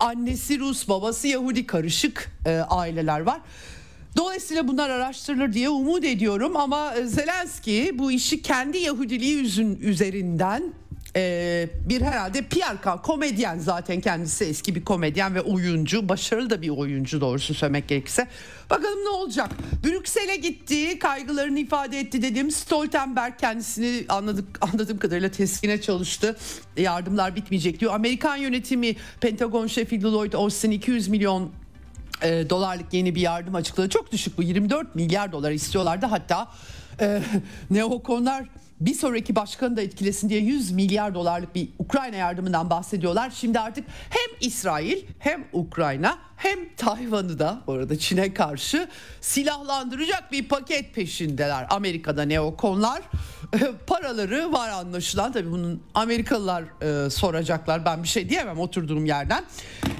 Annesi 0.00 0.58
Rus, 0.58 0.88
babası 0.88 1.28
Yahudi 1.28 1.66
karışık 1.66 2.32
e, 2.46 2.50
aileler 2.50 3.20
var. 3.20 3.40
Dolayısıyla 4.16 4.68
bunlar 4.68 4.90
araştırılır 4.90 5.52
diye 5.52 5.68
umut 5.68 6.04
ediyorum 6.04 6.56
ama 6.56 6.94
Zelenski 7.04 7.98
bu 7.98 8.12
işi 8.12 8.42
kendi 8.42 8.78
Yahudiliği 8.78 9.32
yüzün 9.32 9.76
üzerinden 9.80 10.62
e, 11.16 11.68
bir 11.88 12.02
herhalde 12.02 12.42
PR 12.42 13.02
komedyen 13.02 13.58
zaten 13.58 14.00
kendisi 14.00 14.44
eski 14.44 14.74
bir 14.74 14.84
komedyen 14.84 15.34
ve 15.34 15.40
oyuncu 15.40 16.08
başarılı 16.08 16.50
da 16.50 16.62
bir 16.62 16.68
oyuncu 16.68 17.20
doğrusu 17.20 17.54
söylemek 17.54 17.88
gerekirse. 17.88 18.26
Bakalım 18.70 19.04
ne 19.04 19.08
olacak? 19.08 19.50
Brüksel'e 19.84 20.36
gitti 20.36 20.98
kaygılarını 20.98 21.58
ifade 21.58 22.00
etti 22.00 22.22
dedim. 22.22 22.50
Stoltenberg 22.50 23.38
kendisini 23.38 24.04
anladık 24.08 24.46
anladığım 24.60 24.98
kadarıyla 24.98 25.30
teskine 25.30 25.80
çalıştı. 25.80 26.36
Yardımlar 26.76 27.36
bitmeyecek 27.36 27.80
diyor. 27.80 27.94
Amerikan 27.94 28.36
yönetimi 28.36 28.96
Pentagon 29.20 29.66
şefi 29.66 30.02
Lloyd 30.02 30.32
Austin 30.32 30.70
200 30.70 31.08
milyon 31.08 31.50
e, 32.22 32.50
dolarlık 32.50 32.94
yeni 32.94 33.14
bir 33.14 33.20
yardım 33.20 33.54
açıkladı. 33.54 33.88
Çok 33.88 34.12
düşük 34.12 34.38
bu 34.38 34.42
24 34.42 34.94
milyar 34.94 35.32
dolar 35.32 35.50
istiyorlardı. 35.50 36.06
Hatta 36.06 36.48
e, 37.00 37.22
neokonlar 37.70 38.44
bir 38.80 38.94
sonraki 38.94 39.36
başkanı 39.36 39.76
da 39.76 39.82
etkilesin 39.82 40.28
diye 40.28 40.40
100 40.40 40.70
milyar 40.70 41.14
dolarlık 41.14 41.54
bir 41.54 41.68
Ukrayna 41.78 42.16
yardımından 42.16 42.70
bahsediyorlar. 42.70 43.30
Şimdi 43.30 43.60
artık 43.60 43.84
hem 43.88 44.36
İsrail 44.40 45.04
hem 45.18 45.44
Ukrayna 45.52 46.18
hem 46.40 46.58
Tayvan'ı 46.76 47.38
da 47.38 47.62
orada 47.66 47.98
Çin'e 47.98 48.34
karşı 48.34 48.88
silahlandıracak 49.20 50.32
bir 50.32 50.48
paket 50.48 50.94
peşindeler. 50.94 51.66
Amerika'da 51.70 52.22
neokonlar 52.22 53.02
paraları 53.86 54.52
var 54.52 54.68
anlaşılan. 54.68 55.32
Tabii 55.32 55.50
bunun 55.50 55.82
Amerikalılar 55.94 56.64
e, 56.82 57.10
soracaklar. 57.10 57.84
Ben 57.84 58.02
bir 58.02 58.08
şey 58.08 58.28
diyemem 58.28 58.58
oturduğum 58.58 59.06
yerden. 59.06 59.44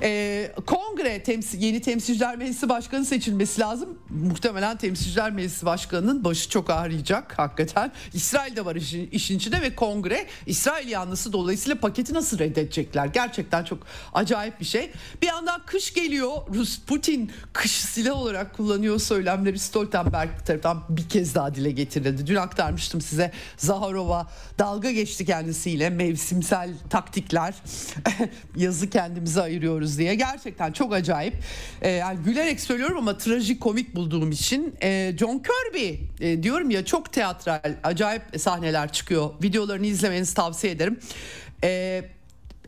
E, 0.03 0.53
kongre 0.66 1.22
temsil, 1.22 1.62
yeni 1.62 1.80
temsilciler 1.80 2.36
meclisi 2.36 2.68
başkanı 2.68 3.05
seçilmesi 3.05 3.61
lazım. 3.61 3.99
Muhtemelen 4.09 4.76
temsilciler 4.76 5.30
meclisi 5.30 5.66
başkanının 5.66 6.24
başı 6.24 6.51
çok 6.51 6.70
ağrıyacak 6.70 7.38
hakikaten. 7.38 7.93
İsrail'de 8.14 8.64
var 8.64 8.76
işin, 8.76 9.11
işin 9.11 9.36
içinde 9.36 9.62
ve 9.62 9.74
kongre 9.74 10.26
İsrail 10.47 10.88
yanlısı 10.88 11.32
dolayısıyla 11.32 11.80
paketi 11.80 12.14
nasıl 12.14 12.38
reddedecekler? 12.38 13.07
Gerçekten 13.07 13.64
çok 13.64 13.78
acayip 14.14 14.61
bir 14.61 14.64
şey. 14.64 14.91
Bir 15.22 15.26
yandan 15.26 15.61
kış 15.66 15.95
geliyor. 15.95 16.30
Rus 16.55 16.81
Putin 16.81 17.33
kış 17.53 17.70
silah 17.70 18.16
olarak 18.16 18.57
kullanıyor 18.57 18.99
söylemleri 18.99 19.59
Stoltenberg 19.59 20.31
tarafından 20.47 20.83
bir 20.89 21.09
kez 21.09 21.35
daha 21.35 21.55
dile 21.55 21.70
getirildi. 21.70 22.26
Dün 22.26 22.35
aktarmıştım 22.35 23.01
size 23.01 23.33
Zaharova 23.57 24.31
dalga 24.59 24.91
geçti 24.91 25.24
kendisiyle 25.24 25.91
mevsimsel 25.91 26.74
taktikler. 26.91 27.55
Yazı 28.57 28.91
kendimize 28.91 29.43
ayırıyoruz 29.43 29.99
diye. 29.99 30.14
Gerçekten 30.14 30.72
çok 30.72 30.93
acayip. 30.93 31.35
Ee, 31.83 31.89
yani 31.91 32.18
gülerek 32.24 32.61
söylüyorum 32.61 32.99
ama 32.99 33.18
trajik 33.18 33.61
komik 33.61 33.95
bulduğum 33.95 34.31
için 34.31 34.74
ee, 34.83 35.14
John 35.18 35.43
Kirby 35.43 35.95
e, 36.20 36.43
diyorum 36.43 36.70
ya 36.70 36.85
çok 36.85 37.12
teatral 37.12 37.74
acayip 37.83 38.22
sahneler 38.39 38.93
çıkıyor. 38.93 39.31
Videolarını 39.43 39.87
izlemenizi 39.87 40.35
tavsiye 40.35 40.72
ederim. 40.72 41.01
Ee, 41.64 42.05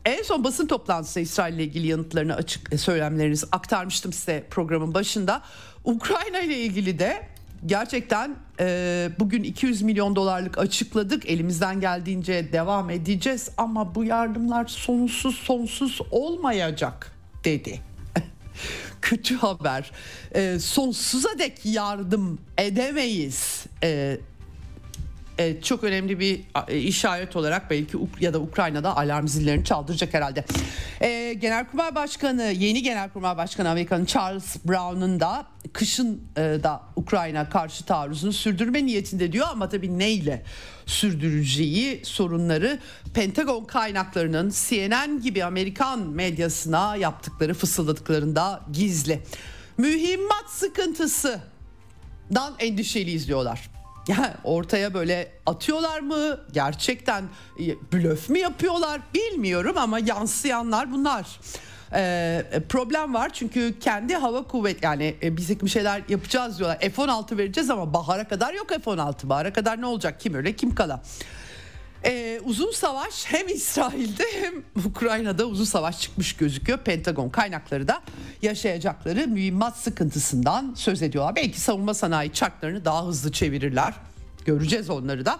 en 0.05 0.23
son 0.23 0.43
basın 0.43 0.67
toplantısı 0.67 1.19
İsrail 1.19 1.53
ile 1.53 1.63
ilgili 1.63 1.87
yanıtlarını 1.87 2.35
açık 2.35 2.73
e, 2.73 2.77
söylemlerinizi 2.77 3.45
aktarmıştım 3.51 4.13
size 4.13 4.47
programın 4.49 4.93
başında. 4.93 5.41
Ukrayna 5.83 6.39
ile 6.39 6.57
ilgili 6.57 6.99
de 6.99 7.27
gerçekten 7.65 8.35
e, 8.59 9.09
bugün 9.19 9.43
200 9.43 9.81
milyon 9.81 10.15
dolarlık 10.15 10.57
açıkladık. 10.57 11.29
Elimizden 11.29 11.79
geldiğince 11.79 12.53
devam 12.53 12.89
edeceğiz 12.89 13.49
ama 13.57 13.95
bu 13.95 14.03
yardımlar 14.03 14.65
sonsuz 14.65 15.35
sonsuz 15.35 15.99
olmayacak 16.11 17.11
dedi. 17.43 17.81
Kötü 19.01 19.35
haber. 19.35 19.91
E, 20.35 20.59
sonsuza 20.59 21.39
dek 21.39 21.65
yardım 21.65 22.39
edemeyiz. 22.57 23.65
E, 23.83 24.17
e, 25.37 25.61
çok 25.61 25.83
önemli 25.83 26.19
bir 26.19 26.41
e, 26.67 26.77
işaret 26.77 27.35
olarak 27.35 27.69
belki 27.69 27.97
ya 28.19 28.33
da 28.33 28.39
Ukrayna'da 28.39 28.97
alarm 28.97 29.27
zillerini 29.27 29.65
çaldıracak 29.65 30.13
herhalde. 30.13 30.45
E, 31.01 31.33
Genelkurmay 31.33 31.95
Başkanı, 31.95 32.43
yeni 32.43 32.83
Genelkurmay 32.83 33.37
Başkanı 33.37 33.69
Amerika'nın 33.69 34.05
Charles 34.05 34.55
Brown'un 34.65 35.19
da 35.19 35.45
kışın 35.73 36.21
e, 36.37 36.41
da 36.41 36.81
Ukrayna 36.95 37.49
karşı 37.49 37.85
taarruzunu 37.85 38.33
sürdürme 38.33 38.85
niyetinde 38.85 39.31
diyor 39.31 39.47
ama 39.51 39.69
tabii 39.69 39.99
neyle 39.99 40.43
sürdüreceği 40.85 42.05
sorunları 42.05 42.79
Pentagon 43.13 43.65
kaynaklarının 43.65 44.53
CNN 44.67 45.21
gibi 45.21 45.43
Amerikan 45.43 45.99
medyasına 45.99 46.95
yaptıkları 46.95 47.53
fısıldadıklarında 47.53 48.61
gizli. 48.73 49.23
Mühimmat 49.77 50.49
sıkıntısı 50.49 51.39
dan 52.35 52.53
endişeliyiz 52.59 53.27
diyorlar. 53.27 53.69
Yani 54.07 54.33
ortaya 54.43 54.93
böyle 54.93 55.31
atıyorlar 55.45 55.99
mı? 55.99 56.39
Gerçekten 56.51 57.23
blöf 57.93 58.29
mü 58.29 58.39
yapıyorlar? 58.39 59.01
Bilmiyorum 59.13 59.77
ama 59.77 59.99
yansıyanlar 59.99 60.91
bunlar. 60.91 61.39
Ee, 61.95 62.43
problem 62.69 63.13
var 63.13 63.33
çünkü 63.33 63.79
kendi 63.79 64.15
hava 64.15 64.43
kuvvet 64.43 64.83
yani 64.83 65.15
e, 65.23 65.37
biz 65.37 65.61
bir 65.61 65.69
şeyler 65.69 66.01
yapacağız 66.09 66.59
diyorlar. 66.59 66.79
F-16 66.79 67.37
vereceğiz 67.37 67.69
ama 67.69 67.93
bahara 67.93 68.27
kadar 68.27 68.53
yok 68.53 68.69
F-16. 68.69 69.29
Bahara 69.29 69.53
kadar 69.53 69.81
ne 69.81 69.85
olacak? 69.85 70.19
Kim 70.19 70.33
öyle 70.33 70.55
kim 70.55 70.75
kala. 70.75 71.01
Ee, 72.05 72.39
uzun 72.43 72.71
savaş 72.71 73.25
hem 73.25 73.47
İsrail'de 73.47 74.23
hem 74.41 74.85
Ukrayna'da 74.85 75.45
uzun 75.45 75.65
savaş 75.65 76.01
çıkmış 76.01 76.35
gözüküyor. 76.35 76.77
Pentagon 76.77 77.29
kaynakları 77.29 77.87
da 77.87 78.01
yaşayacakları 78.41 79.27
mühimmat 79.27 79.77
sıkıntısından 79.77 80.73
söz 80.77 81.01
ediyorlar. 81.01 81.35
Belki 81.35 81.59
savunma 81.59 81.93
sanayi 81.93 82.33
çarklarını 82.33 82.85
daha 82.85 83.05
hızlı 83.05 83.31
çevirirler. 83.31 83.93
Göreceğiz 84.45 84.89
onları 84.89 85.25
da. 85.25 85.39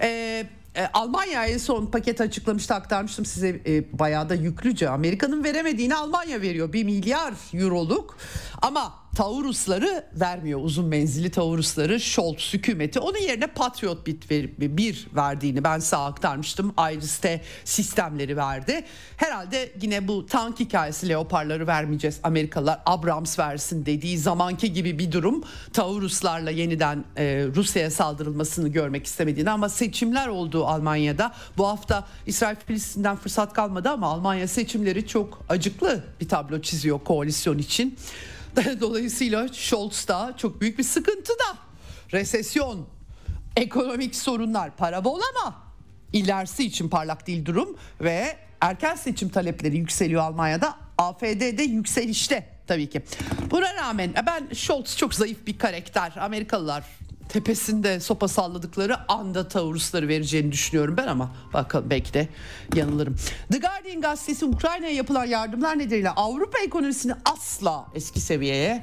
Ee, 0.00 0.46
e, 0.76 0.86
Almanya 0.92 1.46
en 1.46 1.58
son 1.58 1.86
paket 1.86 2.20
açıklamıştı 2.20 2.74
aktarmıştım 2.74 3.24
size 3.24 3.60
e, 3.66 3.98
bayağı 3.98 4.28
da 4.28 4.34
yüklüce. 4.34 4.88
Amerika'nın 4.88 5.44
veremediğini 5.44 5.94
Almanya 5.94 6.40
veriyor 6.40 6.72
1 6.72 6.84
milyar 6.84 7.34
euroluk 7.54 8.18
ama 8.62 9.03
Taurusları 9.14 10.04
vermiyor 10.14 10.60
uzun 10.62 10.86
menzilli 10.86 11.30
Taurusları 11.30 12.00
Scholz 12.00 12.54
hükümeti. 12.54 13.00
Onun 13.00 13.18
yerine 13.18 13.46
Patriot 13.46 14.06
bit 14.06 14.30
bir 14.30 15.06
verdiğini 15.16 15.64
ben 15.64 15.78
size 15.78 15.96
aktarmıştım. 15.96 16.74
Iris-T 16.92 17.40
sistemleri 17.64 18.36
verdi. 18.36 18.84
Herhalde 19.16 19.72
yine 19.82 20.08
bu 20.08 20.26
tank 20.26 20.60
hikayesi 20.60 21.08
Leopardları 21.08 21.66
vermeyeceğiz 21.66 22.20
Amerikalılar 22.22 22.80
Abrams 22.86 23.38
versin 23.38 23.86
dediği 23.86 24.18
zamanki 24.18 24.72
gibi 24.72 24.98
bir 24.98 25.12
durum. 25.12 25.44
Tauruslarla 25.72 26.50
yeniden 26.50 27.04
e, 27.16 27.24
Rusya'ya 27.56 27.90
saldırılmasını 27.90 28.68
görmek 28.68 29.06
istemediğini 29.06 29.50
ama 29.50 29.68
seçimler 29.68 30.28
oldu 30.28 30.66
Almanya'da. 30.66 31.34
Bu 31.56 31.66
hafta 31.68 32.06
İsrail 32.26 32.56
Filistin'den 32.66 33.16
fırsat 33.16 33.52
kalmadı 33.52 33.90
ama 33.90 34.06
Almanya 34.06 34.48
seçimleri 34.48 35.06
çok 35.06 35.44
acıklı 35.48 36.04
bir 36.20 36.28
tablo 36.28 36.60
çiziyor 36.60 36.98
koalisyon 37.04 37.58
için. 37.58 37.98
Dolayısıyla 38.80 39.48
Scholz 39.48 40.08
da 40.08 40.34
çok 40.36 40.60
büyük 40.60 40.78
bir 40.78 40.84
sıkıntı 40.84 41.32
da. 41.32 41.58
Resesyon, 42.12 42.86
ekonomik 43.56 44.16
sorunlar, 44.16 44.76
para 44.76 45.04
bol 45.04 45.20
ama 45.34 45.62
ilerisi 46.12 46.64
için 46.64 46.88
parlak 46.88 47.26
değil 47.26 47.44
durum 47.44 47.76
ve 48.00 48.36
erken 48.60 48.94
seçim 48.94 49.28
talepleri 49.28 49.76
yükseliyor 49.76 50.22
Almanya'da. 50.22 50.76
AFD'de 50.98 51.62
yükselişte 51.62 52.48
tabii 52.66 52.90
ki. 52.90 53.02
Buna 53.50 53.74
rağmen 53.74 54.08
e, 54.08 54.26
ben 54.26 54.48
Scholz 54.54 54.96
çok 54.96 55.14
zayıf 55.14 55.46
bir 55.46 55.58
karakter. 55.58 56.12
Amerikalılar 56.20 56.84
tepesinde 57.28 58.00
sopa 58.00 58.28
salladıkları 58.28 59.12
anda 59.12 59.48
Taurusları 59.48 60.08
vereceğini 60.08 60.52
düşünüyorum 60.52 60.96
ben 60.96 61.06
ama 61.06 61.30
bakalım 61.52 61.90
belki 61.90 62.14
de 62.14 62.28
yanılırım. 62.74 63.16
The 63.52 63.58
Guardian 63.58 64.00
gazetesi 64.00 64.44
Ukrayna'ya 64.44 64.94
yapılan 64.94 65.24
yardımlar 65.24 65.78
nedeniyle 65.78 66.10
Avrupa 66.10 66.58
ekonomisini 66.58 67.12
asla 67.24 67.86
eski 67.94 68.20
seviyeye 68.20 68.82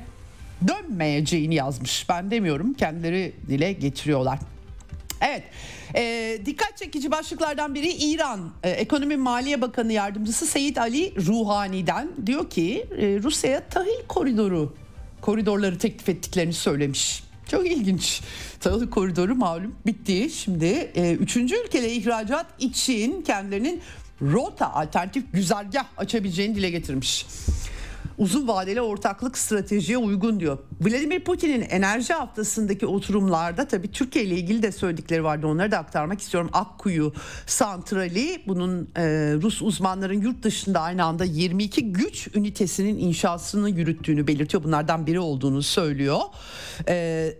dönmeyeceğini 0.67 1.55
yazmış. 1.55 2.09
Ben 2.09 2.31
demiyorum 2.31 2.73
kendileri 2.73 3.35
dile 3.47 3.73
getiriyorlar. 3.73 4.39
Evet 5.21 5.43
e, 5.95 6.37
dikkat 6.45 6.77
çekici 6.77 7.11
başlıklardan 7.11 7.75
biri 7.75 7.89
İran 7.89 8.51
e, 8.63 8.69
Ekonomi 8.69 9.17
Maliye 9.17 9.61
Bakanı 9.61 9.93
Yardımcısı 9.93 10.45
Seyit 10.45 10.77
Ali 10.77 11.13
Ruhani'den 11.15 12.09
diyor 12.25 12.49
ki 12.49 12.85
e, 12.97 13.19
Rusya'ya 13.23 13.67
tahıl 13.67 14.07
koridoru 14.07 14.75
koridorları 15.21 15.77
teklif 15.77 16.09
ettiklerini 16.09 16.53
söylemiş. 16.53 17.30
Çok 17.51 17.67
ilginç. 17.67 18.21
Tahıl 18.59 18.89
koridoru 18.89 19.35
malum 19.35 19.75
bitti. 19.85 20.29
Şimdi 20.29 20.91
e, 20.95 21.13
üçüncü 21.13 21.55
ülkele 21.55 21.93
ihracat 21.93 22.45
için 22.59 23.21
kendilerinin 23.21 23.81
rota 24.21 24.73
alternatif 24.73 25.33
güzergah 25.33 25.85
açabileceğini 25.97 26.55
dile 26.55 26.69
getirmiş 26.69 27.25
uzun 28.17 28.47
vadeli 28.47 28.81
ortaklık 28.81 29.37
stratejiye 29.37 29.97
uygun 29.97 30.39
diyor. 30.39 30.57
Vladimir 30.81 31.19
Putin'in 31.19 31.61
enerji 31.61 32.13
haftasındaki 32.13 32.85
oturumlarda 32.85 33.67
tabii 33.67 33.91
Türkiye 33.91 34.25
ile 34.25 34.35
ilgili 34.35 34.63
de 34.63 34.71
söyledikleri 34.71 35.23
vardı. 35.23 35.47
Onları 35.47 35.71
da 35.71 35.77
aktarmak 35.77 36.21
istiyorum. 36.21 36.49
Akkuyu 36.53 37.13
santrali 37.45 38.41
bunun 38.47 38.89
e, 38.95 39.01
Rus 39.41 39.61
uzmanların 39.61 40.21
yurt 40.21 40.43
dışında 40.43 40.81
aynı 40.81 41.03
anda 41.03 41.23
22 41.23 41.93
güç 41.93 42.27
ünitesinin 42.35 42.97
inşasını 42.99 43.69
yürüttüğünü 43.69 44.27
belirtiyor. 44.27 44.63
Bunlardan 44.63 45.07
biri 45.07 45.19
olduğunu 45.19 45.63
söylüyor. 45.63 46.19
E, 46.87 46.93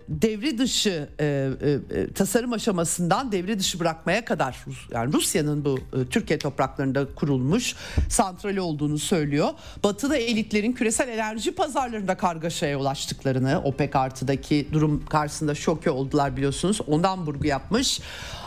devre 0.10 0.58
dışı 0.58 1.10
e, 1.20 1.50
e, 1.62 2.00
e 2.00 2.14
tasarım 2.14 2.54
aşamasından 2.54 3.32
devre 3.32 3.60
dışı 3.60 3.80
bırakmaya 3.80 4.26
kadar 4.26 4.66
yani 4.92 5.14
Rusya'nın 5.14 5.66
bu 5.66 5.80
e, 5.80 6.06
Türkiye 6.10 6.40
topraklarında 6.40 7.16
kurulmuş 7.16 7.76
santrali 8.10 8.62
olduğunu 8.62 8.98
söylüyor. 8.98 9.50
Batıda 9.84 10.18
elitlerin 10.18 10.71
ülkelerin 10.72 10.74
küresel 10.74 11.08
enerji 11.08 11.52
pazarlarında 11.52 12.18
kargaşaya 12.18 12.78
ulaştıklarını 12.78 13.62
OPEC 13.64 13.96
artıdaki 13.96 14.68
durum 14.74 15.06
karşısında 15.06 15.56
şoke 15.56 15.92
oldular 15.92 16.38
biliyorsunuz. 16.38 16.82
Ondan 16.88 17.28
vurgu 17.28 17.48
yapmış. 17.48 18.02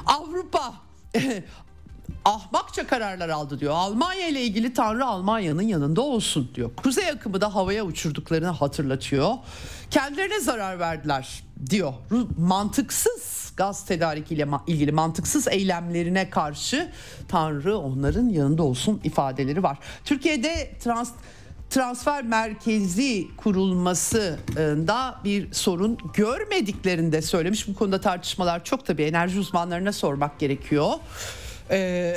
Avrupa 0.07 0.75
ahmakça 2.25 2.87
kararlar 2.87 3.29
aldı 3.29 3.61
diyor. 3.61 3.73
Almanya 3.75 4.29
ile 4.29 4.43
ilgili 4.43 4.73
Tanrı 4.75 5.05
Almanya'nın 5.05 5.63
yanında 5.63 6.01
olsun 6.01 6.51
diyor. 6.55 6.71
Kuzey 6.77 7.09
akımı 7.09 7.41
da 7.41 7.55
havaya 7.55 7.85
uçurduklarını 7.85 8.49
hatırlatıyor. 8.49 9.35
Kendilerine 9.91 10.41
zarar 10.41 10.79
verdiler 10.79 11.45
diyor. 11.71 11.93
Mantıksız 12.39 13.53
gaz 13.57 13.85
tedarikiyle 13.87 14.47
ilgili 14.67 14.93
mantıksız 14.93 15.49
eylemlerine 15.49 16.31
karşı 16.31 16.91
Tanrı 17.29 17.79
onların 17.79 18.29
yanında 18.29 18.63
olsun 18.63 19.01
ifadeleri 19.05 19.63
var. 19.63 19.79
Türkiye'de 20.05 20.71
trans 20.81 21.11
transfer 21.71 22.25
merkezi 22.25 23.29
kurulmasında 23.37 25.21
bir 25.25 25.53
sorun 25.53 25.99
görmediklerini 26.15 27.13
de 27.13 27.23
söylemiş. 27.23 27.69
Bu 27.69 27.75
konuda 27.75 28.01
tartışmalar 28.01 28.65
çok 28.65 28.87
tabii 28.87 29.03
enerji 29.03 29.39
uzmanlarına 29.39 29.93
sormak 29.93 30.39
gerekiyor 30.41 30.93
e, 31.71 32.17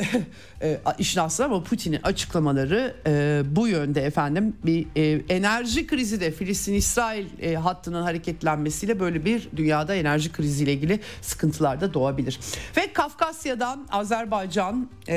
e, 0.62 0.80
işin 1.00 1.20
aslı 1.20 1.46
ama 1.46 1.64
Putin'in 1.64 2.00
açıklamaları 2.04 2.96
e, 3.08 3.42
bu 3.56 3.68
yönde 3.68 4.02
efendim 4.02 4.56
bir 4.66 4.88
e, 4.96 5.22
enerji 5.30 5.88
krizi 5.88 6.22
de 6.22 6.32
Filistin-İsrail 6.32 7.26
e, 7.42 7.56
hattının 7.56 8.02
hareketlenmesiyle 8.02 9.00
böyle 9.00 9.26
bir 9.26 9.50
dünyada 9.56 9.96
enerji 9.96 10.32
kriziyle 10.32 10.74
ilgili 10.74 11.00
sıkıntılar 11.22 11.82
da 11.82 11.94
doğabilir. 11.94 12.40
Ve 12.78 12.94
Kafkasya'dan 12.94 13.88
Azerbaycan 13.92 14.90
e, 15.10 15.16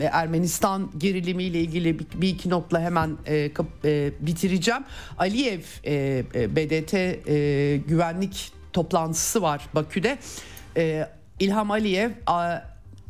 ve 0.00 0.04
Ermenistan 0.04 0.90
gerilimiyle 0.98 1.60
ilgili 1.60 1.98
bir, 1.98 2.06
bir 2.14 2.28
iki 2.28 2.50
notla 2.50 2.80
hemen 2.80 3.16
e, 3.26 3.52
kap, 3.52 3.66
e, 3.84 4.12
bitireceğim. 4.20 4.82
Aliyev 5.18 5.60
e, 5.84 6.24
e 6.34 6.56
BDT 6.56 6.94
e, 6.94 7.76
güvenlik 7.76 8.52
toplantısı 8.72 9.42
var 9.42 9.68
Bakü'de. 9.74 10.18
E, 10.76 11.08
İlham 11.40 11.70
Aliyev 11.70 12.10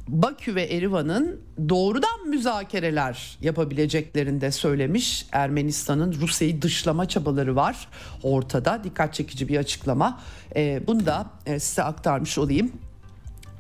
Bakü 0.09 0.55
ve 0.55 0.63
Erivan'ın 0.63 1.41
doğrudan 1.69 2.29
müzakereler 2.29 3.39
yapabileceklerini 3.41 4.41
de 4.41 4.51
söylemiş. 4.51 5.27
Ermenistan'ın 5.33 6.13
Rusya'yı 6.21 6.63
dışlama 6.63 7.09
çabaları 7.09 7.57
var 7.57 7.89
ortada. 8.23 8.85
Dikkat 8.85 9.15
çekici 9.15 9.49
bir 9.49 9.57
açıklama. 9.57 10.21
E, 10.57 10.81
bunu 10.87 11.07
da 11.07 11.31
e, 11.47 11.59
size 11.59 11.83
aktarmış 11.83 12.39
olayım. 12.39 12.73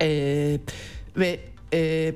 E, 0.03 0.09
ve 1.17 1.41
e, 1.73 2.15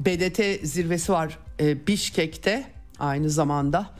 BDT 0.00 0.66
zirvesi 0.66 1.12
var 1.12 1.38
e, 1.60 1.86
Bişkek'te 1.86 2.64
aynı 2.98 3.30
zamanda. 3.30 3.90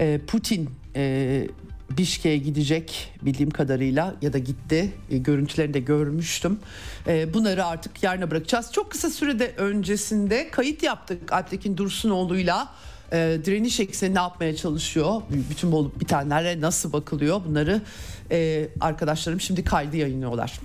E, 0.00 0.20
Putin 0.26 0.70
e, 0.96 1.48
Bişke'ye 1.90 2.36
gidecek 2.36 3.14
bildiğim 3.22 3.50
kadarıyla 3.50 4.14
ya 4.22 4.32
da 4.32 4.38
gitti. 4.38 4.92
E, 5.10 5.18
görüntülerini 5.18 5.74
de 5.74 5.80
görmüştüm. 5.80 6.58
E, 7.08 7.34
bunları 7.34 7.66
artık 7.66 8.02
yarına 8.02 8.30
bırakacağız. 8.30 8.72
Çok 8.72 8.90
kısa 8.90 9.10
sürede 9.10 9.54
öncesinde 9.56 10.50
kayıt 10.50 10.82
yaptık 10.82 11.32
Alptekin 11.32 11.76
Dursunoğlu'yla. 11.76 12.68
E, 13.12 13.38
direniş 13.44 13.80
ekseni 13.80 14.14
ne 14.14 14.18
yapmaya 14.18 14.56
çalışıyor? 14.56 15.22
Bütün 15.50 15.72
olup 15.72 16.00
bitenlere 16.00 16.60
nasıl 16.60 16.92
bakılıyor? 16.92 17.40
Bunları 17.48 17.82
e, 18.30 18.68
arkadaşlarım 18.80 19.40
şimdi 19.40 19.64
kaydı 19.64 19.96
yayınlıyorlar. 19.96 20.60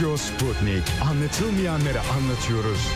Radyo 0.00 0.16
Sputnik. 0.16 0.82
Anlatılmayanları 1.10 2.00
anlatıyoruz. 2.00 2.88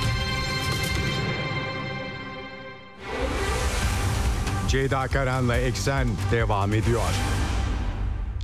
Ceyda 4.68 5.06
Karan'la 5.08 5.56
Eksen 5.56 6.08
devam 6.32 6.74
ediyor. 6.74 7.10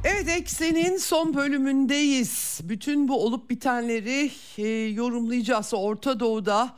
Evet 0.04 0.28
Eksen'in 0.28 0.96
son 0.96 1.34
bölümündeyiz. 1.34 2.60
Bütün 2.62 3.08
bu 3.08 3.24
olup 3.24 3.50
bitenleri 3.50 4.30
e, 4.58 4.68
yorumlayacağız. 4.68 5.74
Orta 5.74 6.20
Doğu'da 6.20 6.76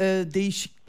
e, 0.00 0.24
değişik 0.34 0.88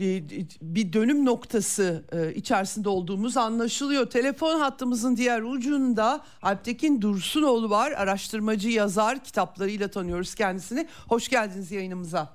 bir 0.61 0.93
dönüm 0.93 1.25
noktası 1.25 2.03
e, 2.11 2.33
içerisinde 2.33 2.89
olduğumuz 2.89 3.37
anlaşılıyor. 3.37 4.09
Telefon 4.09 4.59
hattımızın 4.59 5.17
diğer 5.17 5.41
ucunda 5.41 6.21
Alptekin 6.41 7.01
Dursunoğlu 7.01 7.69
var. 7.69 7.91
Araştırmacı, 7.91 8.69
yazar, 8.69 9.23
kitaplarıyla 9.23 9.87
tanıyoruz 9.87 10.35
kendisini. 10.35 10.87
Hoş 11.07 11.29
geldiniz 11.29 11.71
yayınımıza. 11.71 12.33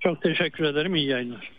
Çok 0.00 0.22
teşekkür 0.22 0.64
ederim. 0.64 0.94
İyi 0.94 1.08
yayınlar. 1.08 1.57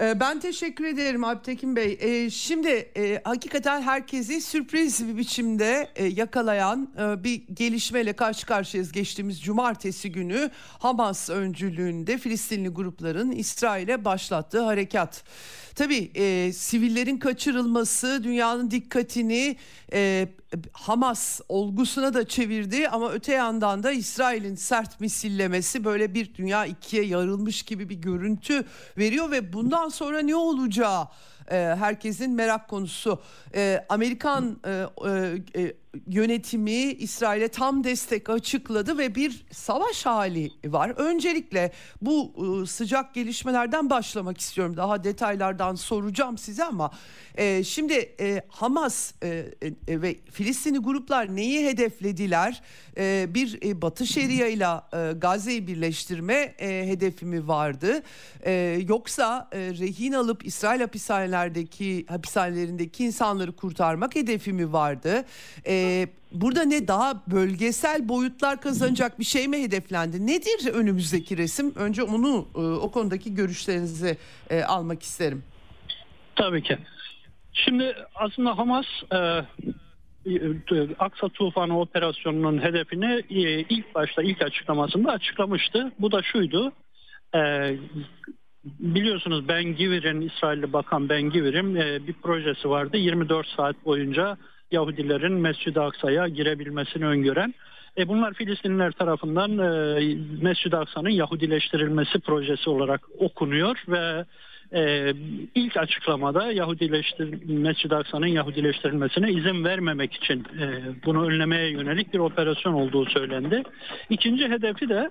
Ee, 0.00 0.20
Ben 0.20 0.40
teşekkür 0.40 0.84
ederim 0.84 1.24
Alptekin 1.24 1.76
Bey. 1.76 1.98
Ee, 2.00 2.30
Şimdi 2.30 2.68
e, 2.68 3.20
hakikaten 3.24 3.82
herkesi 3.82 4.40
sürpriz 4.40 5.08
bir 5.08 5.16
biçimde 5.16 5.88
e, 5.96 6.04
yakalayan 6.04 6.88
e, 6.98 7.24
bir 7.24 7.42
gelişmeyle 7.54 8.12
karşı 8.12 8.46
karşıyayız. 8.46 8.92
Geçtiğimiz 8.92 9.42
cumartesi 9.42 10.12
günü 10.12 10.50
Hamas 10.78 11.30
öncülüğünde 11.30 12.18
Filistinli 12.18 12.68
grupların 12.68 13.30
İsrail'e 13.30 14.04
başlattığı 14.04 14.60
harekat. 14.60 15.24
Tabii 15.74 16.10
sivillerin 16.52 17.16
kaçırılması 17.16 18.20
dünyanın 18.24 18.70
dikkatini 18.70 19.56
Hamas 20.72 21.40
olgusuna 21.48 22.14
da 22.14 22.28
çevirdi 22.28 22.88
ama 22.88 23.10
öte 23.10 23.32
yandan 23.32 23.82
da 23.82 23.92
İsrail'in 23.92 24.54
sert 24.54 25.00
misillemesi 25.00 25.84
böyle 25.84 26.14
bir 26.14 26.34
dünya 26.34 26.66
ikiye 26.66 27.04
yarılmış 27.04 27.62
gibi 27.62 27.88
bir 27.88 27.94
görüntü 27.94 28.64
veriyor 28.98 29.30
ve 29.30 29.52
bundan 29.52 29.88
sonra 29.88 30.20
ne 30.20 30.36
olacağı 30.36 31.08
e, 31.50 31.56
herkesin 31.56 32.30
merak 32.32 32.68
konusu. 32.68 33.18
E, 33.54 33.86
Amerikan 33.88 34.58
e, 34.66 35.74
yönetimi 36.06 36.92
İsrail'e 36.92 37.48
tam 37.48 37.84
destek 37.84 38.30
açıkladı 38.30 38.98
ve 38.98 39.14
bir 39.14 39.46
savaş 39.50 40.06
hali 40.06 40.50
var. 40.64 40.90
Öncelikle 40.96 41.72
bu 42.02 42.32
e, 42.62 42.66
sıcak 42.66 43.14
gelişmelerden 43.14 43.90
başlamak 43.90 44.40
istiyorum. 44.40 44.76
Daha 44.76 45.04
detaylardan 45.04 45.74
soracağım 45.74 46.38
size 46.38 46.64
ama 46.64 46.90
e, 47.34 47.64
şimdi 47.64 48.14
e, 48.20 48.42
Hamas 48.48 49.12
e, 49.22 49.44
ve 49.88 50.16
Filistinli 50.30 50.78
gruplar 50.78 51.36
neyi 51.36 51.66
hedeflediler? 51.66 52.62
Bir 53.34 53.82
Batı 53.82 54.06
Şeria 54.06 54.46
ile 54.46 54.66
Gazze'yi 55.18 55.66
birleştirme 55.66 56.54
e, 56.58 56.86
hedefi 56.86 57.26
mi 57.26 57.48
vardı? 57.48 58.02
Yoksa 58.88 59.48
rehin 59.52 60.12
alıp 60.12 60.46
İsrail 60.46 60.80
hapishanelerdeki 60.80 62.06
hapishanelerindeki 62.08 63.04
insanları 63.04 63.56
kurtarmak 63.56 64.14
hedefi 64.14 64.52
mi 64.52 64.72
vardı? 64.72 65.24
E, 65.66 65.83
burada 66.32 66.64
ne 66.64 66.88
daha 66.88 67.22
bölgesel 67.26 68.08
boyutlar 68.08 68.60
kazanacak 68.60 69.18
bir 69.18 69.24
şey 69.24 69.48
mi 69.48 69.62
hedeflendi? 69.62 70.26
Nedir 70.26 70.72
önümüzdeki 70.74 71.36
resim? 71.36 71.74
Önce 71.76 72.02
onu 72.02 72.48
e, 72.54 72.58
o 72.58 72.90
konudaki 72.90 73.34
görüşlerinizi 73.34 74.16
e, 74.50 74.62
almak 74.62 75.02
isterim. 75.02 75.42
Tabii 76.36 76.62
ki. 76.62 76.78
Şimdi 77.52 77.94
aslında 78.14 78.58
Hamas 78.58 78.86
e, 79.12 79.16
e, 80.26 80.94
Aksa 80.98 81.28
Tufanı 81.28 81.80
operasyonunun 81.80 82.62
hedefini 82.62 83.22
e, 83.30 83.60
ilk 83.60 83.94
başta 83.94 84.22
ilk 84.22 84.42
açıklamasında 84.42 85.12
açıklamıştı. 85.12 85.92
Bu 85.98 86.12
da 86.12 86.22
şuydu. 86.22 86.72
E, 87.34 87.72
biliyorsunuz 88.64 89.48
Ben 89.48 89.64
Givir'in 89.76 90.20
İsrailli 90.20 90.72
Bakan 90.72 91.08
Ben 91.08 91.22
Givir'in 91.22 91.74
e, 91.74 92.06
bir 92.06 92.12
projesi 92.12 92.70
vardı. 92.70 92.96
24 92.96 93.46
saat 93.46 93.84
boyunca 93.84 94.36
Yahudilerin 94.74 95.32
Mescid-i 95.32 95.80
Aksa'ya 95.80 96.28
girebilmesini 96.28 97.06
öngören. 97.06 97.54
E 97.98 98.08
bunlar 98.08 98.34
Filistinliler 98.34 98.92
tarafından 98.92 99.58
e, 99.58 100.00
Mescid-i 100.42 100.76
Aksa'nın 100.76 101.08
Yahudileştirilmesi 101.08 102.18
projesi 102.20 102.70
olarak 102.70 103.00
okunuyor 103.18 103.76
ve 103.88 104.24
e, 104.72 105.12
ilk 105.54 105.76
açıklamada 105.76 106.52
Yahudileştir 106.52 107.44
Mescid-i 107.46 107.94
Aksa'nın 107.94 108.26
Yahudileştirilmesine 108.26 109.30
izin 109.30 109.64
vermemek 109.64 110.12
için 110.14 110.46
e, 110.60 110.66
bunu 111.06 111.26
önlemeye 111.26 111.70
yönelik 111.70 112.14
bir 112.14 112.18
operasyon 112.18 112.72
olduğu 112.72 113.06
söylendi. 113.06 113.62
İkinci 114.10 114.48
hedefi 114.48 114.88
de 114.88 115.10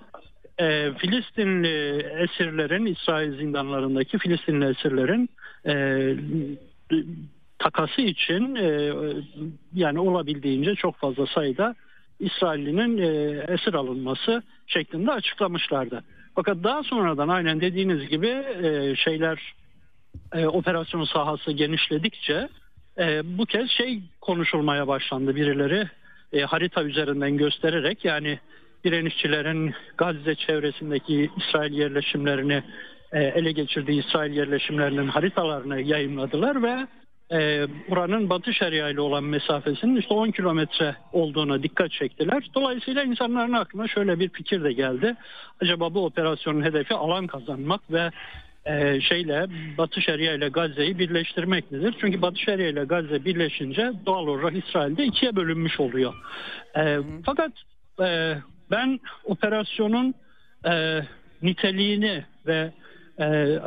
e, 0.60 0.94
Filistinli 0.98 2.06
esirlerin 2.20 2.86
İsrail 2.86 3.38
zindanlarındaki 3.38 4.18
Filistinli 4.18 4.66
esirlerin 4.66 5.30
e, 5.66 5.74
takası 7.64 8.02
için 8.02 8.56
e, 8.56 8.94
yani 9.74 10.00
olabildiğince 10.00 10.76
çok 10.76 10.96
fazla 10.96 11.26
sayıda 11.26 11.76
İsraillinin 12.20 12.98
e, 12.98 13.44
esir 13.54 13.74
alınması 13.74 14.44
şeklinde 14.68 15.12
açıklamışlardı. 15.12 16.04
Fakat 16.36 16.64
daha 16.64 16.84
sonradan 16.84 17.28
aynen 17.28 17.62
dediğiniz 17.62 18.10
gibi 18.10 18.28
e, 18.64 18.96
şeyler 18.96 19.54
e, 20.34 20.48
operasyon 20.48 21.04
sahası 21.04 21.52
genişledikçe 21.52 22.50
e, 22.98 23.38
bu 23.38 23.46
kez 23.46 23.70
şey 23.70 24.02
konuşulmaya 24.22 24.88
başlandı 24.88 25.36
birileri 25.36 25.90
e, 26.34 26.42
harita 26.42 26.84
üzerinden 26.84 27.38
göstererek 27.38 28.06
yani 28.06 28.40
direnişçilerin 28.84 29.74
Gazze 29.98 30.36
çevresindeki 30.36 31.30
İsrail 31.38 31.74
yerleşimlerini 31.74 32.64
e, 33.12 33.24
ele 33.24 33.52
geçirdiği 33.52 34.06
İsrail 34.06 34.34
yerleşimlerinin 34.34 35.08
haritalarını 35.08 35.82
yayınladılar 35.82 36.64
ve 36.64 36.88
e, 37.34 37.68
buranın 37.90 38.30
Batı 38.30 38.54
Şeria 38.54 38.90
ile 38.90 39.02
olan 39.02 39.24
mesafesinin 39.24 39.96
işte 39.96 40.14
10 40.14 40.32
kilometre 40.32 40.96
olduğuna 41.12 41.64
dikkat 41.64 41.92
çektiler. 41.92 42.44
Dolayısıyla 42.56 43.04
insanların 43.04 43.54
aklına 43.54 43.88
şöyle 43.88 44.20
bir 44.20 44.30
fikir 44.30 44.64
de 44.64 44.74
geldi. 44.74 45.16
Acaba 45.62 45.94
bu 45.94 46.06
operasyonun 46.06 46.64
hedefi 46.64 46.94
alan 46.94 47.28
kazanmak 47.28 47.82
ve 47.92 48.12
e, 48.66 49.02
şeyle 49.02 49.46
Batı 49.78 50.02
Şeria 50.02 50.34
ile 50.34 50.50
Gazze'yi 50.50 51.00
birleştirmektedir. 51.00 51.96
Çünkü 52.02 52.22
Batı 52.22 52.40
Şeria 52.40 52.68
ile 52.68 52.84
Gazze 52.84 53.26
birleşince 53.26 53.92
doğal 54.06 54.28
olarak 54.28 54.56
İsrail'de 54.56 55.06
ikiye 55.06 55.36
bölünmüş 55.36 55.80
oluyor. 55.80 56.14
E, 56.78 56.98
fakat 57.26 57.52
e, 58.02 58.38
ben 58.72 59.00
operasyonun 59.24 60.14
e, 60.66 61.02
niteliğini 61.42 62.24
ve 62.48 62.72
e, 63.20 63.60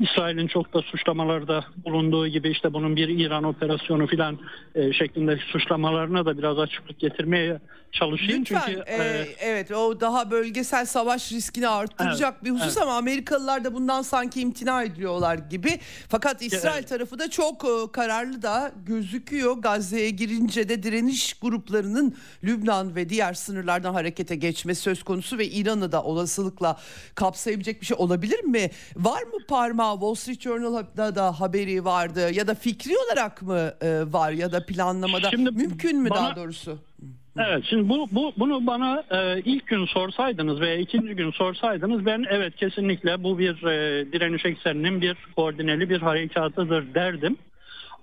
İsrail'in 0.00 0.46
çok 0.46 0.74
da 0.74 0.82
suçlamalarda 0.82 1.64
bulunduğu 1.84 2.26
gibi 2.28 2.50
işte 2.50 2.72
bunun 2.72 2.96
bir 2.96 3.08
İran 3.08 3.44
operasyonu 3.44 4.06
filan 4.06 4.38
e, 4.74 4.92
şeklinde 4.92 5.38
suçlamalarına 5.52 6.26
da 6.26 6.38
biraz 6.38 6.58
açıklık 6.58 6.98
getirmeye 6.98 7.60
çalışayım. 7.92 8.40
Lütfen. 8.40 8.60
Çünkü 8.66 8.82
Ee, 8.86 8.94
e, 9.02 9.26
evet 9.40 9.70
o 9.70 10.00
daha 10.00 10.30
bölgesel 10.30 10.86
savaş 10.86 11.32
riskini 11.32 11.68
arttıracak 11.68 12.34
Evet, 12.34 12.44
bir 12.44 12.50
husus 12.50 12.76
ama 12.78 12.96
Amerikalılar 12.96 13.64
da 13.64 13.74
bundan 13.74 14.02
sanki 14.02 14.40
imtina 14.40 14.82
ediyorlar 14.82 15.38
gibi. 15.50 15.78
Fakat 16.08 16.42
İsrail 16.42 16.78
Evet. 16.78 16.88
tarafı 16.88 17.18
da 17.18 17.30
çok 17.30 17.64
e, 17.64 17.92
kararlı 17.92 18.42
da 18.42 18.72
gözüküyor. 18.86 19.56
Gazze'ye 19.58 20.10
girince 20.10 20.68
de 20.68 20.82
direniş 20.82 21.34
gruplarının 21.34 22.14
Lübnan 22.44 22.96
ve 22.96 23.08
diğer 23.08 23.34
sınırlardan 23.34 23.94
harekete 23.94 24.36
geçmesi 24.36 24.80
söz 24.82 25.02
konusu 25.02 25.38
ve 25.38 25.46
İran'ı 25.46 25.92
da 25.92 26.02
olasılıkla 26.02 26.76
kapsayabilecek 27.14 27.80
bir 27.80 27.86
şey 27.86 27.96
olabilir 28.00 28.44
mi? 28.44 28.70
Var 28.96 29.22
mı 29.22 29.38
parmağı 29.48 29.92
Wall 29.92 30.14
Street 30.14 30.40
Journal'da 30.40 31.14
da 31.14 31.40
haberi 31.40 31.84
vardı 31.84 32.30
ya 32.32 32.46
da 32.46 32.54
fikri 32.54 32.92
olarak 33.06 33.42
mı 33.42 33.74
e, 33.82 34.12
var 34.12 34.32
ya 34.32 34.52
da 34.52 34.66
planlamada 34.66 35.30
Şimdi 35.30 35.50
mümkün 35.50 36.02
mü 36.02 36.10
bana- 36.10 36.18
daha 36.18 36.36
doğrusu? 36.36 36.78
Evet 37.38 37.64
şimdi 37.70 37.88
bu, 37.88 38.08
bu 38.12 38.32
bunu 38.38 38.66
bana 38.66 39.04
e, 39.10 39.40
ilk 39.40 39.66
gün 39.66 39.86
sorsaydınız 39.86 40.60
veya 40.60 40.76
ikinci 40.76 41.14
gün 41.14 41.30
sorsaydınız 41.30 42.06
ben 42.06 42.24
evet 42.30 42.56
kesinlikle 42.56 43.22
bu 43.22 43.38
bir 43.38 43.62
e, 43.62 44.12
direniş 44.12 44.44
ekseninin 44.44 45.00
bir 45.00 45.16
koordineli 45.36 45.90
bir 45.90 46.00
harekatıdır 46.00 46.94
derdim. 46.94 47.36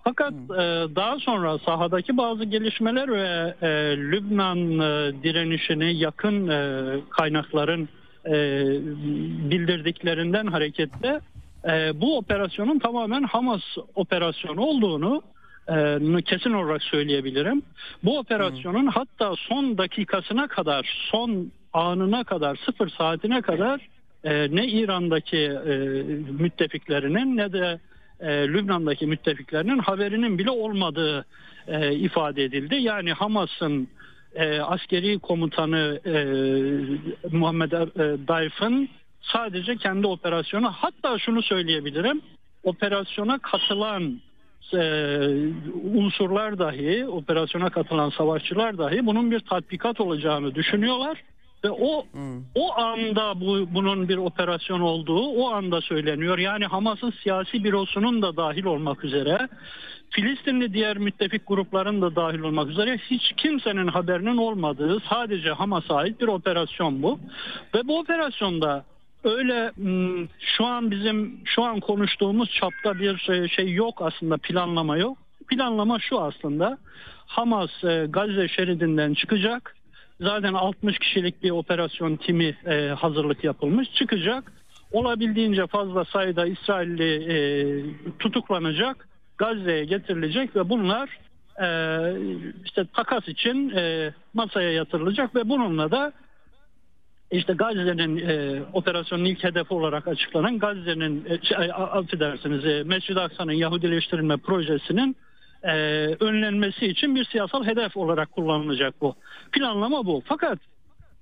Fakat 0.03 0.33
e, 0.33 0.63
daha 0.95 1.19
sonra 1.19 1.59
sahadaki 1.59 2.17
bazı 2.17 2.43
gelişmeler 2.43 3.11
ve 3.11 3.55
e, 3.61 3.97
Lübnan 3.97 4.79
e, 4.79 5.23
direnişini 5.23 5.95
yakın 5.95 6.47
e, 6.47 6.81
kaynakların 7.09 7.89
e, 8.25 8.33
bildirdiklerinden 9.51 10.47
hareketle 10.47 11.21
e, 11.69 12.01
bu 12.01 12.17
operasyonun 12.17 12.79
tamamen 12.79 13.23
Hamas 13.23 13.61
operasyonu 13.95 14.61
olduğunu 14.61 15.23
e, 15.69 16.21
kesin 16.25 16.53
olarak 16.53 16.83
söyleyebilirim. 16.83 17.61
Bu 18.03 18.17
operasyonun 18.17 18.87
hatta 18.87 19.35
son 19.35 19.77
dakikasına 19.77 20.47
kadar, 20.47 21.07
son 21.11 21.51
anına 21.73 22.23
kadar, 22.23 22.59
sıfır 22.65 22.89
saatine 22.89 23.41
kadar 23.41 23.87
e, 24.23 24.55
ne 24.55 24.67
İran'daki 24.67 25.37
e, 25.37 25.75
müttefiklerinin 26.39 27.37
ne 27.37 27.53
de 27.53 27.79
e, 28.19 28.47
Lübnan'daki 28.47 29.07
müttefiklerinin 29.07 29.79
haberinin 29.79 30.37
bile 30.37 30.51
olmadığı 30.51 31.25
e, 31.67 31.93
ifade 31.95 32.43
edildi. 32.43 32.75
Yani 32.75 33.13
Hamas'ın 33.13 33.87
e, 34.35 34.59
askeri 34.59 35.19
komutanı 35.19 35.99
e, 36.05 36.13
Muhammed 37.31 37.71
e, 37.71 37.87
Dayf'ın 38.27 38.89
sadece 39.21 39.75
kendi 39.75 40.07
operasyonu 40.07 40.71
hatta 40.71 41.19
şunu 41.19 41.41
söyleyebilirim 41.41 42.21
operasyona 42.63 43.39
katılan 43.39 44.21
e, 44.73 44.79
unsurlar 45.93 46.59
dahi 46.59 47.07
operasyona 47.07 47.69
katılan 47.69 48.09
savaşçılar 48.09 48.77
dahi 48.77 49.05
bunun 49.05 49.31
bir 49.31 49.39
tatbikat 49.39 50.01
olacağını 50.01 50.55
düşünüyorlar 50.55 51.23
ve 51.63 51.69
o 51.69 52.05
o 52.55 52.79
anda 52.79 53.41
bu 53.41 53.67
bunun 53.73 54.09
bir 54.09 54.17
operasyon 54.17 54.81
olduğu 54.81 55.27
o 55.27 55.49
anda 55.49 55.81
söyleniyor. 55.81 56.37
Yani 56.37 56.65
Hamas'ın 56.65 57.13
siyasi 57.23 57.63
bürosunun 57.63 58.21
da 58.21 58.37
dahil 58.37 58.63
olmak 58.63 59.03
üzere 59.03 59.47
Filistinli 60.11 60.73
diğer 60.73 60.97
müttefik 60.97 61.47
grupların 61.47 62.01
da 62.01 62.15
dahil 62.15 62.39
olmak 62.39 62.69
üzere 62.69 62.97
hiç 62.97 63.31
kimsenin 63.37 63.87
haberinin 63.87 64.37
olmadığı 64.37 64.99
sadece 65.09 65.51
Hamas'a 65.51 65.95
ait 65.95 66.21
bir 66.21 66.27
operasyon 66.27 67.03
bu. 67.03 67.19
Ve 67.75 67.87
bu 67.87 67.99
operasyonda 67.99 68.85
öyle 69.23 69.71
hmm, 69.75 70.27
şu 70.39 70.65
an 70.65 70.91
bizim 70.91 71.39
şu 71.45 71.63
an 71.63 71.79
konuştuğumuz 71.79 72.49
çapta 72.49 72.99
bir 72.99 73.17
şey, 73.17 73.47
şey 73.47 73.73
yok 73.73 74.01
aslında 74.01 74.37
planlama 74.37 74.97
yok. 74.97 75.17
Planlama 75.47 75.99
şu 75.99 76.19
aslında 76.19 76.77
Hamas 77.25 77.83
e, 77.83 78.05
Gazze 78.09 78.47
şeridinden 78.47 79.13
çıkacak. 79.13 79.75
Zaten 80.21 80.53
60 80.53 80.99
kişilik 80.99 81.43
bir 81.43 81.51
operasyon 81.51 82.15
timi 82.15 82.57
e, 82.65 82.87
hazırlık 82.87 83.43
yapılmış 83.43 83.93
çıkacak. 83.93 84.51
Olabildiğince 84.91 85.67
fazla 85.67 86.05
sayıda 86.05 86.45
İsrailli 86.45 87.33
e, 87.33 87.35
tutuklanacak. 88.19 89.10
Gazze'ye 89.41 89.85
getirilecek 89.85 90.55
ve 90.55 90.69
bunlar 90.69 91.09
e, 91.61 91.67
işte 92.65 92.85
takas 92.93 93.27
için 93.27 93.69
e, 93.75 94.13
masaya 94.33 94.71
yatırılacak 94.71 95.35
ve 95.35 95.49
bununla 95.49 95.91
da 95.91 96.13
işte 97.31 97.53
Gazze'nin 97.53 98.17
e, 98.17 98.61
operasyonun 98.73 99.25
ilk 99.25 99.43
hedefi 99.43 99.73
olarak 99.73 100.07
açıklanan 100.07 100.59
Gazze'nin 100.59 101.25
e, 101.29 101.45
şey, 101.45 101.71
affedersiniz 101.73 102.65
e, 102.65 102.83
Mescid-i 102.83 103.19
Aksa'nın 103.19 103.51
Yahudileştirilme 103.51 104.37
projesinin 104.37 105.15
e, 105.63 105.73
önlenmesi 106.19 106.87
için 106.87 107.15
bir 107.15 107.25
siyasal 107.25 107.65
hedef 107.65 107.97
olarak 107.97 108.31
kullanılacak 108.31 109.01
bu. 109.01 109.15
Planlama 109.51 110.05
bu. 110.05 110.23
Fakat 110.25 110.59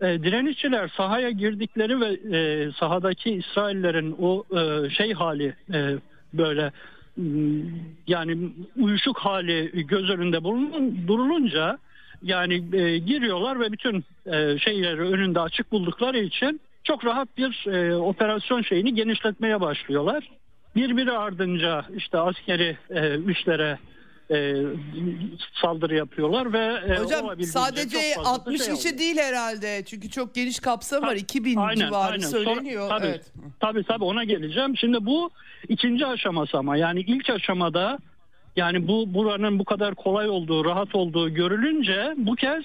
e, 0.02 0.24
direnişçiler 0.24 0.88
sahaya 0.98 1.30
girdikleri 1.30 2.00
ve 2.00 2.38
e, 2.38 2.72
sahadaki 2.72 3.32
İsraillerin 3.32 4.16
o 4.20 4.44
e, 4.60 4.90
şey 4.90 5.14
hali 5.14 5.56
e, 5.74 5.96
böyle 6.34 6.72
yani 8.08 8.50
uyuşuk 8.78 9.18
hali 9.18 9.88
göz 9.88 10.10
önünde 10.10 10.44
bulunun, 10.44 11.08
durulunca 11.08 11.78
yani 12.22 12.54
e, 12.74 12.98
giriyorlar 12.98 13.60
ve 13.60 13.72
bütün 13.72 14.04
e, 14.26 14.58
şeyleri 14.58 15.02
önünde 15.02 15.40
açık 15.40 15.72
buldukları 15.72 16.20
için 16.20 16.62
çok 16.84 17.06
rahat 17.06 17.38
bir 17.38 17.68
e, 17.68 17.96
operasyon 17.96 18.62
şeyini 18.62 18.96
genişletmeye 18.96 19.62
başlıyorlar. 19.62 20.30
Birbiri 20.76 21.12
ardınca 21.12 21.86
işte 21.96 22.18
askeri 22.18 22.78
e, 22.90 23.20
üslere 23.20 23.80
e, 24.32 24.54
saldırı 25.62 25.96
yapıyorlar 25.96 26.54
ve 26.54 26.94
e, 26.94 26.98
Hocam 26.98 27.44
sadece 27.44 28.14
çok 28.16 28.16
fazla 28.16 28.30
da 28.30 28.34
60 28.34 28.62
şey 28.64 28.76
kişi 28.76 28.88
oluyor. 28.88 29.00
değil 29.00 29.18
herhalde. 29.18 29.84
Çünkü 29.86 30.10
çok 30.10 30.36
geniş 30.36 30.60
kapsam 30.60 31.02
var. 31.02 31.08
Ta- 31.08 31.16
2000 31.16 31.56
aynen, 31.58 31.86
civarı 31.86 32.12
aynen. 32.12 32.28
söyleniyor. 32.28 32.88
Sonra- 32.88 33.00
tabii, 33.00 33.08
evet. 33.08 33.32
tabii 33.60 33.84
tabii 33.84 34.04
ona 34.04 34.24
geleceğim. 34.24 34.78
Şimdi 34.78 35.06
bu 35.06 35.30
ikinci 35.70 36.06
aşaması 36.06 36.58
ama 36.58 36.78
yani 36.78 37.00
ilk 37.02 37.30
aşamada 37.30 37.98
yani 38.56 38.88
bu 38.88 39.14
buranın 39.14 39.60
bu 39.60 39.66
kadar 39.66 39.96
kolay 39.96 40.30
olduğu, 40.30 40.66
rahat 40.66 40.96
olduğu 40.96 41.30
görülünce 41.34 42.14
bu 42.18 42.36
kez 42.36 42.64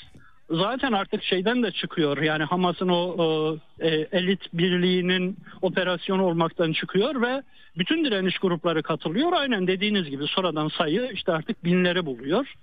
zaten 0.51 0.93
artık 0.93 1.23
şeyden 1.23 1.63
de 1.63 1.71
çıkıyor. 1.71 2.19
Yani 2.19 2.45
Hamas'ın 2.45 2.89
o, 2.89 3.57
e, 3.81 3.89
elit 3.89 4.41
birliğinin 4.53 5.37
operasyonu 5.63 6.25
olmaktan 6.25 6.73
çıkıyor 6.73 7.23
ve 7.23 7.43
bütün 7.79 8.05
direniş 8.05 8.39
grupları 8.39 8.83
katılıyor. 8.83 9.33
Aynen 9.33 9.67
dediğiniz 9.67 10.11
gibi 10.11 10.27
sonradan 10.27 10.69
sayı 10.69 11.11
işte 11.13 11.33
artık 11.33 11.65
binleri 11.65 12.07
buluyor. 12.07 12.55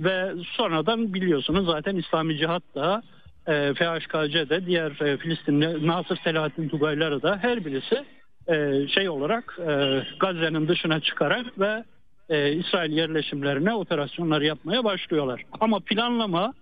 Ve 0.00 0.32
sonradan 0.56 1.14
biliyorsunuz 1.14 1.66
zaten 1.66 1.96
İslami 1.96 2.36
Cihat 2.38 2.62
da 2.74 3.02
e, 3.46 3.74
FHKC 3.74 4.48
de 4.48 4.66
diğer 4.66 5.00
e, 5.00 5.16
Filistinli 5.16 5.86
Nasır 5.86 6.16
Selahattin 6.24 6.68
Tugayları 6.68 7.22
da 7.22 7.38
her 7.42 7.64
birisi 7.64 8.04
e, 8.48 8.88
şey 8.88 9.08
olarak 9.08 9.58
e, 9.60 10.02
Gazze'nin 10.20 10.68
dışına 10.68 11.00
çıkarak 11.00 11.60
ve 11.60 11.84
e, 12.28 12.52
İsrail 12.52 12.92
yerleşimlerine 12.92 13.74
operasyonlar 13.74 14.40
yapmaya 14.40 14.84
başlıyorlar. 14.84 15.42
Ama 15.60 15.80
planlama 15.80 16.52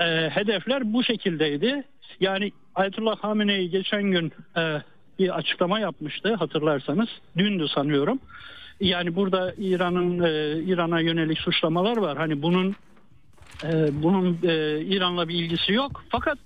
e, 0.00 0.30
hedefler 0.30 0.92
bu 0.92 1.04
şekildeydi. 1.04 1.84
Yani 2.20 2.52
Ayetullah 2.74 3.16
Hamenei 3.16 3.70
geçen 3.70 4.02
gün 4.02 4.32
e, 4.56 4.82
bir 5.18 5.36
açıklama 5.38 5.80
yapmıştı 5.80 6.34
hatırlarsanız. 6.34 7.08
Dündü 7.38 7.66
sanıyorum. 7.74 8.20
Yani 8.80 9.16
burada 9.16 9.54
İran'ın 9.58 10.20
e, 10.22 10.62
İran'a 10.62 11.00
yönelik 11.00 11.38
suçlamalar 11.38 11.96
var. 11.96 12.18
Hani 12.18 12.42
bunun 12.42 12.76
e, 13.64 14.02
bunun 14.02 14.38
e, 14.42 14.80
İran'la 14.80 15.28
bir 15.28 15.34
ilgisi 15.34 15.72
yok. 15.72 16.04
Fakat 16.08 16.38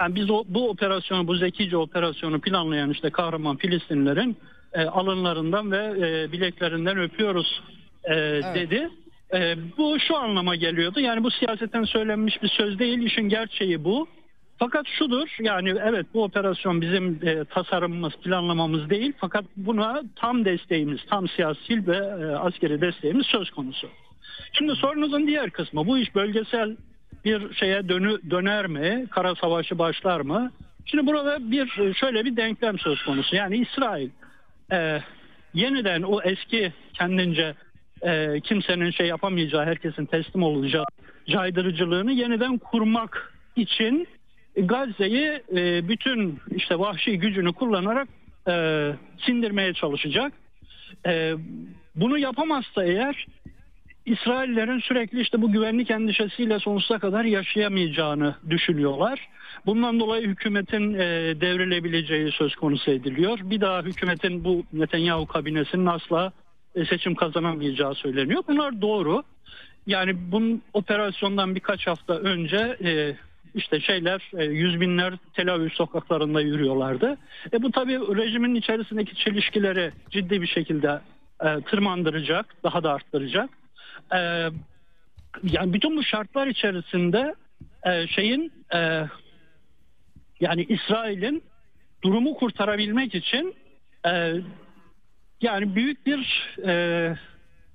yani 0.00 0.14
biz 0.14 0.30
o, 0.30 0.44
bu 0.48 0.70
operasyonu, 0.70 1.28
bu 1.28 1.34
zekice 1.34 1.76
operasyonu 1.76 2.40
planlayan 2.40 2.90
işte 2.90 3.10
kahraman 3.10 3.56
Filistinlerin 3.56 4.36
e, 4.72 4.84
alınlarından 4.84 5.72
ve 5.72 5.94
e, 5.98 6.32
bileklerinden 6.32 6.98
öpüyoruz 6.98 7.62
e, 8.04 8.14
dedi. 8.54 8.88
E, 9.34 9.56
bu 9.78 9.96
şu 10.00 10.16
anlama 10.16 10.56
geliyordu. 10.56 11.00
Yani 11.00 11.24
bu 11.24 11.30
siyaseten 11.30 11.84
söylenmiş 11.84 12.42
bir 12.42 12.48
söz 12.48 12.78
değil. 12.78 12.98
İşin 12.98 13.28
gerçeği 13.28 13.84
bu. 13.84 14.08
Fakat 14.58 14.86
şudur 14.88 15.36
yani 15.40 15.74
evet 15.84 16.06
bu 16.14 16.22
operasyon 16.22 16.80
bizim 16.80 17.20
e, 17.22 17.44
tasarımımız, 17.44 18.12
planlamamız 18.16 18.90
değil. 18.90 19.12
Fakat 19.18 19.44
buna 19.56 20.02
tam 20.16 20.44
desteğimiz, 20.44 21.00
tam 21.10 21.28
siyasi 21.28 21.86
ve 21.86 21.96
e, 21.96 22.36
askeri 22.36 22.80
desteğimiz 22.80 23.26
söz 23.26 23.50
konusu. 23.50 23.88
Şimdi 24.52 24.74
sorunuzun 24.74 25.26
diğer 25.26 25.50
kısmı 25.50 25.86
bu 25.86 25.98
iş 25.98 26.14
bölgesel 26.14 26.76
bir 27.24 27.54
şeye 27.54 27.88
dönü, 27.88 28.30
döner 28.30 28.66
mi? 28.66 29.06
Kara 29.10 29.34
savaşı 29.34 29.78
başlar 29.78 30.20
mı? 30.20 30.50
Şimdi 30.86 31.06
burada 31.06 31.50
bir 31.50 31.94
şöyle 31.94 32.24
bir 32.24 32.36
denklem 32.36 32.78
söz 32.78 33.02
konusu. 33.02 33.36
Yani 33.36 33.56
İsrail 33.56 34.10
e, 34.72 35.02
yeniden 35.54 36.02
o 36.02 36.22
eski 36.22 36.72
kendince 36.94 37.54
e, 38.02 38.40
kimsenin 38.40 38.90
şey 38.90 39.06
yapamayacağı, 39.06 39.64
herkesin 39.64 40.06
teslim 40.06 40.42
olacağı 40.42 40.84
caydırıcılığını 41.26 42.12
yeniden 42.12 42.58
kurmak 42.58 43.32
için 43.56 44.08
Gazze'yi 44.56 45.42
e, 45.56 45.88
bütün 45.88 46.40
işte 46.50 46.78
vahşi 46.78 47.18
gücünü 47.18 47.52
kullanarak 47.52 48.08
e, 48.48 48.92
sindirmeye 49.26 49.72
çalışacak. 49.72 50.32
E, 51.06 51.34
bunu 51.94 52.18
yapamazsa 52.18 52.84
eğer 52.84 53.26
İsraillerin 54.06 54.80
sürekli 54.80 55.20
işte 55.20 55.42
bu 55.42 55.52
güvenlik 55.52 55.90
endişesiyle 55.90 56.58
sonsuza 56.58 56.98
kadar 56.98 57.24
yaşayamayacağını 57.24 58.34
düşünüyorlar. 58.50 59.28
Bundan 59.66 60.00
dolayı 60.00 60.26
hükümetin 60.26 60.94
e, 60.94 61.00
devrilebileceği 61.40 62.32
söz 62.32 62.56
konusu 62.56 62.90
ediliyor. 62.90 63.38
Bir 63.42 63.60
daha 63.60 63.82
hükümetin 63.82 64.44
bu 64.44 64.64
Netanyahu 64.72 65.26
kabinesinin 65.26 65.86
asla 65.86 66.32
seçim 66.84 67.14
kazanamayacağı 67.14 67.94
söyleniyor. 67.94 68.42
Bunlar 68.48 68.80
doğru. 68.80 69.22
Yani 69.86 70.32
bunun 70.32 70.62
operasyondan 70.72 71.54
birkaç 71.54 71.86
hafta 71.86 72.14
önce 72.14 72.76
e, 72.84 73.16
işte 73.54 73.80
şeyler 73.80 74.30
e, 74.38 74.44
yüz 74.44 74.80
binler 74.80 75.14
Tel 75.34 75.54
Aviv 75.54 75.68
sokaklarında 75.68 76.40
yürüyorlardı. 76.40 77.16
E 77.52 77.62
bu 77.62 77.70
tabii 77.70 77.98
rejimin 77.98 78.54
içerisindeki 78.54 79.14
çelişkileri 79.14 79.92
ciddi 80.10 80.42
bir 80.42 80.46
şekilde 80.46 81.00
e, 81.44 81.60
tırmandıracak, 81.60 82.54
daha 82.64 82.82
da 82.82 82.92
arttıracak. 82.92 83.50
E, 84.12 84.18
yani 85.42 85.72
bütün 85.72 85.96
bu 85.96 86.02
şartlar 86.02 86.46
içerisinde 86.46 87.34
e, 87.86 88.06
şeyin 88.06 88.52
e, 88.74 89.06
yani 90.40 90.66
İsrail'in 90.68 91.42
durumu 92.04 92.34
kurtarabilmek 92.34 93.14
için 93.14 93.54
e, 94.06 94.34
yani 95.40 95.74
büyük 95.74 96.06
bir 96.06 96.50
e, 96.66 97.16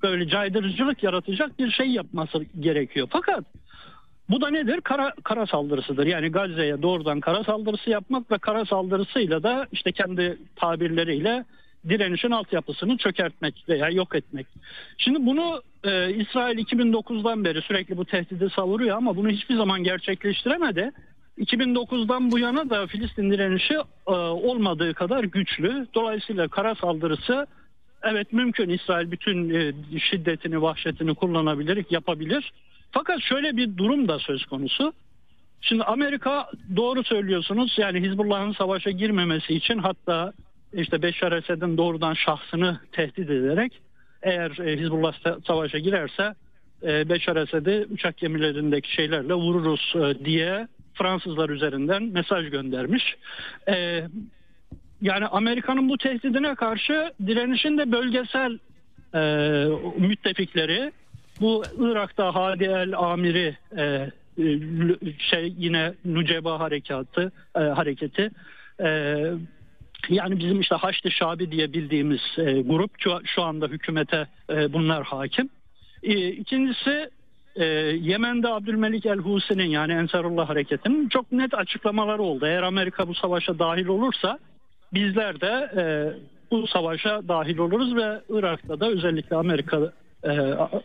böyle 0.03 0.27
caydırıcılık 0.27 1.03
yaratacak 1.03 1.59
bir 1.59 1.71
şey 1.71 1.87
yapması 1.87 2.45
gerekiyor. 2.59 3.07
Fakat 3.11 3.45
bu 4.29 4.41
da 4.41 4.49
nedir? 4.49 4.81
Kara, 4.81 5.13
kara 5.23 5.47
saldırısıdır. 5.47 6.05
Yani 6.05 6.29
Gazze'ye 6.29 6.81
doğrudan 6.81 7.19
kara 7.19 7.43
saldırısı 7.43 7.89
yapmak 7.89 8.31
ve 8.31 8.37
kara 8.37 8.65
saldırısıyla 8.65 9.43
da 9.43 9.67
işte 9.71 9.91
kendi 9.91 10.37
tabirleriyle 10.55 11.45
direnişin 11.89 12.31
altyapısını 12.31 12.97
çökertmek 12.97 13.65
veya 13.69 13.89
yok 13.89 14.15
etmek. 14.15 14.47
Şimdi 14.97 15.25
bunu 15.25 15.61
e, 15.83 16.13
İsrail 16.13 16.57
2009'dan 16.57 17.43
beri 17.43 17.61
sürekli 17.61 17.97
bu 17.97 18.05
tehdidi 18.05 18.49
savuruyor 18.49 18.97
ama 18.97 19.15
bunu 19.15 19.29
hiçbir 19.29 19.55
zaman 19.55 19.83
gerçekleştiremedi. 19.83 20.91
2009'dan 21.39 22.31
bu 22.31 22.39
yana 22.39 22.69
da 22.69 22.87
Filistin 22.87 23.31
direnişi 23.31 23.73
e, 24.07 24.11
olmadığı 24.11 24.93
kadar 24.93 25.23
güçlü. 25.23 25.87
Dolayısıyla 25.93 26.47
kara 26.47 26.75
saldırısı 26.75 27.47
evet 28.03 28.33
mümkün 28.33 28.69
İsrail 28.69 29.11
bütün 29.11 29.49
e, 29.49 29.73
şiddetini, 29.99 30.61
vahşetini 30.61 31.15
kullanabilir, 31.15 31.85
yapabilir. 31.89 32.51
Fakat 32.91 33.21
şöyle 33.21 33.57
bir 33.57 33.77
durum 33.77 34.07
da 34.07 34.19
söz 34.19 34.45
konusu. 34.45 34.93
Şimdi 35.61 35.83
Amerika 35.83 36.49
doğru 36.75 37.03
söylüyorsunuz 37.03 37.75
yani 37.77 38.01
Hizbullah'ın 38.01 38.51
savaşa 38.51 38.91
girmemesi 38.91 39.53
için 39.53 39.77
hatta 39.77 40.33
işte 40.73 41.01
Beşar 41.01 41.31
Esed'in 41.31 41.77
doğrudan 41.77 42.13
şahsını 42.13 42.79
tehdit 42.91 43.29
ederek 43.29 43.81
eğer 44.21 44.59
e, 44.59 44.77
Hizbullah 44.77 45.13
savaşa 45.47 45.79
girerse 45.79 46.35
Beşar 46.83 47.35
Esed'i 47.35 47.87
uçak 47.93 48.17
gemilerindeki 48.17 48.93
şeylerle 48.93 49.33
vururuz 49.33 49.93
diye 50.25 50.67
Fransızlar 50.93 51.49
üzerinden 51.49 52.03
mesaj 52.03 52.49
göndermiş. 52.49 53.03
Yani 55.01 55.27
Amerika'nın 55.27 55.89
bu 55.89 55.97
tehdidine 55.97 56.55
karşı 56.55 57.11
direnişin 57.27 57.77
de 57.77 57.91
bölgesel 57.91 58.59
müttefikleri 59.97 60.91
bu 61.41 61.63
Irak'ta 61.79 62.35
Hadi 62.35 62.63
el 62.63 62.97
Amiri 62.97 63.57
şey 65.17 65.53
yine 65.57 65.93
Nuceba 66.05 66.59
harekatı 66.59 67.31
hareketi 67.53 68.31
yani 70.09 70.39
bizim 70.39 70.59
işte 70.59 70.75
Haçlı 70.75 71.11
Şabi 71.11 71.51
diye 71.51 71.73
bildiğimiz 71.73 72.21
e, 72.37 72.61
grup 72.61 72.91
şu, 72.99 73.19
şu 73.25 73.43
anda 73.43 73.67
hükümete 73.67 74.27
e, 74.49 74.73
bunlar 74.73 75.03
hakim. 75.03 75.49
E, 76.03 76.29
ikincisi 76.29 77.09
e, 77.55 77.65
Yemen'de 78.01 78.47
Abdülmelik 78.47 79.05
El 79.05 79.17
Husi'nin 79.17 79.69
yani 79.69 79.93
Ensarullah 79.93 80.49
hareketinin 80.49 81.09
çok 81.09 81.31
net 81.31 81.53
açıklamaları 81.53 82.21
oldu. 82.21 82.45
Eğer 82.45 82.63
Amerika 82.63 83.07
bu 83.07 83.15
savaşa 83.15 83.59
dahil 83.59 83.87
olursa 83.87 84.39
bizler 84.93 85.41
de 85.41 85.71
e, 85.77 85.83
bu 86.51 86.67
savaşa 86.67 87.27
dahil 87.27 87.57
oluruz 87.57 87.95
ve 87.95 88.21
Irak'ta 88.29 88.79
da 88.79 88.89
özellikle 88.89 89.35
Amerika 89.35 89.93
e, 90.23 90.31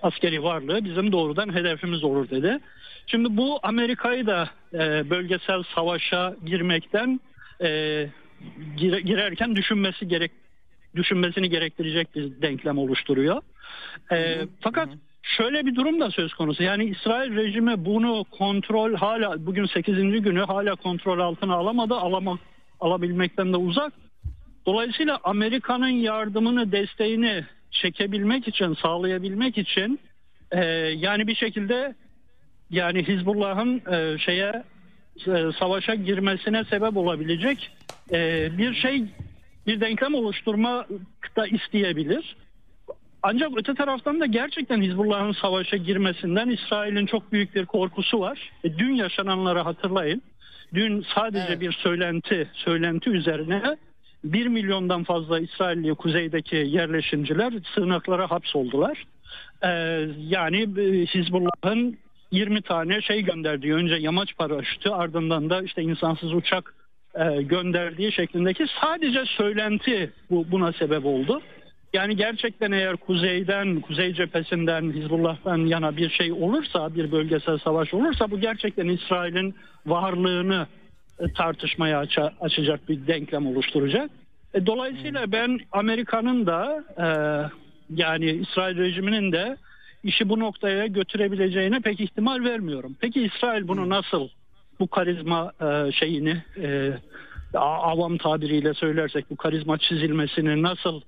askeri 0.03 0.43
varlığı 0.43 0.85
bizim 0.85 1.13
doğrudan 1.13 1.55
hedefimiz 1.55 2.05
olur 2.05 2.31
dedi. 2.31 2.59
Şimdi 3.07 3.37
bu 3.37 3.59
Amerika'yı 3.63 4.27
da 4.27 4.51
e, 4.75 5.11
bölgesel 5.11 5.63
savaşa 5.75 6.37
girmekten 6.47 7.21
e, 7.63 8.09
girerken 8.77 9.57
düşünmesi 9.57 10.09
gerek 10.09 10.33
düşünmesini 10.97 11.51
gerektirecek 11.51 12.15
bir 12.15 12.43
denklem 12.43 12.79
oluşturuyor. 12.79 13.43
E, 14.13 14.47
fakat 14.61 14.89
şöyle 15.27 15.67
bir 15.67 15.75
durum 15.75 16.01
da 16.01 16.11
söz 16.11 16.35
konusu. 16.35 16.63
Yani 16.63 16.85
İsrail 16.85 17.37
rejimi 17.37 17.85
bunu 17.85 18.25
kontrol 18.31 18.95
hala 18.95 19.47
bugün 19.47 19.67
8. 19.67 19.97
günü 20.23 20.41
hala 20.41 20.75
kontrol 20.75 21.19
altına 21.19 21.55
alamadı. 21.55 21.95
Alama, 21.95 22.39
alabilmekten 22.81 23.53
de 23.53 23.57
uzak. 23.57 23.93
Dolayısıyla 24.67 25.19
Amerika'nın 25.25 25.89
yardımını, 25.89 26.73
desteğini 26.73 27.45
çekebilmek 27.71 28.49
için, 28.49 28.75
sağlayabilmek 28.75 29.59
için 29.59 30.01
e, 30.53 30.65
yani 30.99 31.27
bir 31.27 31.35
şekilde 31.35 31.95
yani 32.71 33.09
Hizbullah'ın 33.09 33.83
e, 33.93 34.19
şeye 34.19 34.63
e, 35.27 35.53
savaşa 35.59 35.95
girmesine 35.95 36.65
sebep 36.65 36.97
olabilecek 36.97 37.71
e, 38.13 38.49
bir 38.59 38.75
şey 38.75 39.05
bir 39.67 39.81
denklem 39.81 40.15
oluşturma 40.15 40.87
da 41.37 41.47
isteyebilir. 41.47 42.37
Ancak 43.29 43.51
öte 43.57 43.75
taraftan 43.75 44.21
da 44.21 44.27
gerçekten 44.27 44.83
Hizbullah'ın 44.83 45.33
savaşa 45.33 45.77
girmesinden 45.77 46.49
İsrail'in 46.49 47.07
çok 47.07 47.33
büyük 47.33 47.55
bir 47.55 47.67
korkusu 47.67 48.21
var. 48.21 48.51
E, 48.65 48.79
dün 48.79 48.95
yaşananları 48.95 49.59
hatırlayın. 49.59 50.23
Dün 50.75 51.07
sadece 51.15 51.47
evet. 51.49 51.61
bir 51.61 51.73
söylenti, 51.73 52.51
söylenti 52.55 53.11
üzerine 53.11 53.77
1 54.25 54.47
milyondan 54.47 55.05
fazla 55.05 55.41
İsrailli 55.41 55.95
kuzeydeki 55.95 56.57
yerleşimciler 56.57 57.53
sığınaklara 57.75 58.31
hapsoldular. 58.31 59.05
Ee, 59.63 59.69
yani 60.29 60.63
e, 60.63 61.07
Hizbullah'ın 61.07 61.99
20 62.31 62.63
tane 62.63 63.01
şey 63.01 63.23
gönderdiği 63.23 63.75
önce 63.75 63.95
yamaç 63.95 64.37
paraşütü 64.37 64.89
ardından 64.89 65.51
da 65.51 65.63
işte 65.63 65.83
insansız 65.83 66.33
uçak 66.33 66.75
e, 67.15 67.43
gönderdiği 67.43 68.13
şeklindeki 68.13 68.67
sadece 68.81 69.25
söylenti 69.25 70.13
bu 70.31 70.51
buna 70.51 70.73
sebep 70.73 71.07
oldu. 71.07 71.43
Yani 71.97 72.17
gerçekten 72.17 72.73
eğer 72.73 72.97
kuzeyden, 72.97 73.81
kuzey 73.81 74.13
cephesinden 74.13 74.93
Hizbullah'tan 74.93 75.59
yana 75.59 75.97
bir 75.97 76.11
şey 76.11 76.33
olursa, 76.33 76.95
bir 76.95 77.13
bölgesel 77.13 77.59
savaş 77.59 77.95
olursa 77.95 78.31
bu 78.31 78.41
gerçekten 78.41 78.89
İsrail'in 78.89 79.55
varlığını 79.87 80.67
e, 81.19 81.33
tartışmaya 81.33 81.99
aç 81.99 82.19
açacak 82.41 82.89
bir 82.89 83.07
denklem 83.07 83.47
oluşturacak. 83.47 84.11
E, 84.55 84.67
dolayısıyla 84.67 85.33
ben 85.33 85.59
Amerika'nın 85.73 86.47
da 86.47 86.85
e, 86.99 87.07
yani 87.97 88.31
İsrail 88.31 88.77
rejiminin 88.77 89.33
de 89.33 89.57
işi 90.05 90.29
bu 90.29 90.41
noktaya 90.41 90.87
götürebileceğine 90.87 91.81
pek 91.81 92.01
ihtimal 92.01 92.45
vermiyorum. 92.45 92.97
Peki 93.01 93.23
İsrail 93.23 93.69
bunu 93.69 93.89
nasıl 93.89 94.29
bu 94.81 94.87
karizma 94.87 95.53
e, 95.61 95.93
şeyini 95.93 96.43
e, 96.63 96.93
avam 97.59 98.19
tabiriyle 98.19 98.75
söylersek 98.75 99.31
bu 99.31 99.37
karizma 99.37 99.79
çizilmesini 99.79 100.63
nasıl 100.63 101.01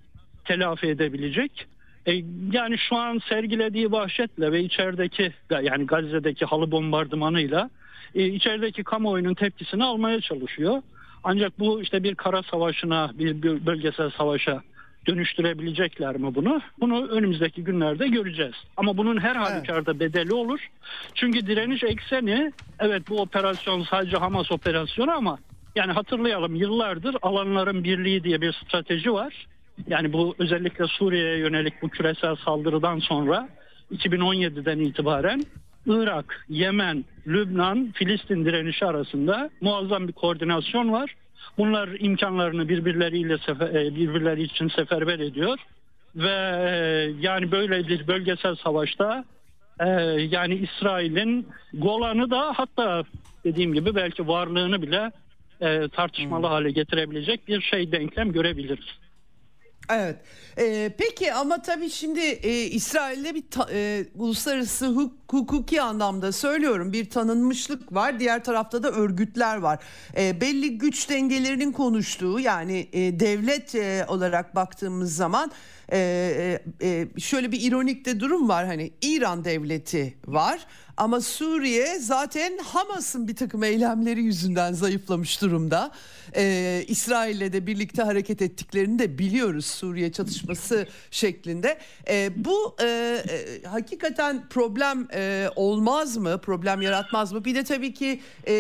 telafi 0.49 0.87
edebilecek? 0.87 1.67
E, 2.07 2.13
yani 2.53 2.79
şu 2.79 2.97
an 2.97 3.21
sergilediği 3.29 3.93
vahşetle 3.93 4.53
ve 4.53 4.61
içerideki 4.61 5.33
yani 5.51 5.87
Gazze'deki 5.87 6.45
halı 6.45 6.71
bombardımanıyla 6.71 7.71
e, 8.15 8.27
içerideki 8.27 8.85
kamuoyunun 8.85 9.35
tepkisini 9.35 9.85
almaya 9.85 10.21
çalışıyor. 10.21 10.83
Ancak 11.25 11.59
bu 11.59 11.83
işte 11.83 12.03
bir 12.03 12.15
kara 12.15 12.43
savaşına, 12.43 13.11
bir 13.15 13.43
bölgesel 13.67 14.11
savaşa 14.11 14.63
dönüştürebilecekler 15.07 16.17
mi 16.17 16.35
bunu? 16.35 16.61
Bunu 16.81 17.07
önümüzdeki 17.09 17.65
günlerde 17.65 18.09
göreceğiz. 18.09 18.55
Ama 18.77 18.97
bunun 18.97 19.21
her 19.21 19.37
halükarda 19.37 19.91
evet. 19.91 20.01
bedeli 20.01 20.35
olur. 20.35 20.61
Çünkü 21.15 21.47
direniş 21.47 21.85
ekseni 21.85 22.53
evet 22.81 23.03
bu 23.09 23.21
operasyon 23.21 23.83
sadece 23.83 24.17
Hamas 24.17 24.53
operasyonu 24.53 25.11
ama 25.11 25.39
yani 25.77 25.93
hatırlayalım 25.93 26.55
yıllardır 26.55 27.17
alanların 27.23 27.85
birliği 27.85 28.25
diye 28.25 28.41
bir 28.41 28.53
strateji 28.53 29.13
var. 29.13 29.47
Yani 29.87 30.13
bu 30.13 30.35
özellikle 30.39 30.87
Suriye'ye 30.87 31.39
yönelik 31.39 31.83
bu 31.83 31.89
küresel 31.89 32.37
saldırıdan 32.37 32.99
sonra 32.99 33.49
2017'den 33.93 34.79
itibaren 34.79 35.43
Irak, 35.87 36.45
Yemen, 36.49 37.05
Lübnan, 37.27 37.93
Filistin 37.95 38.45
direnişi 38.45 38.87
arasında 38.87 39.51
muazzam 39.61 40.09
bir 40.09 40.13
koordinasyon 40.13 40.93
var. 40.93 41.15
Bunlar 41.59 41.89
imkanlarını 41.99 42.69
birbirleriyle 42.69 43.39
sefer, 43.39 43.69
e, 43.69 43.95
birbirleri 43.95 44.43
için 44.43 44.69
seferber 44.69 45.19
ediyor 45.19 45.59
ve 46.17 46.31
e, 46.31 47.13
yani 47.21 47.51
böyle 47.51 47.89
bir 47.89 48.07
bölgesel 48.07 48.57
savaşta 48.57 49.25
e, 49.81 49.89
yani 50.31 50.55
İsrail'in 50.55 51.47
Golan'ı 51.75 52.31
da 52.31 52.53
hatta 52.57 53.03
dediğim 53.45 53.75
gibi 53.75 53.95
belki 53.95 54.29
varlığını 54.29 54.83
bile 54.83 55.11
tartışmalı 55.89 56.47
hale 56.47 56.71
getirebilecek 56.71 57.49
bir 57.49 57.61
şey 57.61 57.93
denklem 57.93 58.33
görebiliriz. 58.33 58.87
Evet. 59.91 60.17
Ee, 60.59 60.93
peki 60.99 61.33
ama 61.33 61.63
tabii 61.63 61.91
şimdi 61.91 62.21
e, 62.21 62.63
İsrail'de 62.65 63.35
bir 63.35 63.45
ta- 63.51 63.69
e, 63.73 64.05
uluslararası 64.15 64.87
huk- 64.87 65.11
hukuki 65.31 65.83
anlamda 65.83 66.33
söylüyorum 66.33 66.93
bir 66.93 67.11
tanınmışlık 67.11 67.95
var. 67.95 68.21
Diğer 68.21 68.45
tarafta 68.45 68.83
da 68.83 68.91
örgütler 68.91 69.57
var. 69.57 69.79
E, 70.17 70.41
belli 70.41 70.79
güç 70.79 71.11
dengelerinin 71.11 71.73
konuştuğu 71.73 72.41
yani 72.41 72.89
e, 72.93 73.21
devlet 73.21 73.75
e, 73.75 74.05
olarak 74.09 74.55
baktığımız 74.55 75.17
zaman 75.17 75.51
e, 75.93 76.59
e, 76.83 77.09
şöyle 77.19 77.53
bir 77.53 77.61
ironik 77.61 78.05
de 78.05 78.21
durum 78.21 78.49
var. 78.49 78.67
Hani 78.67 78.91
İran 79.03 79.45
devleti 79.45 80.15
var 80.27 80.67
ama 80.99 81.21
Suriye 81.21 81.99
zaten 81.99 82.59
Hamas'ın 82.59 83.29
bir 83.29 83.37
takım 83.37 83.65
eylemleri 83.65 84.23
yüzünden 84.23 84.73
zayıflamış 84.73 85.43
durumda. 85.43 85.91
Ee, 86.37 86.85
İsrail'le 86.89 87.53
de 87.53 87.67
birlikte 87.67 88.03
hareket 88.03 88.43
ettiklerini 88.43 88.99
de 88.99 89.19
biliyoruz 89.19 89.67
Suriye 89.67 90.13
çatışması 90.13 90.87
şeklinde. 91.11 91.79
Ee, 92.09 92.31
bu 92.37 92.77
e, 92.83 92.87
e, 92.87 93.63
hakikaten 93.67 94.49
problem 94.49 95.09
e, 95.15 95.49
olmaz 95.57 96.17
mı? 96.17 96.41
Problem 96.41 96.83
yaratmaz 96.83 97.33
mı? 97.33 97.45
Bir 97.45 97.55
de 97.55 97.65
tabii 97.65 97.95
ki 97.95 98.21
e, 98.49 98.55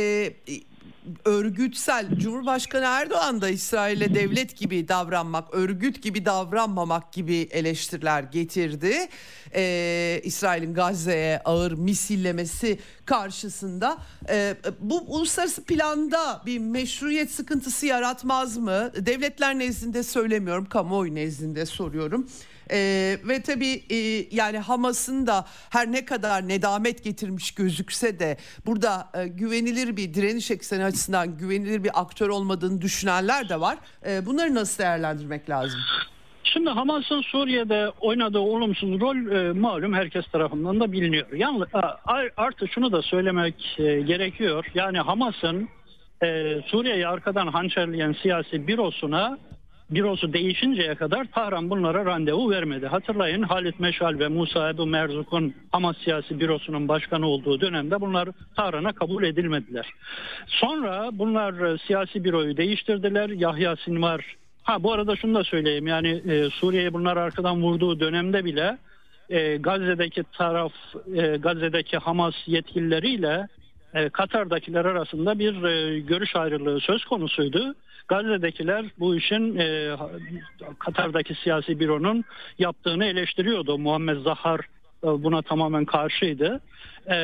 örgütsel 1.25 2.19
Cumhurbaşkanı 2.19 2.85
Erdoğan 2.85 3.41
da 3.41 3.49
İsrail'e 3.49 4.15
devlet 4.15 4.57
gibi 4.57 4.89
davranmak, 4.89 5.55
örgüt 5.55 6.03
gibi 6.03 6.25
davranmamak 6.25 7.13
gibi 7.13 7.37
eleştiriler 7.37 8.23
getirdi. 8.23 9.09
Ee, 9.55 10.21
İsrail'in 10.25 10.75
Gazze'ye 10.75 11.41
ağır 11.45 11.73
misillemesi 11.73 12.79
karşısında 13.05 13.99
Ee, 14.29 14.55
bu 14.81 15.05
uluslararası 15.07 15.65
planda 15.65 16.43
bir 16.47 16.59
meşruiyet 16.59 17.31
sıkıntısı 17.31 17.87
yaratmaz 17.87 18.57
mı? 18.57 18.93
Devletler 18.97 19.59
nezdinde 19.59 20.03
söylemiyorum, 20.03 20.67
kamuoyu 20.67 21.15
nezdinde 21.15 21.67
soruyorum. 21.67 22.29
Ee, 22.73 23.16
ve 23.28 23.43
tabii 23.43 23.82
e, 23.90 23.97
yani 24.36 24.59
Hamas'ın 24.59 25.27
da 25.27 25.45
her 25.70 25.93
ne 25.93 26.05
kadar 26.05 26.49
nedamet 26.49 27.05
getirmiş 27.05 27.51
gözükse 27.51 28.19
de 28.19 28.36
burada 28.66 29.09
e, 29.15 29.28
güvenilir 29.28 29.97
bir 29.97 30.15
direniş 30.15 30.51
ekseni 30.51 30.85
açısından 30.85 31.39
güvenilir 31.39 31.85
bir 31.85 31.90
aktör 32.01 32.28
olmadığını 32.28 32.81
düşünenler 32.82 33.49
de 33.49 33.61
var. 33.61 33.78
E, 34.07 34.27
bunları 34.27 34.55
nasıl 34.55 34.82
değerlendirmek 34.82 35.51
lazım? 35.51 35.81
Şimdi 36.45 36.70
Hamas'ın 36.70 37.23
Suriye'de 37.23 37.89
oynadığı 38.01 38.39
olumsuz 38.39 39.01
rol 39.01 39.16
e, 39.49 39.53
malum 39.53 39.95
herkes 39.95 40.27
tarafından 40.27 40.81
da 40.81 40.93
biliniyor. 40.93 41.32
Yalnız 41.32 41.69
a- 41.74 41.97
artı 42.36 42.69
şunu 42.69 42.93
da 42.93 43.03
söylemek 43.03 43.77
e, 43.78 44.01
gerekiyor. 44.01 44.66
Yani 44.74 44.99
Hamas'ın 44.99 45.69
e, 46.23 46.57
Suriye'yi 46.66 47.07
arkadan 47.07 47.47
hançerleyen 47.47 48.16
siyasi 48.23 48.66
bürosuna 48.69 49.39
bürosu 49.90 50.32
değişinceye 50.32 50.94
kadar 50.94 51.24
Tahran 51.24 51.70
bunlara 51.70 52.05
randevu 52.05 52.51
vermedi. 52.51 52.86
Hatırlayın 52.86 53.43
Halit 53.43 53.81
Meşal 53.81 54.19
ve 54.19 54.28
Musa 54.28 54.70
Ebu 54.70 54.86
Merzuk'un 54.86 55.55
Hamas 55.73 55.97
siyasi 55.98 56.40
bürosunun 56.40 56.89
başkanı 56.89 57.27
olduğu 57.27 57.60
dönemde 57.60 58.01
bunlar 58.01 58.28
Tahran'a 58.56 58.93
kabul 58.93 59.24
edilmediler. 59.24 59.86
Sonra 60.47 61.10
bunlar 61.12 61.74
e, 61.74 61.78
siyasi 61.78 62.24
büroyu 62.24 62.56
değiştirdiler. 62.56 63.28
Yahya 63.28 63.77
Sinvar 63.77 64.36
Ha 64.69 64.82
bu 64.82 64.93
arada 64.93 65.16
şunu 65.16 65.35
da 65.35 65.44
söyleyeyim 65.44 65.86
yani 65.86 66.09
e, 66.09 66.51
Suriye'ye 66.51 66.93
bunlar 66.93 67.16
arkadan 67.16 67.62
vurduğu 67.62 68.01
dönemde 68.01 68.44
bile 68.44 68.78
e, 69.31 69.56
Gazze'deki 69.56 70.24
taraf 70.32 70.73
e, 71.16 71.36
Gazze'deki 71.36 71.98
Hamas 71.98 72.35
yetkilileriyle 72.47 73.48
e, 73.94 74.09
Katar'dakiler 74.09 74.85
arasında 74.85 75.39
bir 75.39 75.62
e, 75.62 75.98
görüş 76.01 76.36
ayrılığı 76.36 76.81
söz 76.81 77.05
konusuydu. 77.05 77.74
Gazze'dekiler 78.09 78.85
bu 78.99 79.17
işin 79.17 79.59
e, 79.59 79.97
Katar'daki 80.79 81.35
siyasi 81.35 81.81
büronun 81.81 82.25
yaptığını 82.59 83.05
eleştiriyordu. 83.05 83.79
Muhammed 83.79 84.17
Zahar 84.25 84.61
e, 85.05 85.07
buna 85.07 85.43
tamamen 85.43 85.85
karşıydı. 85.85 86.61
E, 87.07 87.17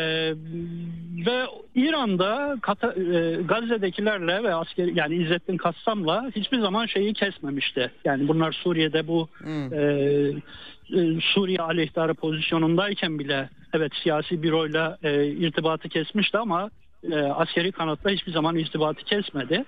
ve 1.27 1.47
İran'da 1.75 2.57
Kata, 2.63 2.93
e, 2.93 3.43
Gazze'dekilerle 3.43 4.43
ve 4.43 4.55
asker 4.55 4.87
yani 4.87 5.15
İzzettin 5.15 5.57
Kassam'la 5.57 6.31
hiçbir 6.37 6.61
zaman 6.61 6.87
şeyi 6.87 7.15
kesmemişti. 7.15 7.91
Yani 8.05 8.29
bunlar 8.29 8.53
Suriye'de 8.53 9.09
bu 9.09 9.29
e, 9.73 9.81
e, 9.81 11.21
Suriye 11.21 11.59
aleyhtarı 11.59 12.15
pozisyonundayken 12.15 13.19
bile 13.19 13.49
evet 13.73 13.93
siyasi 14.03 14.43
büroyla 14.43 14.99
e, 15.03 15.27
irtibatı 15.27 15.89
kesmişti 15.89 16.39
ama 16.39 16.71
e, 17.13 17.17
askeri 17.17 17.73
kanatla 17.73 18.11
hiçbir 18.11 18.33
zaman 18.33 18.57
irtibatı 18.57 19.05
kesmedi. 19.05 19.65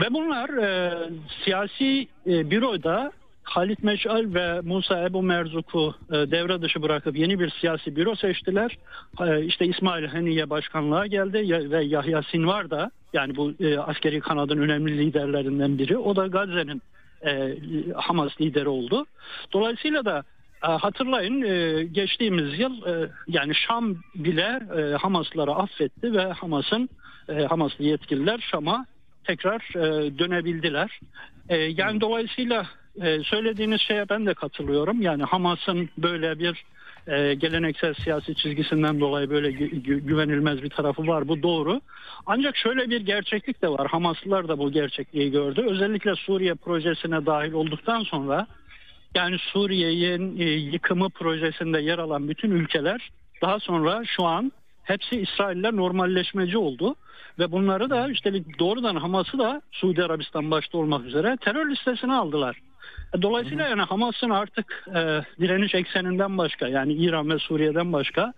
Ve 0.00 0.14
bunlar 0.14 0.48
e, 0.48 0.92
siyasi 1.44 2.08
e, 2.26 2.50
büroda 2.50 3.12
Halit 3.42 3.82
Meşal 3.82 4.34
ve 4.34 4.60
Musa 4.60 5.04
Ebu 5.04 5.22
Merzuk'u 5.22 5.94
e, 6.10 6.12
devre 6.12 6.62
dışı 6.62 6.82
bırakıp 6.82 7.16
yeni 7.16 7.40
bir 7.40 7.50
siyasi 7.50 7.96
büro 7.96 8.14
seçtiler. 8.14 8.78
E, 9.20 9.44
işte 9.44 9.66
İsmail 9.66 10.06
Haniye 10.06 10.50
başkanlığa 10.50 11.06
geldi 11.06 11.42
ya, 11.44 11.70
ve 11.70 11.84
Yahya 11.84 12.22
Sinvar 12.22 12.70
da 12.70 12.90
yani 13.12 13.36
bu 13.36 13.52
e, 13.60 13.78
askeri 13.78 14.20
kanadın 14.20 14.58
önemli 14.58 14.98
liderlerinden 14.98 15.78
biri. 15.78 15.96
O 15.98 16.16
da 16.16 16.26
Gazze'nin 16.26 16.82
e, 17.26 17.56
Hamas 17.94 18.40
lideri 18.40 18.68
oldu. 18.68 19.06
Dolayısıyla 19.52 20.04
da 20.04 20.24
hatırlayın 20.68 21.42
e, 21.42 21.84
geçtiğimiz 21.84 22.58
yıl 22.58 22.86
e, 22.86 23.10
yani 23.28 23.54
Şam 23.54 23.96
bile 24.14 24.60
e, 24.76 24.96
Hamasları 24.96 25.50
affetti 25.50 26.12
ve 26.12 26.22
Hamas'ın 26.22 26.88
Hamaslı 27.48 27.84
yetkililer 27.84 28.38
Şam'a 28.50 28.86
tekrar 29.24 29.62
dönebildiler. 30.18 31.00
Yani 31.76 32.00
dolayısıyla 32.00 32.66
e, 33.00 33.22
söylediğiniz 33.22 33.80
şeye 33.80 34.08
ben 34.08 34.26
de 34.26 34.34
katılıyorum. 34.34 35.02
Yani 35.02 35.22
Hamas'ın 35.22 35.88
böyle 35.98 36.38
bir 36.38 36.64
e, 37.06 37.34
geleneksel 37.34 37.94
siyasi 37.94 38.34
çizgisinden 38.34 39.00
dolayı 39.00 39.30
böyle 39.30 39.48
gü- 39.48 39.82
gü- 39.82 40.00
güvenilmez 40.00 40.62
bir 40.62 40.70
tarafı 40.70 41.06
var. 41.06 41.28
Bu 41.28 41.42
doğru. 41.42 41.80
Ancak 42.26 42.56
şöyle 42.56 42.90
bir 42.90 43.00
gerçeklik 43.00 43.62
de 43.62 43.68
var. 43.68 43.86
Hamaslılar 43.86 44.48
da 44.48 44.58
bu 44.58 44.72
gerçekliği 44.72 45.30
gördü. 45.30 45.66
Özellikle 45.68 46.14
Suriye 46.14 46.54
projesine 46.54 47.26
dahil 47.26 47.52
olduktan 47.52 48.02
sonra 48.02 48.46
yani 49.14 49.38
Suriye'nin 49.38 50.40
e, 50.40 50.44
yıkımı 50.44 51.10
projesinde 51.10 51.80
yer 51.80 51.98
alan 51.98 52.28
bütün 52.28 52.50
ülkeler 52.50 53.10
daha 53.42 53.60
sonra 53.60 54.02
şu 54.04 54.24
an 54.24 54.52
hepsi 54.82 55.20
İsrail'le 55.20 55.76
normalleşmeci 55.76 56.58
oldu. 56.58 56.94
Ve 57.38 57.52
bunları 57.52 57.90
da 57.90 58.08
üstelik 58.08 58.58
doğrudan 58.58 58.96
Hamas'ı 58.96 59.38
da 59.38 59.62
Suudi 59.72 60.04
Arabistan 60.04 60.50
başta 60.50 60.78
olmak 60.78 61.04
üzere 61.04 61.36
terör 61.40 61.70
listesine 61.70 62.14
aldılar. 62.14 62.56
E, 63.18 63.22
Dolayısıyla 63.22 63.68
yani 63.68 63.82
Hamas'ın 63.82 64.30
artık 64.30 64.84
e, 64.88 65.22
direniş 65.40 65.74
ekseninden 65.74 66.38
başka 66.38 66.68
yani 66.68 66.92
İran 66.92 67.30
ve 67.30 67.38
Suriye'den 67.38 67.92
başka 67.92 68.32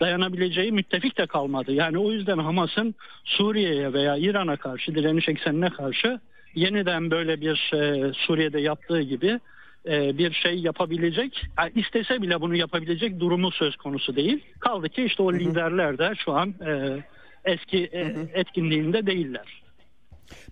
dayanabileceği 0.00 0.72
müttefik 0.72 1.18
de 1.18 1.26
kalmadı. 1.26 1.72
Yani 1.72 1.98
o 1.98 2.12
yüzden 2.12 2.38
Hamas'ın 2.38 2.94
Suriye'ye 3.24 3.92
veya 3.92 4.16
İran'a 4.16 4.56
karşı 4.56 4.94
direniş 4.94 5.28
eksenine 5.28 5.70
karşı 5.70 6.20
yeniden 6.54 7.10
böyle 7.10 7.40
bir 7.40 7.72
e, 7.74 8.12
Suriye'de 8.12 8.60
yaptığı 8.60 9.00
gibi 9.00 9.40
e, 9.86 10.18
bir 10.18 10.32
şey 10.32 10.58
yapabilecek, 10.58 11.46
yani 11.58 11.72
istese 11.74 12.22
bile 12.22 12.40
bunu 12.40 12.56
yapabilecek 12.56 13.20
durumu 13.20 13.50
söz 13.50 13.76
konusu 13.76 14.16
değil. 14.16 14.44
Kaldı 14.60 14.88
ki 14.88 15.04
işte 15.04 15.22
o 15.22 15.32
liderler 15.32 15.98
de 15.98 16.12
şu 16.24 16.32
an 16.32 16.54
e, 16.66 17.02
eski 17.44 17.88
e, 17.92 18.14
etkinliğinde 18.34 19.06
değiller. 19.06 19.63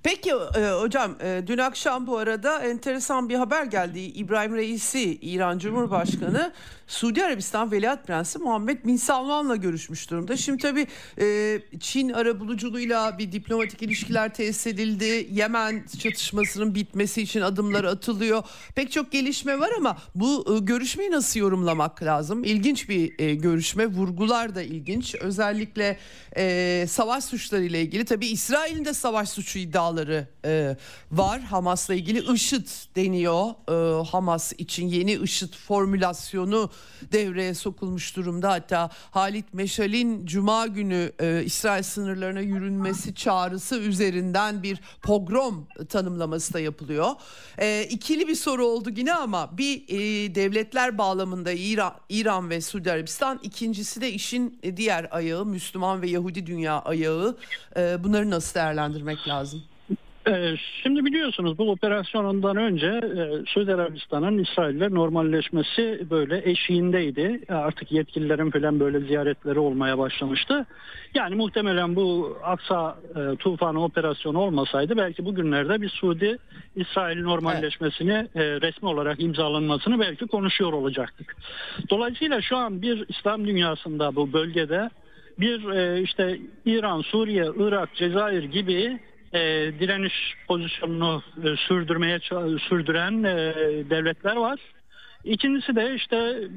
Peki 0.03 0.31
e, 0.31 0.70
hocam 0.81 1.16
e, 1.23 1.43
dün 1.47 1.59
akşam 1.59 2.07
bu 2.07 2.19
arada 2.19 2.59
enteresan 2.59 3.28
bir 3.28 3.35
haber 3.35 3.65
geldi. 3.65 4.01
İbrahim 4.01 4.55
Reisi 4.55 5.15
İran 5.15 5.59
Cumhurbaşkanı 5.59 6.53
Suudi 6.86 7.24
Arabistan 7.24 7.73
Veliaht 7.73 8.07
Prensi 8.07 8.39
Muhammed 8.39 8.85
Bin 8.85 8.97
Salman'la 8.97 9.57
görüşmüş 9.57 10.11
durumda. 10.11 10.36
Şimdi 10.36 10.62
tabii 10.62 10.86
e, 11.20 11.59
Çin 11.81 12.09
arabuluculuğuyla 12.09 13.19
bir 13.19 13.32
diplomatik 13.32 13.82
ilişkiler 13.82 14.35
tesis 14.35 14.66
edildi. 14.66 15.28
Yemen 15.31 15.85
çatışmasının 16.03 16.74
bitmesi 16.74 17.23
için 17.23 17.40
adımlar 17.40 17.85
atılıyor. 17.85 18.43
Pek 18.74 18.93
çok 18.93 19.12
gelişme 19.12 19.61
var 19.61 19.70
ama 19.77 19.99
bu 20.15 20.57
e, 20.57 20.65
görüşmeyi 20.65 21.11
nasıl 21.11 21.40
yorumlamak 21.40 22.03
lazım? 22.03 22.44
İlginç 22.44 22.89
bir 22.89 23.19
e, 23.19 23.35
görüşme. 23.35 23.86
Vurgular 23.86 24.55
da 24.55 24.62
ilginç. 24.62 25.15
Özellikle 25.15 25.99
e, 26.36 26.85
savaş 26.89 27.24
suçları 27.24 27.65
ile 27.65 27.82
ilgili. 27.82 28.05
Tabii 28.05 28.27
İsrail'in 28.27 28.85
de 28.85 28.94
savaş 28.94 29.28
suçu 29.28 29.59
iddiaları 29.63 30.27
e, 30.45 30.77
var. 31.13 31.41
Hamas'la 31.41 31.95
ilgili 31.95 32.33
IŞİD 32.33 32.67
deniyor. 32.97 33.51
E, 33.69 34.05
Hamas 34.05 34.53
için 34.59 34.87
yeni 34.89 35.13
IŞİD 35.13 35.55
formülasyonu 35.55 36.71
devreye 37.13 37.55
sokulmuş 37.55 38.17
durumda. 38.17 38.51
Hatta 38.51 38.91
Halit 39.11 39.55
Meşal'in 39.55 40.27
Cuma 40.27 40.67
günü 40.67 41.13
e, 41.21 41.43
İsrail 41.45 41.83
sınırlarına 41.83 42.41
yürünmesi 42.41 43.15
çağrısı 43.15 43.77
üzerinden 43.77 44.63
bir 44.63 44.81
pogrom 45.03 45.67
tanımlaması 45.89 46.55
da 46.55 46.61
yapılıyor. 46.61 47.11
E, 47.59 47.87
ikili 47.91 48.29
bir 48.29 48.35
soru 48.35 48.67
oldu 48.67 48.91
yine 48.97 49.15
ama 49.15 49.59
bir 49.59 49.83
e, 49.89 50.35
devletler 50.35 50.99
bağlamında 50.99 51.53
İran, 51.53 51.95
İran 52.09 52.51
ve 52.51 52.61
Suudi 52.61 52.93
Arabistan 52.93 53.41
ikincisi 53.43 54.01
de 54.01 54.13
işin 54.13 54.61
diğer 54.77 55.09
ayağı 55.11 55.45
Müslüman 55.47 56.03
ve 56.03 56.11
Yahudi 56.11 56.47
dünya 56.47 56.81
ayağı. 56.81 57.39
E, 57.77 58.05
bunları 58.05 58.31
nasıl 58.31 58.55
değerlendirmek 58.55 59.29
lazım? 59.29 59.52
Ee, 60.28 60.55
Şimdi 60.82 61.05
biliyorsunuz 61.05 61.59
bu 61.59 61.70
operasyonundan 61.70 62.57
önce 62.57 62.86
e, 62.86 63.47
Suudi 63.47 63.74
Arabistan'ın 63.74 64.39
İsrail'le 64.39 64.94
normalleşmesi 64.94 66.07
böyle 66.11 66.51
eşiğindeydi. 66.51 67.40
Artık 67.49 67.93
yetkililerin 67.93 68.51
falan 68.51 68.81
böyle 68.81 69.01
ziyaretleri 69.01 69.59
olmaya 69.59 69.99
başlamıştı. 69.99 70.66
Yani 71.15 71.35
muhtemelen 71.35 71.97
bu 71.97 72.36
Aksa 72.43 72.97
e, 73.16 73.36
tufanı 73.36 73.85
operasyonu 73.85 74.39
olmasaydı 74.39 74.97
belki 74.97 75.24
bugünlerde 75.24 75.82
bir 75.82 75.89
Suudi 75.89 76.39
İsrail 76.77 77.23
normalleşmesini 77.23 78.28
e, 78.35 78.40
resmi 78.44 78.89
olarak 78.89 79.23
imzalanmasını 79.23 80.01
belki 80.01 80.27
konuşuyor 80.27 80.73
olacaktık. 80.73 81.36
Dolayısıyla 81.90 82.40
şu 82.40 82.57
an 82.57 82.82
bir 82.82 83.05
İslam 83.09 83.47
dünyasında 83.47 84.16
bu 84.16 84.32
bölgede 84.32 84.90
bir 85.40 85.61
işte 86.03 86.39
İran, 86.66 87.01
Suriye, 87.01 87.47
Irak, 87.57 87.94
Cezayir 87.94 88.44
gibi 88.44 88.99
e, 89.33 89.41
direniş 89.81 90.35
pozisyonunu 90.49 91.23
e, 91.45 91.57
sürdürmeye 91.57 92.19
sürdüren 92.69 93.23
e, 93.23 93.35
devletler 93.91 94.37
var. 94.37 94.61
İkincisi 95.25 95.77
de 95.77 95.95
işte 95.95 96.49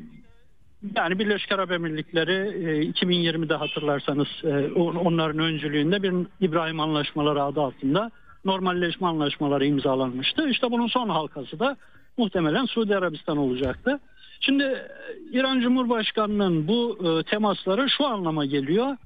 yani 0.96 1.20
Birleşik 1.20 1.52
Arap 1.52 1.72
Emirlikleri 1.72 2.32
e, 2.32 2.90
2020'de 2.90 3.54
hatırlarsanız 3.54 4.28
e, 4.44 4.74
on- 4.74 4.96
onların 4.96 5.40
öncülüğünde 5.40 6.04
bir 6.04 6.14
İbrahim 6.42 6.80
Anlaşmaları 6.80 7.44
adı 7.44 7.62
altında 7.62 8.12
normalleşme 8.46 9.08
anlaşmaları 9.08 9.66
imzalanmıştı. 9.66 10.50
İşte 10.50 10.72
bunun 10.72 10.88
son 10.88 11.10
halkası 11.10 11.60
da 11.60 11.78
muhtemelen 12.18 12.66
Suudi 12.66 12.98
Arabistan 12.98 13.38
olacaktı. 13.38 14.00
Şimdi 14.40 14.88
İran 15.32 15.60
Cumhurbaşkanı'nın 15.60 16.68
bu 16.68 16.98
e, 17.04 17.24
temasları 17.24 17.90
şu 17.90 18.06
anlama 18.06 18.46
geliyor. 18.46 18.98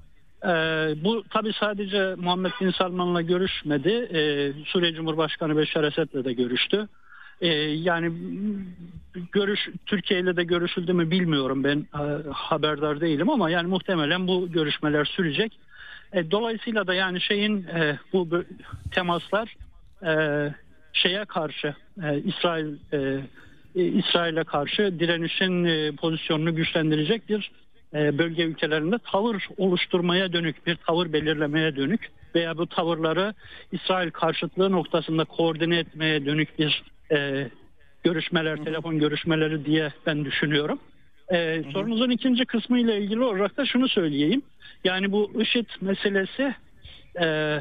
Ee, 0.44 0.48
bu 1.04 1.24
tabi 1.30 1.52
sadece 1.52 2.14
Muhammed 2.14 2.52
Bin 2.60 2.70
Salman'la 2.70 3.22
görüşmedi. 3.22 3.90
Ee, 3.90 4.52
Suriye 4.64 4.94
Cumhurbaşkanı 4.94 5.56
Beşar 5.56 5.84
Esed'le 5.84 6.24
de 6.24 6.32
görüştü. 6.32 6.88
Ee, 7.40 7.48
yani 7.58 8.12
görüş 9.32 9.68
Türkiye 9.86 10.20
ile 10.20 10.36
de 10.36 10.44
görüşüldü 10.44 10.92
mü 10.92 11.10
bilmiyorum 11.10 11.64
ben 11.64 11.86
e, 11.94 12.30
haberdar 12.32 13.00
değilim 13.00 13.30
ama 13.30 13.50
yani 13.50 13.68
muhtemelen 13.68 14.28
bu 14.28 14.52
görüşmeler 14.52 15.04
sürecek. 15.04 15.58
E, 16.12 16.30
dolayısıyla 16.30 16.86
da 16.86 16.94
yani 16.94 17.20
şeyin 17.20 17.64
e, 17.64 17.98
bu 18.12 18.44
temaslar 18.90 19.56
e, 20.02 20.14
şeye 20.92 21.24
karşı 21.24 21.74
e, 22.02 22.18
İsrail 22.18 22.76
e, 22.92 23.20
İsrail'e 23.74 24.44
karşı 24.44 25.00
direnişin 25.00 25.64
e, 25.64 25.92
pozisyonunu 25.92 26.54
güçlendirecek 26.54 27.28
bir 27.28 27.38
e, 27.38 27.50
bölge 27.92 28.42
ülkelerinde 28.42 28.96
tavır 28.98 29.48
oluşturmaya 29.56 30.32
dönük 30.32 30.66
bir 30.66 30.76
tavır 30.76 31.12
belirlemeye 31.12 31.76
dönük 31.76 32.10
veya 32.34 32.58
bu 32.58 32.66
tavırları 32.66 33.34
İsrail 33.72 34.10
karşıtlığı 34.10 34.72
noktasında 34.72 35.24
koordine 35.24 35.78
etmeye 35.78 36.26
dönük 36.26 36.58
bir 36.58 36.82
e, 37.12 37.48
görüşmeler, 38.04 38.64
telefon 38.64 38.98
görüşmeleri 38.98 39.64
diye 39.64 39.92
ben 40.06 40.24
düşünüyorum. 40.24 40.78
E, 41.32 41.62
sorunuzun 41.72 42.10
ikinci 42.10 42.44
kısmı 42.44 42.78
ile 42.80 43.00
ilgili 43.00 43.22
olarak 43.22 43.56
da 43.56 43.66
şunu 43.66 43.88
söyleyeyim. 43.88 44.42
Yani 44.84 45.12
bu 45.12 45.32
IŞİD 45.42 45.66
meselesi 45.80 46.54
e, 47.20 47.58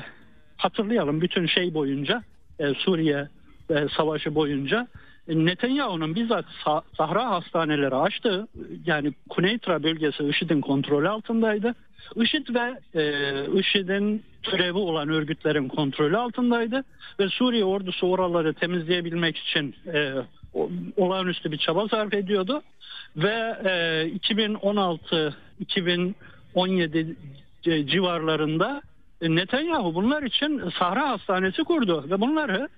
hatırlayalım 0.57 1.21
bütün 1.21 1.47
şey 1.47 1.73
boyunca 1.73 2.23
e, 2.59 2.73
Suriye 2.73 3.27
e, 3.69 3.87
savaşı 3.97 4.35
boyunca 4.35 4.87
e, 4.87 5.08
Netanyahu'nun 5.29 6.15
bizzat 6.15 6.45
Sa- 6.65 6.81
Sahra 6.97 7.29
hastaneleri 7.29 7.95
açtı. 7.95 8.47
Yani 8.85 9.13
Kuneytra 9.29 9.83
bölgesi 9.83 10.23
IŞİD'in 10.23 10.61
kontrolü 10.61 11.09
altındaydı. 11.09 11.75
IŞİD 12.15 12.47
ve 12.55 12.79
e, 13.01 13.03
IŞİD'in 13.59 14.23
türevi 14.43 14.77
olan 14.77 15.09
örgütlerin 15.09 15.67
kontrolü 15.67 16.17
altındaydı. 16.17 16.83
Ve 17.19 17.29
Suriye 17.29 17.65
ordusu 17.65 18.07
oraları 18.07 18.53
temizleyebilmek 18.53 19.37
için 19.37 19.75
e, 19.93 20.13
olağanüstü 20.97 21.51
bir 21.51 21.57
çaba 21.57 21.87
sarf 21.87 22.13
ediyordu. 22.13 22.61
Ve 23.15 23.55
e, 23.65 24.03
2016-2017 24.17 27.15
c- 27.61 27.87
civarlarında 27.87 28.81
e, 29.21 29.35
Netanyahu 29.35 29.95
bunlar 29.95 30.23
için 30.23 30.63
Sahra 30.79 31.09
Hastanesi 31.09 31.63
kurdu 31.63 32.05
ve 32.09 32.21
bunları 32.21 32.69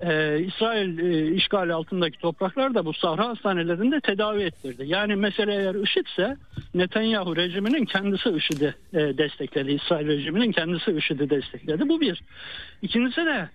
e, 0.00 0.40
İsrail 0.40 0.98
e, 0.98 1.34
işgali 1.34 1.72
altındaki 1.72 2.18
topraklarda 2.18 2.84
bu 2.84 2.92
Sahra 2.92 3.28
hastanelerinde 3.28 4.00
tedavi 4.00 4.42
ettirdi. 4.42 4.82
Yani 4.86 5.16
mesele 5.16 5.54
eğer 5.54 5.74
IŞİD'se 5.74 6.36
Netanyahu 6.74 7.36
rejiminin 7.36 7.84
kendisi 7.84 8.30
IŞİD'i 8.30 8.74
e, 8.92 8.98
destekledi. 8.98 9.72
İsrail 9.72 10.06
rejiminin 10.06 10.52
kendisi 10.52 10.92
IŞİD'i 10.92 11.30
destekledi. 11.30 11.88
Bu 11.88 12.00
bir. 12.00 12.22
İkincisi 12.82 13.26
de 13.26 13.48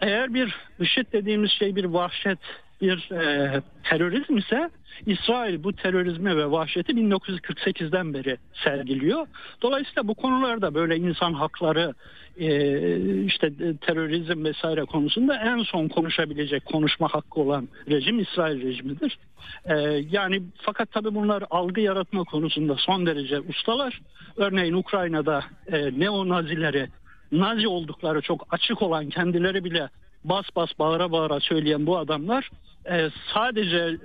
eğer 0.00 0.34
bir 0.34 0.54
IŞİD 0.80 1.12
dediğimiz 1.12 1.50
şey 1.50 1.76
bir 1.76 1.84
vahşet, 1.84 2.38
bir 2.80 3.10
e, 3.12 3.62
terörizm 3.84 4.36
ise 4.36 4.70
İsrail 5.06 5.64
bu 5.64 5.72
terörizmi 5.72 6.36
ve 6.36 6.50
vahşeti 6.50 6.92
1948'den 6.92 8.14
beri 8.14 8.36
sergiliyor. 8.64 9.26
Dolayısıyla 9.62 10.08
bu 10.08 10.14
konularda 10.14 10.74
böyle 10.74 10.96
insan 10.96 11.32
hakları, 11.32 11.94
e, 12.36 13.24
işte 13.24 13.52
terörizm 13.80 14.44
vesaire 14.44 14.84
konusunda 14.84 15.36
en 15.36 15.62
son 15.62 15.88
konuşabilecek 15.88 16.64
konuşma 16.64 17.08
hakkı 17.08 17.40
olan 17.40 17.68
rejim 17.90 18.18
İsrail 18.18 18.62
rejimidir. 18.62 19.18
E, 19.64 19.74
yani 20.10 20.42
fakat 20.62 20.92
tabii 20.92 21.14
bunlar 21.14 21.44
algı 21.50 21.80
yaratma 21.80 22.24
konusunda 22.24 22.74
son 22.78 23.06
derece 23.06 23.40
ustalar. 23.40 24.00
Örneğin 24.36 24.74
Ukrayna'da 24.74 25.44
e, 25.72 26.00
neo-nazileri 26.00 26.88
Nazi 27.32 27.68
oldukları 27.68 28.20
çok 28.20 28.46
açık 28.50 28.82
olan 28.82 29.08
kendileri 29.08 29.64
bile 29.64 29.88
bas 30.28 30.44
bas 30.56 30.70
bağıra 30.78 31.12
bağıra 31.12 31.40
söyleyen 31.40 31.86
bu 31.86 31.98
adamlar 31.98 32.50
e, 32.90 33.10
sadece 33.34 33.96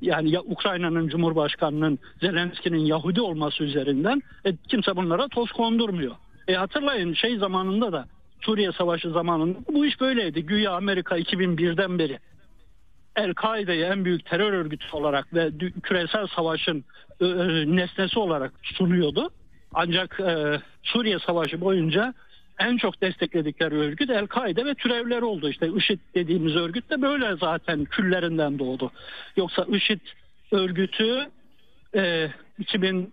yani 0.00 0.30
ya 0.30 0.40
Ukrayna'nın 0.40 1.08
Cumhurbaşkanı'nın 1.08 1.98
Zelenski'nin 2.20 2.84
Yahudi 2.84 3.20
olması 3.20 3.64
üzerinden 3.64 4.22
e, 4.44 4.56
kimse 4.68 4.96
bunlara 4.96 5.28
toz 5.28 5.52
kondurmuyor. 5.52 6.14
E, 6.48 6.54
hatırlayın 6.54 7.14
şey 7.14 7.36
zamanında 7.36 7.92
da 7.92 8.06
Suriye 8.40 8.72
Savaşı 8.72 9.10
zamanında 9.10 9.58
bu 9.68 9.86
iş 9.86 10.00
böyleydi. 10.00 10.46
Güya 10.46 10.72
Amerika 10.72 11.18
2001'den 11.18 11.98
beri 11.98 12.18
El-Kaide'yi 13.16 13.84
en 13.84 14.04
büyük 14.04 14.26
terör 14.26 14.52
örgütü 14.52 14.86
olarak 14.92 15.34
ve 15.34 15.50
küresel 15.82 16.26
savaşın 16.26 16.84
e, 17.20 17.26
e, 17.26 17.76
nesnesi 17.76 18.18
olarak 18.18 18.52
sunuyordu. 18.62 19.30
Ancak 19.74 20.20
e, 20.20 20.60
Suriye 20.82 21.18
Savaşı 21.18 21.60
boyunca 21.60 22.14
en 22.58 22.76
çok 22.76 23.00
destekledikleri 23.00 23.74
örgüt 23.74 24.10
El-Kaide 24.10 24.64
ve 24.64 24.74
türevleri 24.74 25.24
oldu. 25.24 25.48
İşte 25.48 25.68
IŞİD 25.76 25.98
dediğimiz 26.14 26.56
örgüt 26.56 26.90
de 26.90 27.02
böyle 27.02 27.36
zaten 27.36 27.84
küllerinden 27.84 28.58
doğdu. 28.58 28.90
Yoksa 29.36 29.66
IŞİD 29.68 30.00
örgütü 30.52 31.26
e, 31.94 32.28
2000 32.58 33.12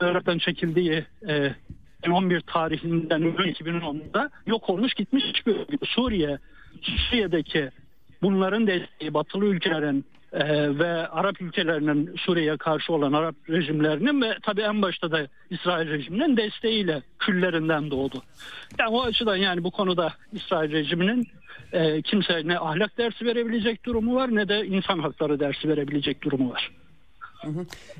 Irak'tan 0.00 0.38
çekildiği 0.38 1.04
e, 1.28 1.54
2011 1.98 2.40
tarihinden 2.40 3.22
2010'da 3.22 4.30
yok 4.46 4.70
olmuş 4.70 4.94
gitmiş 4.94 5.24
bir 5.46 5.56
örgüt. 5.56 5.88
Suriye, 5.88 6.38
Suriye'deki 6.82 7.70
bunların 8.22 8.66
desteği 8.66 9.14
batılı 9.14 9.44
ülkelerin 9.44 10.04
e, 10.36 10.78
ve 10.78 11.08
Arap 11.08 11.40
ülkelerinin 11.40 12.14
Suriye'ye 12.16 12.56
karşı 12.56 12.92
olan 12.92 13.12
Arap 13.12 13.34
rejimlerinin 13.48 14.22
ve 14.22 14.36
tabii 14.42 14.60
en 14.60 14.82
başta 14.82 15.10
da 15.10 15.28
İsrail 15.50 15.90
rejiminin 15.90 16.36
desteğiyle 16.36 17.02
küllerinden 17.18 17.90
doğdu. 17.90 18.22
Yani 18.78 18.90
o 18.90 19.02
açıdan 19.02 19.36
yani 19.36 19.64
bu 19.64 19.70
konuda 19.70 20.12
İsrail 20.32 20.72
rejiminin 20.72 21.28
e, 21.72 22.02
kimse 22.02 22.42
ne 22.44 22.58
ahlak 22.58 22.98
dersi 22.98 23.26
verebilecek 23.26 23.84
durumu 23.84 24.14
var 24.14 24.34
ne 24.34 24.48
de 24.48 24.66
insan 24.66 24.98
hakları 24.98 25.40
dersi 25.40 25.68
verebilecek 25.68 26.22
durumu 26.22 26.50
var. 26.50 26.70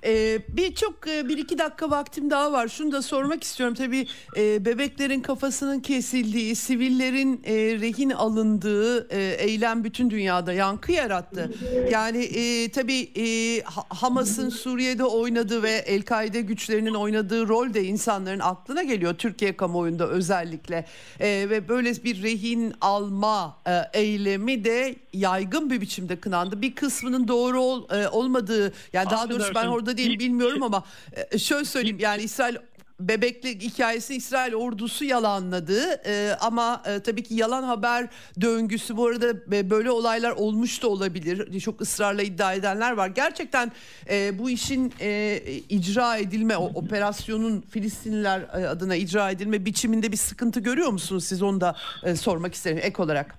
Ee, 0.05 0.39
bir 0.49 0.75
çok 0.75 1.09
e, 1.09 1.29
bir 1.29 1.39
iki 1.39 1.59
dakika 1.59 1.91
vaktim 1.91 2.31
daha 2.31 2.53
var. 2.53 2.69
Şunu 2.69 2.93
da 2.93 3.03
sormak 3.03 3.45
istiyorum. 3.45 3.75
Tabii 3.75 4.07
e, 4.37 4.65
bebeklerin 4.65 5.21
kafasının 5.21 5.81
kesildiği, 5.81 6.57
sivillerin 6.57 7.43
e, 7.45 7.55
rehin 7.55 8.11
alındığı 8.11 9.09
e, 9.11 9.35
eylem 9.45 9.85
bütün 9.85 10.11
dünyada 10.11 10.53
yankı 10.53 10.93
yarattı. 10.93 11.55
Yani 11.91 12.19
e, 12.25 12.69
tabii 12.71 13.01
e, 13.17 13.27
Ha- 13.63 13.87
Hamas'ın 13.89 14.49
Suriye'de 14.49 15.05
oynadığı 15.05 15.63
ve 15.63 15.71
El-Kaide 15.71 16.41
güçlerinin 16.41 16.95
oynadığı 16.95 17.49
rol 17.49 17.75
de 17.75 17.85
insanların 17.85 18.41
aklına 18.41 18.83
geliyor. 18.83 19.15
Türkiye 19.15 19.57
kamuoyunda 19.57 20.09
özellikle. 20.09 20.87
E, 21.21 21.27
ve 21.51 21.69
böyle 21.69 21.87
bir 22.05 22.23
rehin 22.23 22.75
alma 22.81 23.57
e, 23.67 24.01
eylemi 24.01 24.65
de 24.65 24.97
yaygın 25.13 25.71
bir 25.71 25.81
biçimde 25.81 26.21
kınandı. 26.21 26.63
Bir 26.63 26.75
kısmının 26.75 27.29
doğru 27.29 27.61
ol- 27.61 27.91
e, 27.91 28.09
olmadığı 28.09 28.73
yani 28.93 29.11
daha 29.11 29.29
doğrusu 29.39 29.55
ben 29.55 29.67
orada 29.67 29.97
değilim 29.97 30.19
bilmiyorum 30.19 30.63
ama 30.63 30.85
e, 31.31 31.39
şöyle 31.39 31.65
söyleyeyim 31.65 31.99
yani 32.01 32.23
İsrail 32.23 32.57
bebeklik 33.01 33.63
hikayesi 33.63 34.15
İsrail 34.15 34.55
ordusu 34.55 35.05
yalanladı. 35.05 36.01
E, 36.07 36.37
ama 36.41 36.83
e, 36.87 37.01
tabii 37.01 37.23
ki 37.23 37.35
yalan 37.35 37.63
haber 37.63 38.09
döngüsü 38.41 38.97
bu 38.97 39.07
arada 39.07 39.57
e, 39.57 39.71
böyle 39.71 39.91
olaylar 39.91 40.31
olmuş 40.31 40.83
da 40.83 40.89
olabilir. 40.89 41.61
Çok 41.61 41.81
ısrarla 41.81 42.23
iddia 42.23 42.55
edenler 42.55 42.93
var. 42.93 43.09
Gerçekten 43.09 43.73
e, 44.11 44.39
bu 44.39 44.51
işin 44.51 44.95
e, 45.01 45.41
icra 45.69 46.17
edilme 46.17 46.57
o 46.57 46.65
operasyonun 46.65 47.65
Filistinliler 47.71 48.41
e, 48.41 48.69
adına 48.69 48.97
icra 48.97 49.31
edilme 49.31 49.65
biçiminde 49.65 50.13
bir 50.13 50.17
sıkıntı 50.17 50.61
görüyor 50.61 50.89
musunuz? 50.89 51.25
Siz 51.25 51.43
onu 51.43 51.61
da 51.61 51.77
e, 52.03 52.17
sormak 52.17 52.55
isterim 52.55 52.79
ek 52.83 53.03
olarak. 53.03 53.39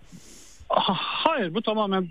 Hayır 0.70 1.54
bu 1.54 1.62
tamamen 1.62 2.08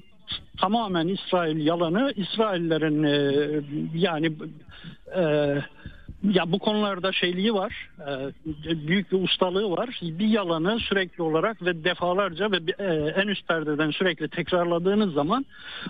tamamen 0.60 1.08
İsrail 1.08 1.66
yalanı. 1.66 2.12
İsraillerin 2.16 3.02
e, 3.02 3.60
yani 3.94 4.32
e, 5.16 5.22
ya 6.22 6.52
bu 6.52 6.58
konularda 6.58 7.12
şeyliği 7.12 7.54
var. 7.54 7.88
e, 8.68 8.86
büyük 8.88 9.12
bir 9.12 9.22
ustalığı 9.22 9.70
var. 9.70 10.00
Bir 10.02 10.26
yalanı 10.26 10.80
sürekli 10.80 11.22
olarak 11.22 11.62
ve 11.64 11.84
defalarca 11.84 12.50
ve 12.52 12.56
e, 12.78 12.84
en 13.22 13.28
üst 13.28 13.48
perdeden 13.48 13.90
sürekli 13.90 14.28
tekrarladığınız 14.28 15.12
zaman 15.14 15.46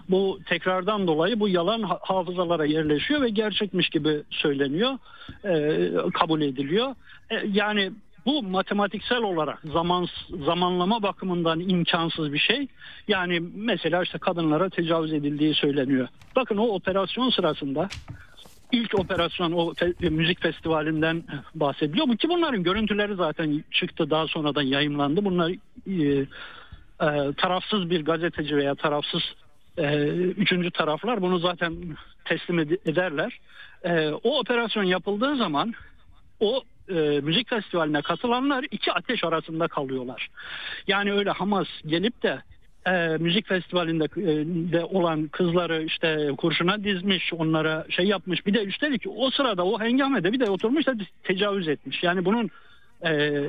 bu 0.09 0.39
tekrardan 0.47 1.07
dolayı 1.07 1.41
bu 1.41 1.49
yalan 1.49 1.83
ha- 1.83 1.99
hafızalara 2.03 2.65
yerleşiyor 2.65 3.23
ve 3.23 3.29
gerçekmiş 3.29 3.89
gibi 3.89 4.23
söyleniyor. 4.31 4.99
e, 5.45 5.91
kabul 6.15 6.41
ediliyor. 6.41 6.95
E, 7.31 7.35
yani 7.53 7.93
bu 8.27 8.43
matematiksel 8.43 9.23
olarak 9.23 9.59
zaman 9.73 10.09
zamanlama 10.44 11.03
bakımından 11.03 11.61
imkansız 11.61 12.32
bir 12.32 12.39
şey. 12.39 12.66
Yani 13.09 13.40
mesela 13.55 14.03
işte 14.03 14.19
kadınlara 14.19 14.70
tecavüz 14.70 15.12
edildiği 15.12 15.55
söyleniyor. 15.55 16.09
Bakın 16.36 16.57
o 16.57 16.66
operasyon 16.66 17.31
sırasında 17.31 17.90
ilk 18.73 18.94
operasyon 18.94 19.53
o 19.53 19.73
fe- 19.73 20.11
müzik 20.11 20.43
festivalinden 20.43 21.24
bahsediliyor. 21.55 22.16
Ki 22.16 22.28
bunların 22.28 22.62
görüntüleri 22.62 23.15
zaten 23.15 23.65
çıktı 23.70 24.11
daha 24.11 24.27
sonradan 24.27 24.62
yayımlandı. 24.62 25.24
Bunlar 25.24 25.53
e, 25.86 26.27
e, 27.01 27.32
tarafsız 27.36 27.90
bir 27.90 28.05
gazeteci 28.05 28.57
veya 28.57 28.74
tarafsız 28.74 29.23
e, 29.78 30.07
üçüncü 30.15 30.70
taraflar 30.70 31.23
bunu 31.23 31.39
zaten 31.39 31.97
teslim 32.24 32.59
ed- 32.59 32.90
ederler. 32.90 33.39
E, 33.85 34.09
o 34.09 34.39
operasyon 34.39 34.85
yapıldığı 34.85 35.36
zaman 35.36 35.74
o 36.40 36.62
e, 36.89 37.21
müzik 37.21 37.49
festivaline 37.49 38.03
katılanlar 38.03 38.65
iki 38.71 38.93
ateş 38.93 39.25
arasında 39.25 39.69
kalıyorlar. 39.69 40.29
Yani 40.87 41.13
öyle 41.13 41.31
Hamas 41.31 41.69
gelip 41.87 42.23
de 42.23 42.43
e, 42.87 43.17
müzik 43.21 43.49
festivalinde 43.49 44.05
e, 44.05 44.45
de 44.73 44.85
olan 44.85 45.29
kızları 45.29 45.83
işte 45.83 46.31
kurşuna 46.39 46.85
dizmiş, 46.85 47.33
onlara 47.33 47.87
şey 47.91 48.07
yapmış. 48.07 48.47
Bir 48.47 48.55
de 48.55 48.65
üstelik 48.65 49.03
o 49.17 49.31
sırada 49.31 49.65
o 49.65 49.81
hengamede 49.81 50.33
bir 50.33 50.41
de 50.41 50.51
oturmuş 50.51 50.87
da 50.87 50.95
tecavüz 51.23 51.69
etmiş. 51.69 52.03
Yani 52.03 52.25
bunun 52.25 52.51
e, 53.07 53.43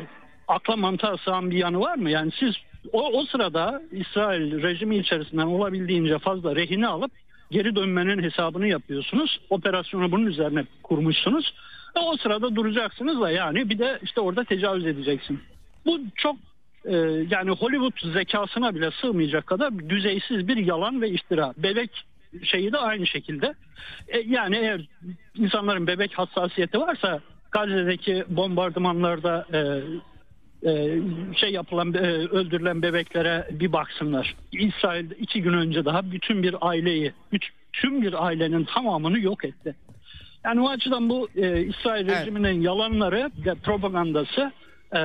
akla 0.47 0.75
mantığa 0.75 1.17
sığan 1.17 1.51
bir 1.51 1.57
yanı 1.57 1.79
var 1.79 1.95
mı? 1.95 2.09
Yani 2.09 2.31
siz 2.39 2.55
o, 2.91 3.19
o 3.19 3.25
sırada 3.25 3.81
İsrail 3.91 4.61
rejimi 4.61 4.97
içerisinden 4.97 5.45
olabildiğince 5.45 6.19
fazla 6.19 6.55
rehine 6.55 6.87
alıp 6.87 7.11
geri 7.51 7.75
dönmenin 7.75 8.23
hesabını 8.23 8.67
yapıyorsunuz. 8.67 9.39
Operasyonu 9.49 10.11
bunun 10.11 10.25
üzerine 10.25 10.65
kurmuşsunuz. 10.83 11.53
O 11.99 12.17
sırada 12.17 12.55
duracaksınız 12.55 13.21
da 13.21 13.31
yani 13.31 13.69
bir 13.69 13.79
de 13.79 13.99
işte 14.03 14.21
orada 14.21 14.43
tecavüz 14.43 14.85
edeceksin. 14.85 15.39
Bu 15.85 15.99
çok 16.15 16.35
e, 16.85 16.95
yani 17.29 17.51
Hollywood 17.51 18.13
zekasına 18.13 18.75
bile 18.75 18.91
sığmayacak 18.91 19.47
kadar 19.47 19.89
düzeysiz 19.89 20.47
bir 20.47 20.57
yalan 20.57 21.01
ve 21.01 21.09
iftira. 21.09 21.53
Bebek 21.57 22.05
şeyi 22.43 22.73
de 22.73 22.77
aynı 22.77 23.07
şekilde. 23.07 23.53
E, 24.07 24.19
yani 24.19 24.57
eğer 24.57 24.87
insanların 25.35 25.87
bebek 25.87 26.13
hassasiyeti 26.13 26.79
varsa 26.79 27.19
Gazze'deki 27.51 28.25
bombardımanlarda 28.27 29.45
e, 29.53 29.59
e, 30.69 31.01
şey 31.35 31.51
yapılan 31.51 31.93
e, 31.93 31.99
öldürülen 32.07 32.81
bebeklere 32.81 33.47
bir 33.51 33.73
baksınlar. 33.73 34.35
İsrail 34.51 35.11
iki 35.11 35.41
gün 35.41 35.53
önce 35.53 35.85
daha 35.85 36.11
bütün 36.11 36.43
bir 36.43 36.55
aileyi, 36.61 37.13
tüm 37.73 38.01
bir 38.01 38.25
ailenin 38.25 38.63
tamamını 38.63 39.19
yok 39.19 39.45
etti. 39.45 39.75
Yani 40.47 40.61
o 40.61 40.69
açıdan 40.69 41.09
bu 41.09 41.29
e, 41.35 41.61
İsrail 41.61 42.07
Evet. 42.07 42.21
rejiminin 42.21 42.61
yalanları 42.61 43.31
ve 43.45 43.55
propagandası 43.55 44.51
e, 44.95 44.99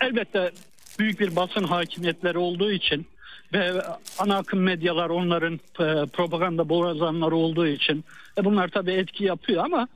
elbette 0.00 0.50
büyük 0.98 1.20
bir 1.20 1.36
basın 1.36 1.64
hakimiyetleri 1.64 2.38
olduğu 2.38 2.72
için 2.72 3.06
ve 3.52 3.72
ana 4.18 4.36
akım 4.36 4.60
medyalar 4.60 5.10
onların 5.10 5.54
e, 5.54 6.06
propaganda 6.06 6.68
borazanları 6.68 7.36
olduğu 7.36 7.66
için 7.66 8.04
e, 8.38 8.44
bunlar 8.44 8.68
tabii 8.68 8.92
etki 8.92 9.24
yapıyor 9.24 9.64
ama 9.64 9.88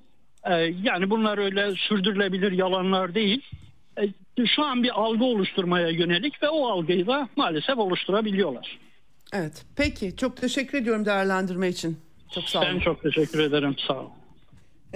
e, 0.45 0.55
yani 0.83 1.11
bunlar 1.11 1.39
öyle 1.39 1.75
sürdürülebilir 1.75 2.53
yalanlar 2.53 3.15
değil. 3.15 3.43
E, 3.99 4.47
şu 4.47 4.65
an 4.65 4.83
bir 4.83 5.01
algı 5.01 5.25
oluşturmaya 5.25 5.89
yönelik 5.89 6.43
ve 6.43 6.49
o 6.49 6.69
algıyı 6.69 7.07
da 7.07 7.29
maalesef 7.37 7.79
oluşturabiliyorlar. 7.79 8.79
Evet 9.33 9.65
peki 9.77 10.17
çok 10.17 10.37
teşekkür 10.37 10.79
ediyorum 10.79 11.05
değerlendirme 11.05 11.69
için. 11.69 11.99
Çok 12.35 12.45
sağ 12.45 12.59
olun. 12.59 12.69
Ben 12.75 12.81
çok 12.81 13.03
teşekkür 13.03 13.39
ederim. 13.39 13.77
Sağ 13.87 14.01
olun. 14.01 14.11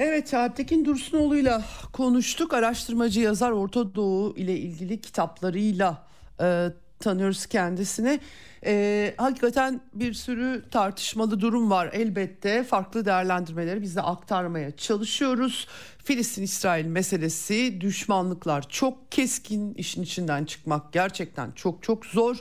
Evet 0.00 0.34
Alptekin 0.34 0.84
Dursunoğlu'yla 0.84 1.62
konuştuk. 1.92 2.54
Araştırmacı 2.54 3.20
yazar 3.20 3.50
Orta 3.50 3.94
Doğu 3.94 4.36
ile 4.36 4.56
ilgili 4.56 5.00
kitaplarıyla 5.00 6.06
e, 6.40 6.68
tanıyoruz 7.00 7.46
kendisini. 7.46 8.20
E, 8.66 9.14
hakikaten 9.16 9.80
bir 9.94 10.14
sürü 10.14 10.64
tartışmalı 10.70 11.40
durum 11.40 11.70
var 11.70 11.90
elbette. 11.92 12.64
Farklı 12.64 13.04
değerlendirmeleri 13.04 13.82
biz 13.82 13.96
de 13.96 14.02
aktarmaya 14.02 14.76
çalışıyoruz. 14.76 15.68
Filistin-İsrail 16.04 16.86
meselesi, 16.86 17.80
düşmanlıklar 17.80 18.68
çok 18.68 19.12
keskin, 19.12 19.74
işin 19.74 20.02
içinden 20.02 20.44
çıkmak 20.44 20.92
gerçekten 20.92 21.52
çok 21.52 21.82
çok 21.82 22.06
zor. 22.06 22.36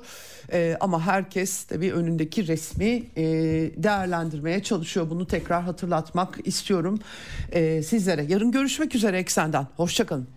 E, 0.51 0.77
ama 0.79 1.05
herkes 1.05 1.63
tabii 1.63 1.93
önündeki 1.93 2.47
resmi 2.47 3.03
e, 3.15 3.23
değerlendirmeye 3.83 4.63
çalışıyor. 4.63 5.09
Bunu 5.09 5.27
tekrar 5.27 5.63
hatırlatmak 5.63 6.39
istiyorum 6.43 6.99
e, 7.51 7.83
sizlere. 7.83 8.23
Yarın 8.23 8.51
görüşmek 8.51 8.95
üzere 8.95 9.17
Eksen'den. 9.17 9.67
Hoşçakalın. 9.77 10.36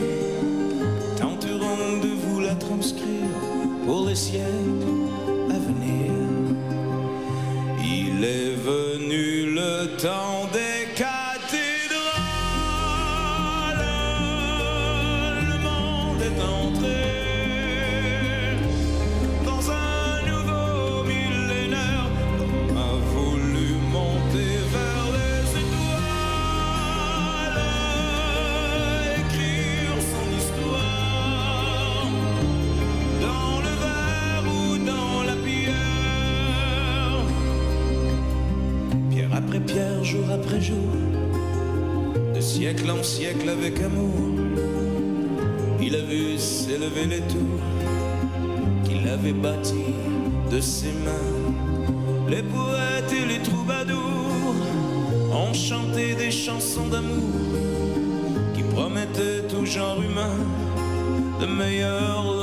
Tenterons 1.19 1.99
de 2.03 2.09
vous 2.23 2.41
la 2.41 2.55
transcrire 2.55 3.37
Pour 3.85 4.07
les 4.07 4.17
siècles 4.17 4.87
à 5.51 5.59
venir. 5.59 6.11
Il 7.83 8.25
est 8.25 8.55
venu 8.55 9.53
le 9.55 9.97
temps 9.97 10.40
siècle 42.61 42.91
en 42.91 43.03
siècle 43.03 43.49
avec 43.49 43.81
amour, 43.81 44.35
il 45.81 45.97
a 45.97 46.03
vu 46.03 46.37
s'élever 46.37 47.07
les 47.07 47.23
tours 47.23 47.65
qu'il 48.85 49.09
avait 49.09 49.33
bâties 49.33 49.95
de 50.53 50.61
ses 50.61 50.93
mains. 51.07 51.31
Les 52.29 52.43
poètes 52.43 53.15
et 53.19 53.25
les 53.33 53.43
troubadours 53.43 54.55
ont 55.33 55.55
chanté 55.55 56.15
des 56.15 56.31
chansons 56.31 56.89
d'amour 56.89 57.41
qui 58.55 58.63
promettaient 58.75 59.47
au 59.59 59.65
genre 59.65 60.03
humain 60.03 60.37
de 61.41 61.47
meilleurs 61.47 62.40